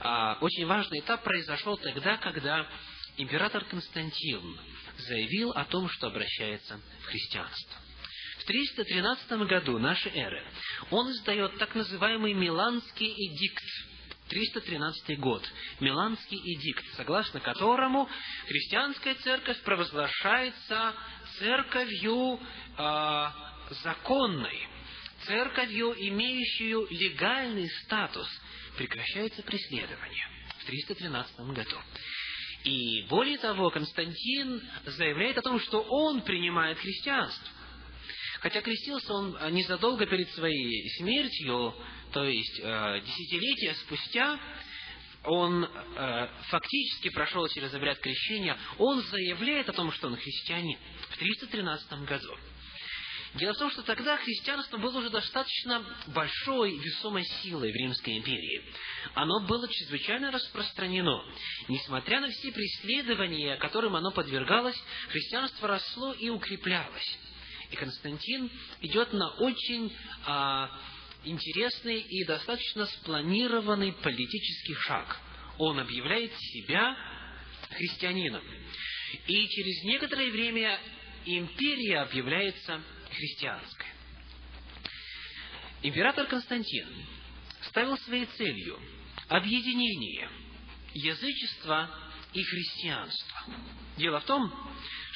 а, 0.00 0.38
очень 0.40 0.66
важный 0.66 1.00
этап 1.00 1.22
произошел 1.22 1.76
тогда, 1.76 2.16
когда 2.16 2.66
император 3.16 3.64
Константин 3.66 4.58
заявил 4.98 5.50
о 5.52 5.64
том, 5.66 5.88
что 5.88 6.08
обращается 6.08 6.80
в 7.02 7.04
христианство. 7.06 7.78
В 8.38 8.44
313 8.44 9.46
году 9.46 9.78
нашей 9.78 10.12
эры 10.12 10.44
он 10.90 11.10
издает 11.12 11.58
так 11.58 11.74
называемый 11.74 12.32
Миланский 12.32 13.12
эдикт, 13.12 13.64
313 14.32 15.20
год, 15.20 15.46
Миланский 15.80 16.38
эдикт, 16.38 16.84
согласно 16.96 17.38
которому 17.40 18.08
христианская 18.46 19.14
церковь 19.16 19.60
провозглашается 19.62 20.94
церковью 21.38 22.40
э, 22.78 23.26
законной, 23.82 24.68
церковью, 25.26 25.94
имеющую 26.08 26.86
легальный 26.90 27.68
статус, 27.84 28.26
прекращается 28.78 29.42
преследование 29.42 30.26
в 30.60 30.64
313 30.64 31.36
году. 31.54 31.76
И 32.64 33.02
более 33.10 33.36
того, 33.36 33.68
Константин 33.68 34.62
заявляет 34.86 35.36
о 35.36 35.42
том, 35.42 35.60
что 35.60 35.82
он 35.82 36.22
принимает 36.22 36.78
христианство. 36.78 37.48
Хотя 38.40 38.62
крестился 38.62 39.12
он 39.12 39.36
незадолго 39.52 40.06
перед 40.06 40.30
своей 40.30 40.88
смертью, 40.96 41.74
то 42.12 42.24
есть 42.24 42.60
э, 42.60 43.00
десятилетия 43.04 43.74
спустя, 43.74 44.38
он 45.24 45.64
э, 45.64 46.28
фактически 46.48 47.10
прошел 47.10 47.46
через 47.48 47.72
обряд 47.74 47.98
крещения, 48.00 48.56
он 48.78 49.00
заявляет 49.02 49.68
о 49.68 49.72
том, 49.72 49.92
что 49.92 50.08
он 50.08 50.16
христианин 50.16 50.78
в 51.10 51.16
313 51.16 51.92
году. 52.04 52.36
Дело 53.34 53.54
в 53.54 53.58
том, 53.58 53.70
что 53.70 53.82
тогда 53.82 54.18
христианство 54.18 54.76
было 54.76 54.98
уже 54.98 55.08
достаточно 55.08 55.82
большой, 56.08 56.76
весомой 56.76 57.24
силой 57.42 57.72
в 57.72 57.74
Римской 57.74 58.18
империи. 58.18 58.62
Оно 59.14 59.46
было 59.46 59.66
чрезвычайно 59.68 60.30
распространено. 60.30 61.24
Несмотря 61.68 62.20
на 62.20 62.28
все 62.28 62.52
преследования, 62.52 63.56
которым 63.56 63.96
оно 63.96 64.10
подвергалось, 64.10 64.78
христианство 65.08 65.66
росло 65.66 66.12
и 66.12 66.28
укреплялось. 66.28 67.18
И 67.70 67.76
Константин 67.76 68.50
идет 68.82 69.14
на 69.14 69.30
очень 69.36 69.90
а, 70.26 70.68
интересный 71.24 72.00
и 72.00 72.24
достаточно 72.24 72.86
спланированный 72.86 73.92
политический 73.92 74.74
шаг. 74.74 75.20
Он 75.58 75.78
объявляет 75.78 76.32
себя 76.36 76.96
христианином. 77.70 78.42
И 79.26 79.48
через 79.48 79.84
некоторое 79.84 80.30
время 80.30 80.78
империя 81.24 82.00
объявляется 82.00 82.82
христианской. 83.10 83.86
Император 85.82 86.26
Константин 86.26 86.88
ставил 87.68 87.98
своей 87.98 88.26
целью 88.26 88.78
объединение 89.28 90.28
язычества 90.94 91.90
и 92.32 92.42
христианства. 92.42 93.44
Дело 93.96 94.20
в 94.20 94.24
том, 94.24 94.52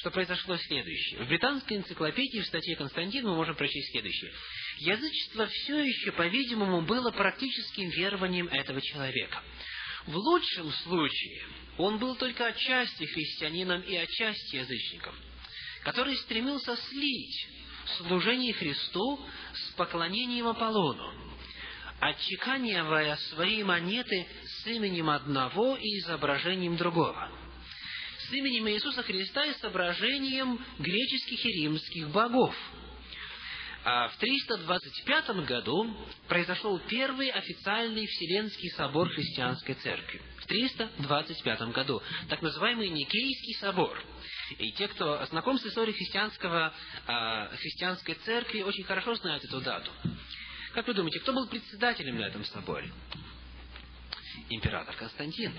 что 0.07 0.13
произошло 0.13 0.57
следующее. 0.57 1.25
В 1.25 1.27
британской 1.27 1.79
энциклопедии 1.79 2.39
в 2.39 2.47
статье 2.47 2.77
Константин 2.77 3.25
мы 3.25 3.35
можем 3.35 3.57
прочесть 3.57 3.91
следующее. 3.91 4.31
Язычество 4.79 5.49
все 5.49 5.83
еще, 5.83 6.13
по-видимому, 6.13 6.83
было 6.83 7.11
практическим 7.11 7.89
верованием 7.89 8.47
этого 8.47 8.81
человека. 8.81 9.43
В 10.07 10.15
лучшем 10.15 10.71
случае 10.85 11.43
он 11.77 11.99
был 11.99 12.15
только 12.15 12.47
отчасти 12.47 13.05
христианином 13.05 13.81
и 13.81 13.97
отчасти 13.97 14.55
язычником, 14.55 15.13
который 15.83 16.15
стремился 16.19 16.77
слить 16.77 17.49
служение 17.97 18.53
Христу 18.53 19.21
с 19.55 19.73
поклонением 19.73 20.47
Аполлону, 20.47 21.15
отчеканивая 21.99 23.17
свои 23.31 23.65
монеты 23.65 24.25
с 24.45 24.69
именем 24.69 25.11
одного 25.11 25.77
и 25.77 25.99
изображением 25.99 26.77
другого. 26.77 27.46
С 28.29 28.33
именем 28.33 28.69
Иисуса 28.69 29.03
Христа 29.03 29.45
и 29.45 29.53
с 29.53 29.59
изображением 29.59 30.65
греческих 30.79 31.45
и 31.45 31.53
римских 31.63 32.09
богов. 32.11 32.55
А 33.85 34.09
в 34.09 34.17
325 34.17 35.45
году 35.47 35.97
произошел 36.27 36.79
первый 36.89 37.31
официальный 37.31 38.07
Вселенский 38.07 38.71
собор 38.71 39.09
христианской 39.11 39.77
церкви. 39.77 40.21
В 40.39 40.47
325 40.47 41.61
году. 41.73 42.03
Так 42.29 42.43
называемый 42.43 42.89
Никейский 42.89 43.55
собор– 43.61 44.03
и 44.59 44.73
те, 44.73 44.89
кто 44.89 45.25
знаком 45.27 45.59
с 45.59 45.67
историей 45.67 45.95
христианского, 45.95 46.73
э, 47.07 47.57
христианской 47.57 48.15
церкви, 48.15 48.63
очень 48.63 48.85
хорошо 48.85 49.15
знают 49.17 49.45
эту 49.45 49.61
дату. 49.61 49.91
Как 50.73 50.87
вы 50.87 50.95
думаете, 50.95 51.21
кто 51.21 51.33
был 51.33 51.49
председателем 51.49 52.19
на 52.19 52.27
этом 52.27 52.45
соборе? 52.45 52.93
Император 54.49 54.95
Константин. 54.95 55.53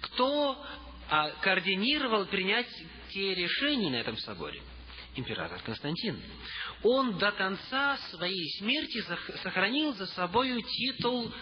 Кто 0.00 0.64
э, 1.10 1.32
координировал 1.40 2.26
принятие 2.26 3.34
решений 3.34 3.90
на 3.90 3.96
этом 3.96 4.16
соборе? 4.18 4.62
Император 5.16 5.60
Константин. 5.62 6.20
Он 6.82 7.18
до 7.18 7.30
конца 7.32 7.96
своей 8.10 8.50
смерти 8.58 9.04
сохранил 9.42 9.94
за 9.94 10.06
собою 10.06 10.60
титул 10.60 11.32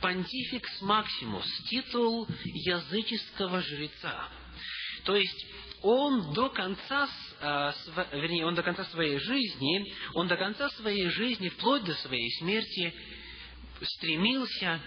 понтификс 0.00 0.82
максимус, 0.82 1.46
титул 1.70 2.28
языческого 2.44 3.62
жреца. 3.62 4.28
То 5.04 5.16
есть 5.16 5.46
он 5.82 6.32
до 6.32 6.50
конца, 6.50 7.08
э, 7.40 7.72
вернее, 8.12 8.46
он 8.46 8.54
до 8.54 8.62
конца 8.62 8.84
своей 8.86 9.18
жизни, 9.18 9.92
он 10.14 10.28
до 10.28 10.36
конца 10.36 10.68
своей 10.70 11.08
жизни, 11.08 11.48
вплоть 11.48 11.84
до 11.84 11.94
своей 11.94 12.30
смерти, 12.38 12.94
стремился 13.82 14.80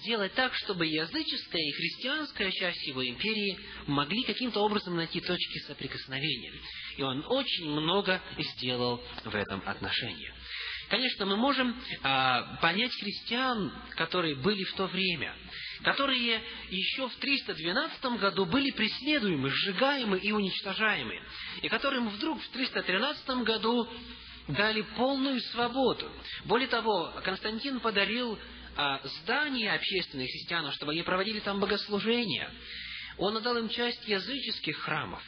сделать 0.00 0.34
так, 0.34 0.54
чтобы 0.54 0.86
языческая 0.86 1.62
и 1.62 1.72
христианская 1.72 2.50
часть 2.52 2.86
его 2.86 3.06
империи 3.06 3.58
могли 3.86 4.22
каким-то 4.24 4.60
образом 4.60 4.96
найти 4.96 5.20
точки 5.20 5.58
соприкосновения. 5.66 6.52
И 6.96 7.02
он 7.02 7.24
очень 7.26 7.70
много 7.70 8.20
сделал 8.38 9.02
в 9.24 9.34
этом 9.34 9.62
отношении. 9.66 10.32
Конечно, 10.88 11.24
мы 11.26 11.36
можем 11.36 11.74
а, 12.02 12.58
понять 12.60 12.92
христиан, 12.92 13.72
которые 13.96 14.36
были 14.36 14.64
в 14.64 14.74
то 14.74 14.86
время 14.86 15.34
которые 15.82 16.42
еще 16.70 17.08
в 17.08 17.16
312 17.16 18.04
году 18.18 18.46
были 18.46 18.70
преследуемы, 18.70 19.50
сжигаемы 19.50 20.18
и 20.18 20.32
уничтожаемы, 20.32 21.20
и 21.62 21.68
которым 21.68 22.08
вдруг 22.08 22.40
в 22.42 22.48
313 22.48 23.28
году 23.44 23.86
дали 24.48 24.82
полную 24.96 25.40
свободу. 25.40 26.10
Более 26.44 26.68
того, 26.68 27.12
Константин 27.22 27.80
подарил 27.80 28.38
здания 29.22 29.72
общественные 29.72 30.28
христианам, 30.28 30.72
чтобы 30.72 30.92
они 30.92 31.02
проводили 31.02 31.40
там 31.40 31.60
богослужения. 31.60 32.50
Он 33.18 33.36
отдал 33.36 33.56
им 33.58 33.68
часть 33.68 34.06
языческих 34.08 34.76
храмов. 34.78 35.22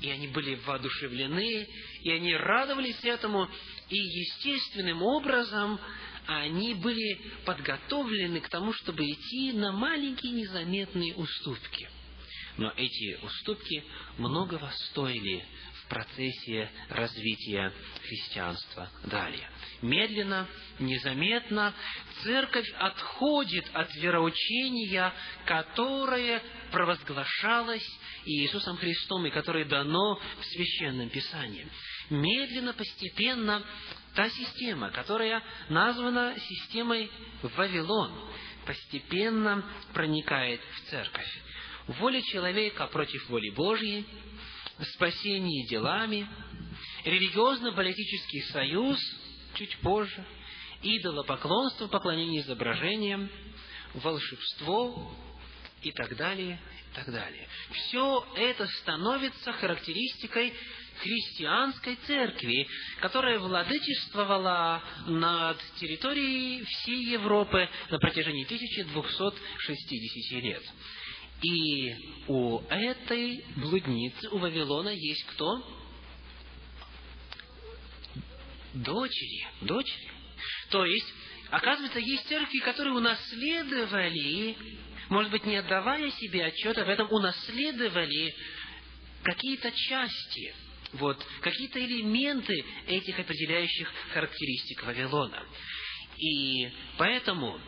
И 0.00 0.10
они 0.10 0.28
были 0.28 0.56
воодушевлены, 0.56 1.68
и 2.02 2.10
они 2.10 2.34
радовались 2.34 3.02
этому, 3.04 3.48
и 3.88 3.96
естественным 3.96 5.02
образом 5.02 5.78
они 6.26 6.74
были 6.74 7.20
подготовлены 7.44 8.40
к 8.40 8.48
тому, 8.48 8.72
чтобы 8.72 9.04
идти 9.04 9.52
на 9.52 9.72
маленькие 9.72 10.32
незаметные 10.32 11.14
уступки. 11.14 11.88
Но 12.58 12.72
эти 12.76 13.18
уступки 13.22 13.84
многого 14.18 14.70
стоили 14.88 15.44
процессе 15.92 16.70
развития 16.88 17.70
христианства 18.08 18.88
далее. 19.04 19.46
Медленно, 19.82 20.48
незаметно 20.78 21.74
церковь 22.22 22.66
отходит 22.78 23.66
от 23.74 23.94
вероучения, 23.96 25.12
которое 25.44 26.42
провозглашалось 26.70 27.86
Иисусом 28.24 28.78
Христом 28.78 29.26
и 29.26 29.30
которое 29.30 29.66
дано 29.66 30.18
в 30.40 30.44
Священном 30.46 31.10
Писании. 31.10 31.68
Медленно, 32.08 32.72
постепенно 32.72 33.62
та 34.14 34.30
система, 34.30 34.90
которая 34.92 35.42
названа 35.68 36.34
системой 36.40 37.10
Вавилон, 37.42 38.12
постепенно 38.64 39.62
проникает 39.92 40.62
в 40.62 40.90
церковь. 40.90 41.42
Воля 41.86 42.22
человека 42.22 42.86
против 42.86 43.28
воли 43.28 43.50
Божьей, 43.50 44.06
спасение 44.94 45.66
делами, 45.66 46.28
религиозно-политический 47.04 48.42
союз 48.52 48.98
чуть 49.54 49.76
позже, 49.78 50.24
идолопоклонство, 50.82 51.86
поклонение 51.88 52.42
изображениям, 52.42 53.30
волшебство 53.94 55.14
и 55.82 55.92
так 55.92 56.16
далее, 56.16 56.60
и 56.90 56.94
так 56.94 57.10
далее. 57.12 57.48
Все 57.72 58.26
это 58.36 58.66
становится 58.66 59.52
характеристикой 59.52 60.52
христианской 61.00 61.96
церкви, 62.06 62.68
которая 63.00 63.38
владычествовала 63.38 64.82
над 65.06 65.58
территорией 65.80 66.64
всей 66.64 67.12
Европы 67.12 67.68
на 67.90 67.98
протяжении 67.98 68.44
1260 68.44 70.42
лет. 70.42 70.62
И 71.42 71.94
у 72.28 72.60
этой 72.68 73.44
блудницы, 73.56 74.28
у 74.30 74.38
Вавилона 74.38 74.90
есть 74.90 75.24
кто? 75.26 75.62
Дочери. 78.74 79.46
Дочери. 79.60 80.10
То 80.70 80.84
есть, 80.84 81.12
оказывается, 81.50 81.98
есть 81.98 82.26
церкви, 82.28 82.58
которые 82.60 82.94
унаследовали, 82.94 84.56
может 85.08 85.32
быть, 85.32 85.44
не 85.44 85.56
отдавая 85.56 86.10
себе 86.12 86.44
отчета 86.46 86.84
в 86.84 86.88
этом, 86.88 87.10
унаследовали 87.10 88.34
какие-то 89.22 89.70
части 89.72 90.54
вот, 90.92 91.24
какие-то 91.40 91.84
элементы 91.84 92.64
этих 92.86 93.18
определяющих 93.18 93.90
характеристик 94.12 94.84
Вавилона. 94.84 95.44
И 96.18 96.68
поэтому 96.98 97.58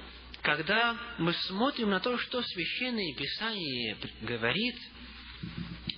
когда 0.45 0.95
мы 1.19 1.33
смотрим 1.33 1.89
на 1.89 2.01
то, 2.01 2.19
что 2.19 2.43
Священное 2.43 3.15
Писание 3.15 3.97
говорит, 4.21 4.77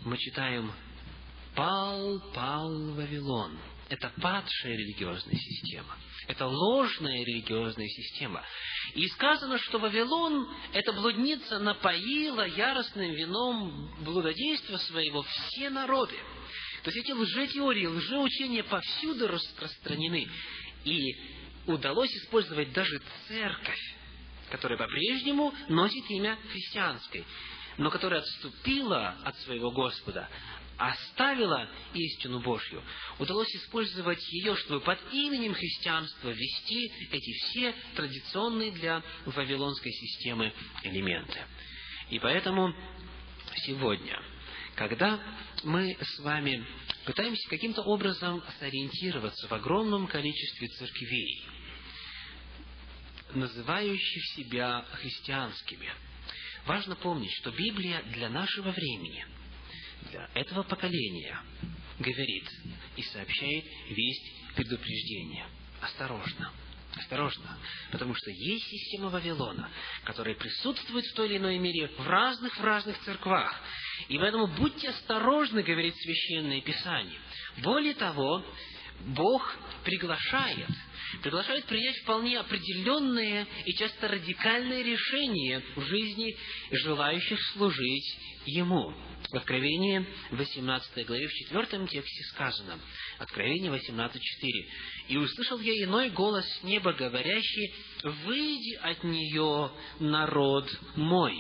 мы 0.05 0.17
читаем 0.19 0.73
«Пал, 1.57 2.21
пал 2.33 2.93
Вавилон». 2.93 3.59
Это 3.89 4.13
падшая 4.21 4.73
религиозная 4.73 5.35
система. 5.35 5.97
Это 6.29 6.47
ложная 6.47 7.25
религиозная 7.25 7.89
система. 7.89 8.45
И 8.95 9.09
сказано, 9.09 9.59
что 9.59 9.81
Вавилон, 9.81 10.49
эта 10.73 10.93
блудница, 10.93 11.59
напоила 11.59 12.47
яростным 12.47 13.13
вином 13.15 13.97
блудодейства 14.05 14.77
своего 14.77 15.23
все 15.23 15.71
народы. 15.71 16.17
То 16.85 16.91
есть 16.93 17.05
эти 17.05 17.11
лжетеории, 17.11 17.87
лжеучения 17.87 18.63
повсюду 18.63 19.27
распространены. 19.27 20.29
И 20.85 21.17
удалось 21.67 22.13
использовать 22.13 22.73
даже 22.73 23.01
церковь, 23.27 23.96
которая 24.51 24.79
по-прежнему 24.79 25.53
носит 25.69 26.09
имя 26.11 26.39
христианской, 26.51 27.25
но 27.79 27.91
которая 27.91 28.21
отступила 28.21 29.17
от 29.25 29.37
своего 29.41 29.71
Господа, 29.71 30.29
оставила 30.77 31.69
истину 31.95 32.41
Божью, 32.41 32.83
удалось 33.19 33.55
использовать 33.55 34.23
ее, 34.33 34.57
чтобы 34.57 34.81
под 34.81 34.99
именем 35.13 35.55
христианства 35.55 36.31
ввести 36.31 36.93
эти 37.11 37.33
все 37.33 37.75
традиционные 37.95 38.73
для 38.73 39.03
вавилонской 39.25 39.93
системы 39.93 40.53
элементы. 40.83 41.39
И 42.11 42.19
поэтому 42.19 42.75
сегодня, 43.65 44.23
когда 44.75 45.19
мы 45.65 45.97
с 46.01 46.19
вами 46.21 46.65
пытаемся 47.05 47.49
каким-то 47.49 47.83
образом 47.83 48.43
сориентироваться 48.59 49.49
в 49.49 49.53
огромном 49.53 50.07
количестве 50.07 50.69
церквей, 50.69 51.43
называющих 53.37 54.25
себя 54.35 54.85
христианскими, 54.93 55.89
важно 56.67 56.97
помнить, 56.97 57.33
что 57.41 57.51
Библия 57.51 58.03
для 58.03 58.29
нашего 58.29 58.71
времени– 58.71 59.25
для 60.11 60.29
этого 60.35 60.63
поколения 60.63 61.41
говорит 61.99 62.49
и 62.97 63.03
сообщает 63.03 63.65
весть 63.89 64.55
предупреждения. 64.55 65.47
Осторожно. 65.81 66.53
Осторожно, 66.97 67.59
потому 67.93 68.15
что 68.15 68.31
есть 68.31 68.65
система 68.69 69.11
Вавилона, 69.11 69.69
которая 70.05 70.35
присутствует 70.35 71.05
в 71.05 71.15
той 71.15 71.29
или 71.29 71.37
иной 71.37 71.59
мере 71.59 71.89
в 71.89 72.09
разных, 72.09 72.57
в 72.57 72.65
разных 72.65 72.99
церквах. 73.01 73.55
И 74.09 74.17
поэтому 74.17 74.47
будьте 74.47 74.89
осторожны, 74.89 75.63
говорит 75.63 75.95
Священное 75.95 76.63
Писание. 76.63 77.21
Более 77.59 77.93
того, 77.93 78.43
Бог 79.09 79.57
приглашает, 79.85 80.71
приглашает 81.23 81.65
принять 81.67 81.97
вполне 82.03 82.39
определенные 82.39 83.47
и 83.65 83.73
часто 83.75 84.09
радикальные 84.09 84.83
решения 84.83 85.63
в 85.75 85.83
жизни 85.83 86.37
желающих 86.71 87.39
служить 87.53 88.17
Ему. 88.47 88.95
В 89.31 89.35
Откровении 89.35 90.07
18 90.31 91.05
главе, 91.05 91.27
в 91.27 91.33
4 91.33 91.87
тексте 91.89 92.25
сказано, 92.33 92.79
Откровение 93.19 93.73
18.4. 93.73 94.19
«И 95.09 95.17
услышал 95.17 95.59
я 95.59 95.85
иной 95.85 96.11
голос 96.11 96.47
с 96.47 96.63
неба, 96.63 96.93
говорящий, 96.93 97.75
«Выйди 98.05 98.77
от 98.77 99.03
нее, 99.03 99.73
народ 99.99 100.71
мой, 100.95 101.35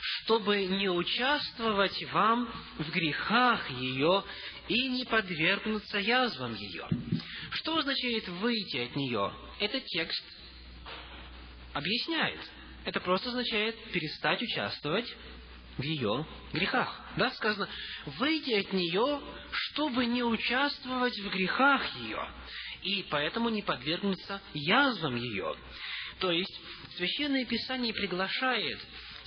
чтобы 0.00 0.64
не 0.64 0.88
участвовать 0.88 2.02
вам 2.10 2.50
в 2.78 2.90
грехах 2.90 3.70
ее 3.70 4.24
и 4.68 4.88
не 4.88 5.04
подвергнуться 5.04 5.98
язвам 5.98 6.54
ее». 6.54 6.88
Что 7.52 7.78
означает 7.78 8.28
«выйти 8.28 8.78
от 8.78 8.96
нее»? 8.96 9.32
Этот 9.60 9.84
текст 9.86 10.24
объясняет. 11.72 12.40
Это 12.84 13.00
просто 13.00 13.30
означает 13.30 13.76
перестать 13.92 14.40
участвовать 14.42 15.12
в 15.76 15.82
ее 15.82 16.26
грехах. 16.52 17.00
Да, 17.16 17.30
сказано, 17.32 17.68
выйди 18.18 18.52
от 18.54 18.72
нее, 18.72 19.20
чтобы 19.50 20.06
не 20.06 20.22
участвовать 20.22 21.18
в 21.18 21.30
грехах 21.30 21.82
ее, 21.96 22.30
и 22.82 23.04
поэтому 23.10 23.48
не 23.48 23.62
подвергнуться 23.62 24.40
язвам 24.54 25.16
ее. 25.16 25.56
То 26.20 26.30
есть, 26.30 26.60
Священное 26.96 27.44
Писание 27.44 27.92
приглашает 27.92 28.78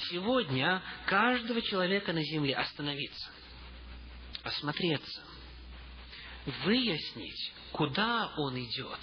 сегодня 0.09 0.81
каждого 1.05 1.61
человека 1.61 2.13
на 2.13 2.23
земле 2.23 2.55
остановиться, 2.55 3.29
осмотреться, 4.43 5.23
выяснить, 6.63 7.53
куда 7.71 8.33
он 8.37 8.57
идет, 8.59 8.99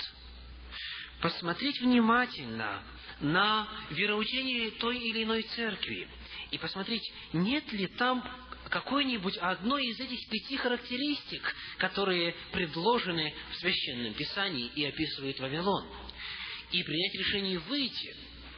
посмотреть 1.21 1.81
внимательно 1.81 2.83
на 3.21 3.69
вероучение 3.91 4.73
той 4.73 4.99
или 4.99 5.25
иной 5.25 5.43
церкви, 5.43 6.09
и 6.51 6.59
посмотреть, 6.59 7.03
нет 7.33 7.71
ли 7.73 7.87
там 7.87 8.23
какой-нибудь 8.69 9.37
одной 9.39 9.87
из 9.87 10.01
этих 10.01 10.29
пяти 10.29 10.57
характеристик, 10.57 11.55
которые 11.79 12.35
предложены 12.53 13.33
в 13.53 13.57
Священном 13.57 14.15
Писании 14.15 14.71
и 14.75 14.85
описывают 14.85 15.39
Вавилон. 15.39 15.87
И 16.73 16.83
принять 16.83 17.15
решение 17.15 17.59
выйти. 17.61 18.17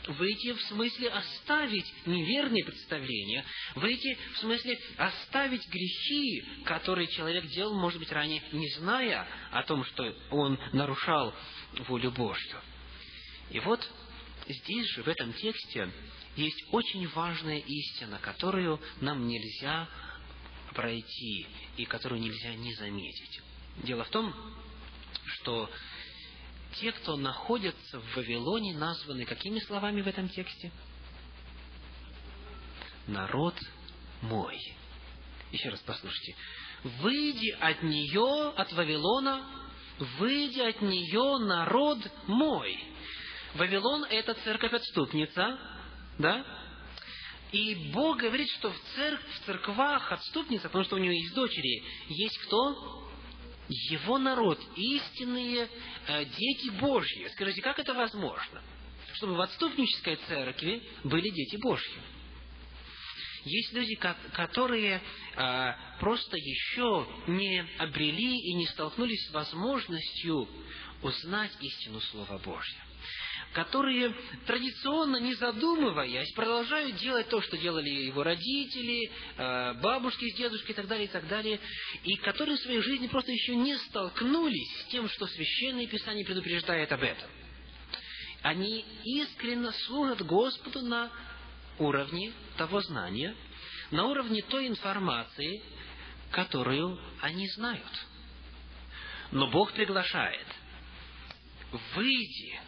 Выйти 0.09 0.54
в 0.54 0.61
смысле 0.62 1.11
оставить 1.11 1.84
неверные 2.06 2.64
представления, 2.64 3.44
выйти 3.74 4.16
в 4.34 4.38
смысле 4.38 4.80
оставить 4.96 5.68
грехи, 5.68 6.44
которые 6.64 7.09
человек 7.09 7.46
делал, 7.48 7.78
может 7.78 7.98
быть, 7.98 8.11
ранее, 8.11 8.42
не 8.52 8.68
зная 8.70 9.28
о 9.50 9.62
том, 9.64 9.84
что 9.84 10.14
он 10.30 10.59
нарушал 10.72 11.34
волю 11.88 12.11
Божью. 12.12 12.59
И 13.50 13.61
вот 13.61 13.86
здесь 14.48 14.86
же, 14.92 15.02
в 15.02 15.09
этом 15.09 15.34
тексте, 15.34 15.90
есть 16.36 16.64
очень 16.70 17.06
важная 17.09 17.59
истина, 17.59 18.18
которую 18.18 18.80
нам 19.02 19.26
нельзя 19.26 19.88
пройти 20.74 21.46
и 21.76 21.84
которую 21.84 22.22
нельзя 22.22 22.54
не 22.54 22.72
заметить. 22.74 23.40
Дело 23.82 24.04
в 24.04 24.09
том, 24.09 24.34
что 25.26 25.70
те, 26.81 26.93
кто 26.93 27.16
находятся 27.16 28.01
в 28.01 28.16
Вавилоне, 28.16 28.76
названы 28.76 29.24
какими 29.24 29.59
словами 29.61 30.01
в 30.01 30.09
этом 30.09 30.29
тексте? 30.29 30.72
Народ 33.07 33.55
мой. 34.22 34.59
Еще 35.51 35.68
раз 35.70 35.81
послушайте. 35.81 36.37
Выйди 37.01 37.51
от 37.61 37.83
нее, 37.83 38.53
от 38.57 38.72
Вавилона, 38.72 39.47
выйди 40.18 40.61
от 40.61 40.81
нее, 40.83 41.45
народ 41.45 41.99
мой. 42.26 42.79
Вавилон– 43.55 44.05
это 44.11 44.35
церковь-отступница, 44.35 45.59
да? 46.18 46.45
И 47.51 47.91
Бог 47.93 48.18
говорит, 48.18 48.49
что 48.59 48.70
в, 48.70 48.79
церк, 48.95 49.20
в 49.20 49.47
церквах 49.47 50.12
отступница, 50.12 50.68
потому 50.68 50.85
что 50.85 50.97
у 50.97 50.99
него 50.99 51.12
есть 51.12 51.35
дочери, 51.35 51.83
есть 52.09 52.39
кто? 52.47 53.07
Его 53.68 54.18
народ, 54.18 54.58
истинные 54.76 55.68
э, 56.06 56.24
дети 56.24 56.70
Божьи. 56.80 57.28
Скажите, 57.34 57.60
как 57.60 57.78
это 57.78 57.92
возможно? 57.92 58.62
Чтобы 59.14 59.34
в 59.34 59.40
отступнической 59.40 60.16
церкви 60.28 60.82
были 61.04 61.28
дети 61.28 61.56
Божьи. 61.56 62.00
Есть 63.44 63.72
люди, 63.72 63.94
которые 63.94 65.00
э, 65.36 65.72
просто 66.00 66.36
еще 66.36 67.06
не 67.26 67.64
обрели 67.78 68.36
и 68.36 68.54
не 68.54 68.66
столкнулись 68.66 69.28
с 69.28 69.32
возможностью 69.32 70.48
узнать 71.02 71.52
истину 71.60 72.00
Слова 72.00 72.38
Божьего 72.38 72.88
которые 73.53 74.14
традиционно, 74.46 75.16
не 75.16 75.34
задумываясь, 75.34 76.32
продолжают 76.34 76.96
делать 76.96 77.28
то, 77.28 77.40
что 77.40 77.57
делали 77.57 77.88
его 77.88 78.22
родители, 78.22 79.11
э, 79.36 79.74
бабушки 79.80 80.30
с 80.30 80.36
дедушкой 80.36 80.72
и 80.72 80.74
так 80.74 80.86
далее, 80.86 81.07
и 81.07 81.11
так 81.11 81.26
далее, 81.28 81.61
и 82.05 82.16
которые 82.16 82.57
в 82.57 82.61
своей 82.61 82.80
жизни 82.82 83.07
просто 83.07 83.32
еще 83.32 83.57
не 83.57 83.76
столкнулись 83.76 84.82
с 84.82 84.84
тем, 84.90 85.09
что 85.09 85.26
Священное 85.26 85.86
Писание 85.86 86.24
предупреждает 86.24 86.92
об 86.92 87.03
этом. 87.03 87.28
Они 88.42 88.84
искренне 89.05 89.72
служат 89.86 90.22
Господу 90.22 90.82
на 90.82 91.11
уровне 91.78 92.32
того 92.57 92.80
знания, 92.82 93.34
на 93.90 94.05
уровне 94.05 94.42
той 94.42 94.68
информации, 94.68 95.62
которую 96.30 97.01
они 97.20 97.49
знают. 97.49 98.07
Но 99.32 99.51
Бог 99.51 99.72
приглашает, 99.72 100.46
выйди 101.94 102.61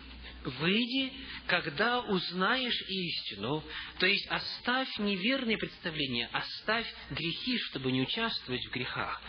Выйди, 0.42 1.12
когда 1.46 2.00
узнаешь 2.00 2.80
истину, 2.88 3.62
то 3.98 4.06
есть 4.06 4.26
оставь 4.28 4.88
неверные 4.98 5.58
представления, 5.58 6.30
оставь 6.32 6.86
грехи, 7.10 7.58
чтобы 7.58 7.92
не 7.92 8.00
участвовать 8.02 8.64
в 8.64 8.70
грехах. 8.70 9.20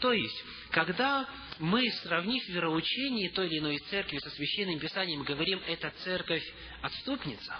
То 0.00 0.12
есть, 0.12 0.44
когда 0.70 1.28
мы, 1.58 1.88
сравнив 2.02 2.48
вероучение 2.48 3.30
той 3.30 3.46
или 3.46 3.58
иной 3.58 3.78
церкви 3.90 4.18
со 4.18 4.30
священным 4.30 4.80
писанием, 4.80 5.22
говорим, 5.22 5.60
это 5.66 5.92
церковь 6.02 6.44
отступница, 6.82 7.56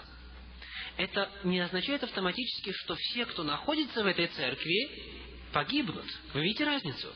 это 0.97 1.31
не 1.45 1.61
означает 1.61 2.03
автоматически, 2.03 2.73
что 2.73 2.95
все, 2.95 3.25
кто 3.25 3.43
находится 3.43 4.03
в 4.03 4.07
этой 4.07 4.27
церкви, 4.27 4.89
погибнут. 5.53 6.05
Вы 6.33 6.43
видите 6.43 6.65
разницу? 6.65 7.13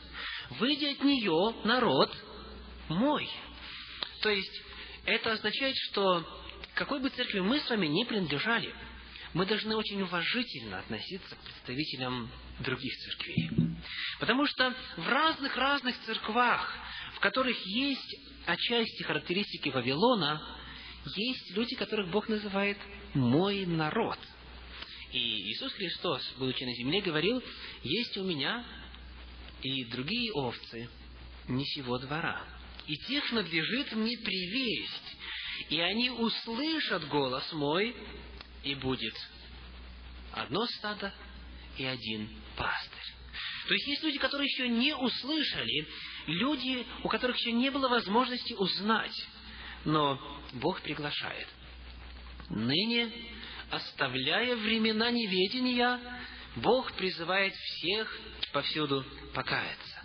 Выйди 0.51 0.85
от 0.85 1.03
нее, 1.03 1.55
народ 1.65 2.15
мой. 2.87 3.29
То 4.21 4.29
есть, 4.29 4.61
это 5.05 5.33
означает, 5.33 5.75
что 5.89 6.25
какой 6.75 6.99
бы 6.99 7.09
церкви 7.09 7.39
мы 7.39 7.59
с 7.59 7.69
вами 7.69 7.87
не 7.87 8.05
принадлежали, 8.05 8.73
мы 9.33 9.45
должны 9.45 9.75
очень 9.75 10.01
уважительно 10.01 10.79
относиться 10.79 11.35
к 11.35 11.39
представителям 11.39 12.29
других 12.59 12.93
церквей. 12.97 13.49
Потому 14.19 14.45
что 14.45 14.73
в 14.97 15.07
разных-разных 15.07 15.95
церквах, 16.05 16.71
в 17.15 17.19
которых 17.19 17.57
есть 17.65 18.15
отчасти 18.45 19.03
характеристики 19.03 19.69
Вавилона, 19.69 20.41
есть 21.15 21.51
люди, 21.51 21.75
которых 21.75 22.09
Бог 22.09 22.29
называет 22.29 22.77
«мой 23.13 23.65
народ». 23.65 24.19
И 25.11 25.51
Иисус 25.51 25.71
Христос, 25.73 26.33
будучи 26.37 26.63
на 26.63 26.73
земле, 26.73 27.01
говорил, 27.01 27.43
есть 27.83 28.17
у 28.17 28.23
меня 28.23 28.65
и 29.61 29.85
другие 29.85 30.31
овцы 30.31 30.89
не 31.47 31.65
сего 31.65 31.99
двора. 31.99 32.41
И 32.87 32.97
тех 32.97 33.31
надлежит 33.31 33.93
мне 33.93 34.17
привесть, 34.17 35.17
и 35.69 35.79
они 35.79 36.09
услышат 36.09 37.07
голос 37.07 37.51
мой, 37.53 37.95
и 38.63 38.75
будет 38.75 39.15
одно 40.33 40.65
стадо 40.65 41.13
и 41.77 41.85
один 41.85 42.29
пастырь. 42.55 42.99
То 43.67 43.73
есть 43.73 43.87
есть 43.87 44.03
люди, 44.03 44.19
которые 44.19 44.47
еще 44.47 44.67
не 44.67 44.95
услышали, 44.95 45.87
люди, 46.27 46.85
у 47.03 47.07
которых 47.07 47.37
еще 47.37 47.51
не 47.53 47.69
было 47.71 47.87
возможности 47.87 48.53
узнать, 48.53 49.15
но 49.85 50.19
Бог 50.53 50.81
приглашает. 50.81 51.47
Ныне, 52.49 53.11
оставляя 53.69 54.55
времена 54.55 55.09
неведения, 55.11 55.99
Бог 56.57 56.91
призывает 56.93 57.53
всех 57.53 58.19
повсюду 58.51 59.05
покаяться. 59.33 60.02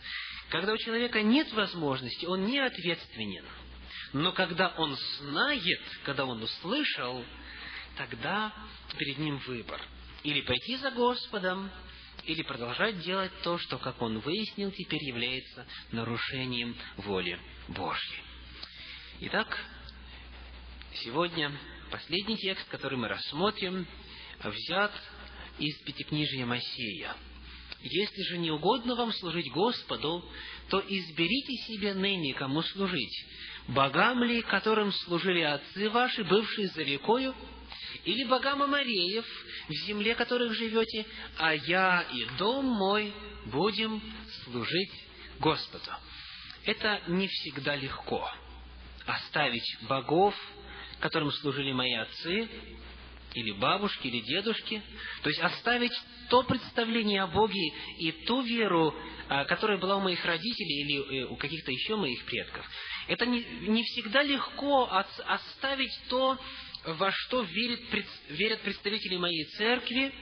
Когда 0.51 0.73
у 0.73 0.77
человека 0.79 1.23
нет 1.23 1.53
возможности, 1.53 2.25
он 2.25 2.47
не 2.47 2.59
ответственен. 2.59 3.45
Но 4.15 4.33
когда 4.33 4.69
он 4.79 4.97
знает, 5.19 5.81
когда 6.05 6.25
он 6.25 6.43
услышал, 6.43 7.23
тогда 7.97 8.53
перед 8.97 9.19
ним 9.19 9.37
выбор. 9.47 9.81
Или 10.23 10.41
пойти 10.41 10.77
за 10.77 10.91
Господом, 10.91 11.71
или 12.25 12.43
продолжать 12.43 13.01
делать 13.01 13.33
то, 13.43 13.59
что, 13.59 13.79
как 13.79 14.01
он 14.01 14.21
выяснил, 14.21 14.71
теперь 14.71 15.03
является 15.05 15.67
нарушением 15.93 16.75
воли 16.97 17.39
Божьей. 17.69 18.23
Итак, 19.21 19.59
сегодня 20.95 21.53
последний 21.91 22.39
текст, 22.39 22.67
который 22.69 22.97
мы 22.97 23.09
рассмотрим, 23.09 23.87
взят 24.43 24.93
из 25.59 25.77
Пятикнижия 25.83 26.47
Моисея– 26.47 27.15
если 27.81 28.23
же 28.23 28.39
не 28.39 28.51
угодно 28.51 28.95
вам 28.95 29.13
служить 29.13 29.51
Господу, 29.53 30.25
то 30.69 30.81
изберите 30.81 31.53
себе 31.67 31.95
ныне, 31.95 32.35
кому 32.35 32.63
служить. 32.63 33.27
Богам 33.69 34.23
ли, 34.25 34.43
которым 34.43 34.93
служили 34.93 35.41
отцы 35.41 35.89
ваши, 35.91 36.25
бывшие 36.25 36.69
за 36.69 36.83
рекою, 36.83 37.35
или 38.05 38.25
богам 38.25 38.63
Амареев, 38.63 39.27
в 39.69 39.73
земле 39.87 40.15
которых 40.15 40.55
живете, 40.55 41.07
а 41.37 41.55
я 41.55 42.07
и 42.13 42.25
дом 42.39 42.65
мой 42.65 43.13
будем 43.47 44.03
служить 44.45 44.93
Господу. 45.39 45.91
Это 46.65 47.03
не 47.09 47.29
всегда 47.29 47.77
легко. 47.77 48.31
Оставить 49.07 49.79
богов, 49.83 50.35
которым 51.01 51.31
служили 51.33 51.73
мои 51.73 51.95
отцы, 51.95 52.49
или 53.35 53.53
бабушки, 53.53 54.07
или 54.07 54.21
дедушки. 54.21 54.83
То 55.23 55.29
есть 55.29 55.41
оставить 55.41 55.93
то 56.29 56.43
представление 56.43 57.23
о 57.23 57.27
Боге 57.27 57.73
и 57.99 58.13
ту 58.13 58.43
веру, 58.43 58.95
а, 59.29 59.45
которая 59.45 59.79
была 59.79 59.97
у 59.97 60.01
моих 60.01 60.25
родителей 60.25 60.83
или 60.83 61.23
э, 61.23 61.25
у 61.27 61.37
каких-то 61.37 61.71
еще 61.71 61.97
моих 61.97 62.25
предков. 62.25 62.67
Это 63.09 63.27
не, 63.27 63.43
не 63.43 63.83
всегда 63.85 64.23
легко 64.23 64.89
оставить 65.27 65.99
то, 66.09 66.39
во 66.85 67.11
что 67.13 67.43
верит, 67.43 67.81
верят 68.31 68.61
представители 68.61 69.17
моей 69.17 69.45
церкви, 69.57 70.13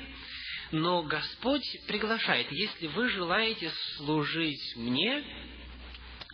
но 0.73 1.03
Господь 1.03 1.65
приглашает, 1.87 2.51
если 2.51 2.89
вы 2.89 3.09
желаете 3.11 3.71
служить 3.97 4.77
мне, 4.77 5.25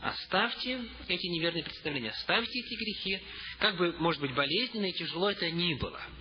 оставьте 0.00 0.80
эти 1.08 1.26
неверные 1.26 1.62
представления, 1.62 2.10
оставьте 2.10 2.58
эти 2.58 2.74
грехи, 2.74 3.22
как 3.58 3.76
бы, 3.76 3.92
может 3.98 4.20
быть, 4.20 4.34
болезненно 4.34 4.86
и 4.86 4.92
тяжело 4.92 5.30
это 5.30 5.50
ни 5.50 5.74
было– 5.74 6.00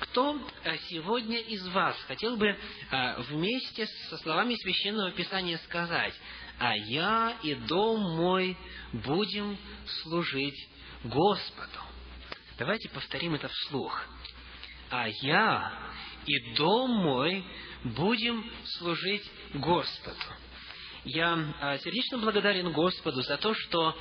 кто 0.00 0.40
э, 0.64 0.76
сегодня 0.88 1.38
из 1.38 1.66
вас 1.68 1.96
хотел 2.06 2.36
бы 2.36 2.48
э, 2.48 3.22
вместе 3.22 3.86
со 4.08 4.16
словами 4.18 4.54
Священного 4.54 5.10
Писания 5.12 5.58
сказать, 5.64 6.14
«А 6.58 6.76
я 6.76 7.36
и 7.42 7.54
дом 7.54 8.00
мой 8.16 8.56
будем 8.92 9.56
служить 10.02 10.68
Господу». 11.04 11.78
Давайте 12.58 12.88
повторим 12.90 13.34
это 13.34 13.48
вслух. 13.48 14.04
«А 14.90 15.08
я 15.22 15.72
и 16.26 16.54
дом 16.54 16.90
мой 16.90 17.44
будем 17.84 18.48
служить 18.78 19.28
Господу». 19.54 20.16
Я 21.04 21.54
э, 21.60 21.78
сердечно 21.78 22.18
благодарен 22.18 22.72
Господу 22.72 23.22
за 23.22 23.36
то, 23.38 23.54
что 23.54 23.96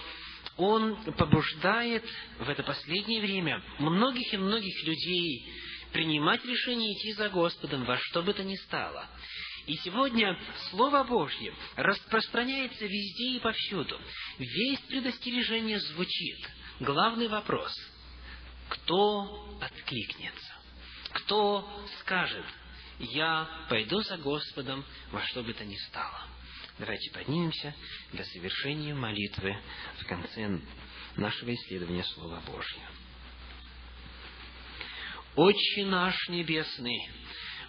Он 0.57 0.95
побуждает 1.13 2.03
в 2.39 2.49
это 2.49 2.63
последнее 2.63 3.21
время 3.21 3.63
многих 3.79 4.33
и 4.33 4.37
многих 4.37 4.83
людей 4.83 5.47
принимать 5.91 6.43
решение 6.45 6.93
идти 6.93 7.13
за 7.13 7.29
Господом 7.29 7.85
во 7.85 7.97
что 7.97 8.23
бы 8.23 8.33
то 8.33 8.43
ни 8.43 8.55
стало. 8.55 9.07
И 9.65 9.75
сегодня 9.77 10.39
Слово 10.69 11.03
Божье 11.03 11.53
распространяется 11.75 12.85
везде 12.85 13.37
и 13.37 13.39
повсюду. 13.39 13.99
Весь 14.37 14.79
предостережение 14.81 15.79
звучит. 15.79 16.37
Главный 16.79 17.27
вопрос– 17.27 17.73
кто 18.69 19.57
откликнется? 19.61 20.53
Кто 21.13 21.67
скажет, 22.01 22.45
я 22.99 23.47
пойду 23.69 24.01
за 24.01 24.17
Господом 24.17 24.85
во 25.11 25.21
что 25.23 25.43
бы 25.43 25.53
то 25.53 25.63
ни 25.65 25.75
стало? 25.87 26.27
Давайте 26.77 27.11
поднимемся 27.11 27.73
для 28.11 28.23
совершения 28.23 28.93
молитвы 28.93 29.57
в 29.99 30.05
конце 30.05 30.59
нашего 31.15 31.53
исследования 31.53 32.03
Слова 32.03 32.41
Божьего. 32.41 32.85
Отче 35.37 35.85
наш 35.85 36.15
Небесный, 36.29 37.11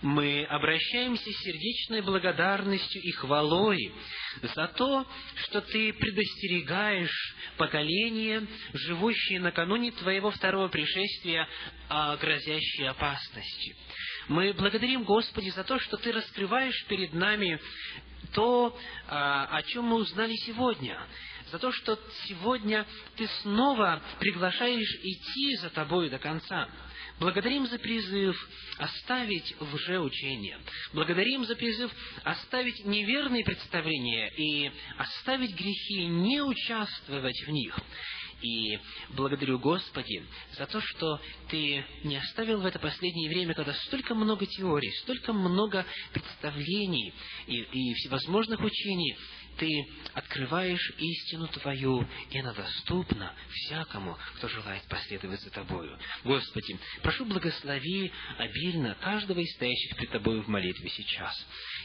мы 0.00 0.42
обращаемся 0.44 1.30
с 1.30 1.42
сердечной 1.42 2.00
благодарностью 2.00 3.02
и 3.02 3.10
хвалой 3.10 3.92
за 4.40 4.68
то, 4.68 5.06
что 5.34 5.60
Ты 5.60 5.92
предостерегаешь 5.92 7.36
поколение, 7.58 8.46
живущее 8.72 9.40
накануне 9.40 9.90
Твоего 9.90 10.30
второго 10.30 10.68
пришествия 10.68 11.46
о 11.90 12.16
грозящей 12.16 12.88
опасности. 12.88 13.76
Мы 14.28 14.54
благодарим, 14.54 15.04
Господи, 15.04 15.50
за 15.50 15.62
то, 15.62 15.78
что 15.78 15.98
Ты 15.98 16.12
раскрываешь 16.12 16.86
перед 16.86 17.12
нами 17.12 17.60
то, 18.32 18.74
а, 19.08 19.44
о 19.44 19.62
чем 19.64 19.84
мы 19.84 19.96
узнали 19.96 20.34
сегодня, 20.46 20.98
за 21.50 21.58
то, 21.58 21.70
что 21.70 21.98
сегодня 22.24 22.86
Ты 23.16 23.26
снова 23.42 24.02
приглашаешь 24.20 25.00
идти 25.02 25.56
за 25.56 25.68
Тобой 25.68 26.08
до 26.08 26.18
конца. 26.18 26.66
Благодарим 27.18 27.66
за 27.66 27.78
призыв 27.78 28.36
оставить 28.78 29.54
лжеучение. 29.60 30.58
Благодарим 30.92 31.44
за 31.44 31.56
призыв 31.56 31.90
оставить 32.22 32.84
неверные 32.84 33.44
представления 33.44 34.28
и 34.36 34.70
оставить 34.98 35.54
грехи, 35.54 36.06
не 36.06 36.40
участвовать 36.40 37.40
в 37.44 37.50
них. 37.50 37.76
И 38.40 38.78
благодарю, 39.10 39.58
Господи, 39.58 40.24
за 40.56 40.66
то, 40.66 40.80
что 40.80 41.20
Ты 41.48 41.84
не 42.04 42.16
оставил 42.16 42.60
в 42.60 42.66
это 42.66 42.78
последнее 42.78 43.28
время, 43.30 43.52
когда 43.54 43.74
столько 43.74 44.14
много 44.14 44.46
теорий, 44.46 44.92
столько 45.02 45.32
много 45.32 45.84
представлений 46.12 47.12
и, 47.48 47.56
и 47.56 47.94
всевозможных 47.94 48.60
учений, 48.60 49.16
ты 49.59 49.86
открываешь 50.14 50.92
истину 50.98 51.48
Твою, 51.48 52.06
и 52.30 52.38
она 52.38 52.54
доступна 52.54 53.34
всякому, 53.50 54.16
кто 54.36 54.48
желает 54.48 54.82
последовать 54.84 55.40
за 55.40 55.50
Тобою. 55.50 55.98
Господи, 56.24 56.78
прошу 57.02 57.24
благослови 57.24 58.12
обильно 58.38 58.96
каждого 59.00 59.40
из 59.40 59.52
стоящих 59.54 59.96
пред 59.96 60.11
Тобою 60.11 60.42
в 60.42 60.48
молитве 60.48 60.88
сейчас. 60.90 61.34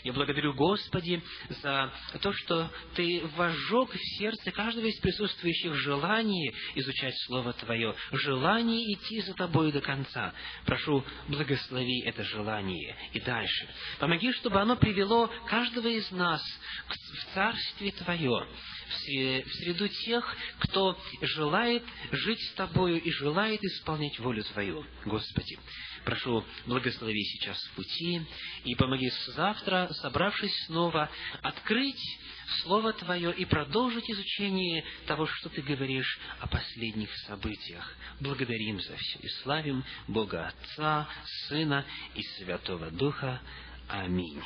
Я 0.04 0.12
благодарю, 0.12 0.54
Господи, 0.54 1.22
за 1.62 1.92
то, 2.22 2.34
что 2.34 2.70
Ты 2.96 3.24
вожег 3.38 3.94
в 3.94 4.18
сердце 4.18 4.52
каждого 4.52 4.86
из 4.86 5.00
присутствующих 5.00 5.76
желание 5.76 6.54
изучать 6.76 7.14
Слово 7.26 7.54
Твое, 7.54 7.96
желание 8.12 8.94
идти 8.94 9.22
за 9.22 9.34
Тобою 9.34 9.72
до 9.72 9.80
конца. 9.80 10.34
Прошу, 10.66 11.06
благослови 11.30 12.02
это 12.06 12.24
желание 12.24 12.98
и 13.14 13.22
дальше. 13.22 13.68
Помоги, 14.00 14.34
чтобы 14.34 14.60
оно 14.60 14.76
привело 14.76 15.32
каждого 15.48 15.88
из 15.88 16.12
нас 16.12 16.42
в 16.90 17.34
Царствие 17.34 17.94
Твое, 17.94 18.46
в 18.90 19.54
среду 19.54 19.88
тех, 19.88 20.36
кто 20.60 21.00
желает 21.22 21.84
жить 22.12 22.42
с 22.50 22.54
Тобою 22.56 23.02
и 23.02 23.10
желает 23.12 23.64
исполнять 23.64 24.20
волю 24.20 24.44
Твою, 24.44 24.86
Господи. 25.06 25.58
Прошу, 26.06 26.44
благослови 26.66 27.24
сейчас 27.24 27.58
в 27.58 27.76
пути 27.76 28.22
и 28.66 28.76
помоги 28.76 29.10
завтра, 29.36 29.90
собравшись 30.02 30.54
снова, 30.66 31.10
открыть 31.42 32.20
Слово 32.62 32.94
Твое 32.94 33.34
и 33.34 33.46
продолжить 33.46 34.10
изучение 34.10 34.84
того, 35.08 35.26
что 35.26 35.50
Ты 35.50 35.62
говоришь 35.62 36.20
о 36.40 36.48
последних 36.48 37.10
событиях. 37.28 37.96
Благодарим 38.20 38.82
за 38.82 38.96
все 38.98 39.20
и 39.20 39.28
славим 39.42 39.84
Бога 40.08 40.48
Отца, 40.48 41.08
Сына 41.48 41.86
и 42.16 42.22
Святого 42.22 42.92
Духа. 42.92 43.42
Аминь. 43.88 44.44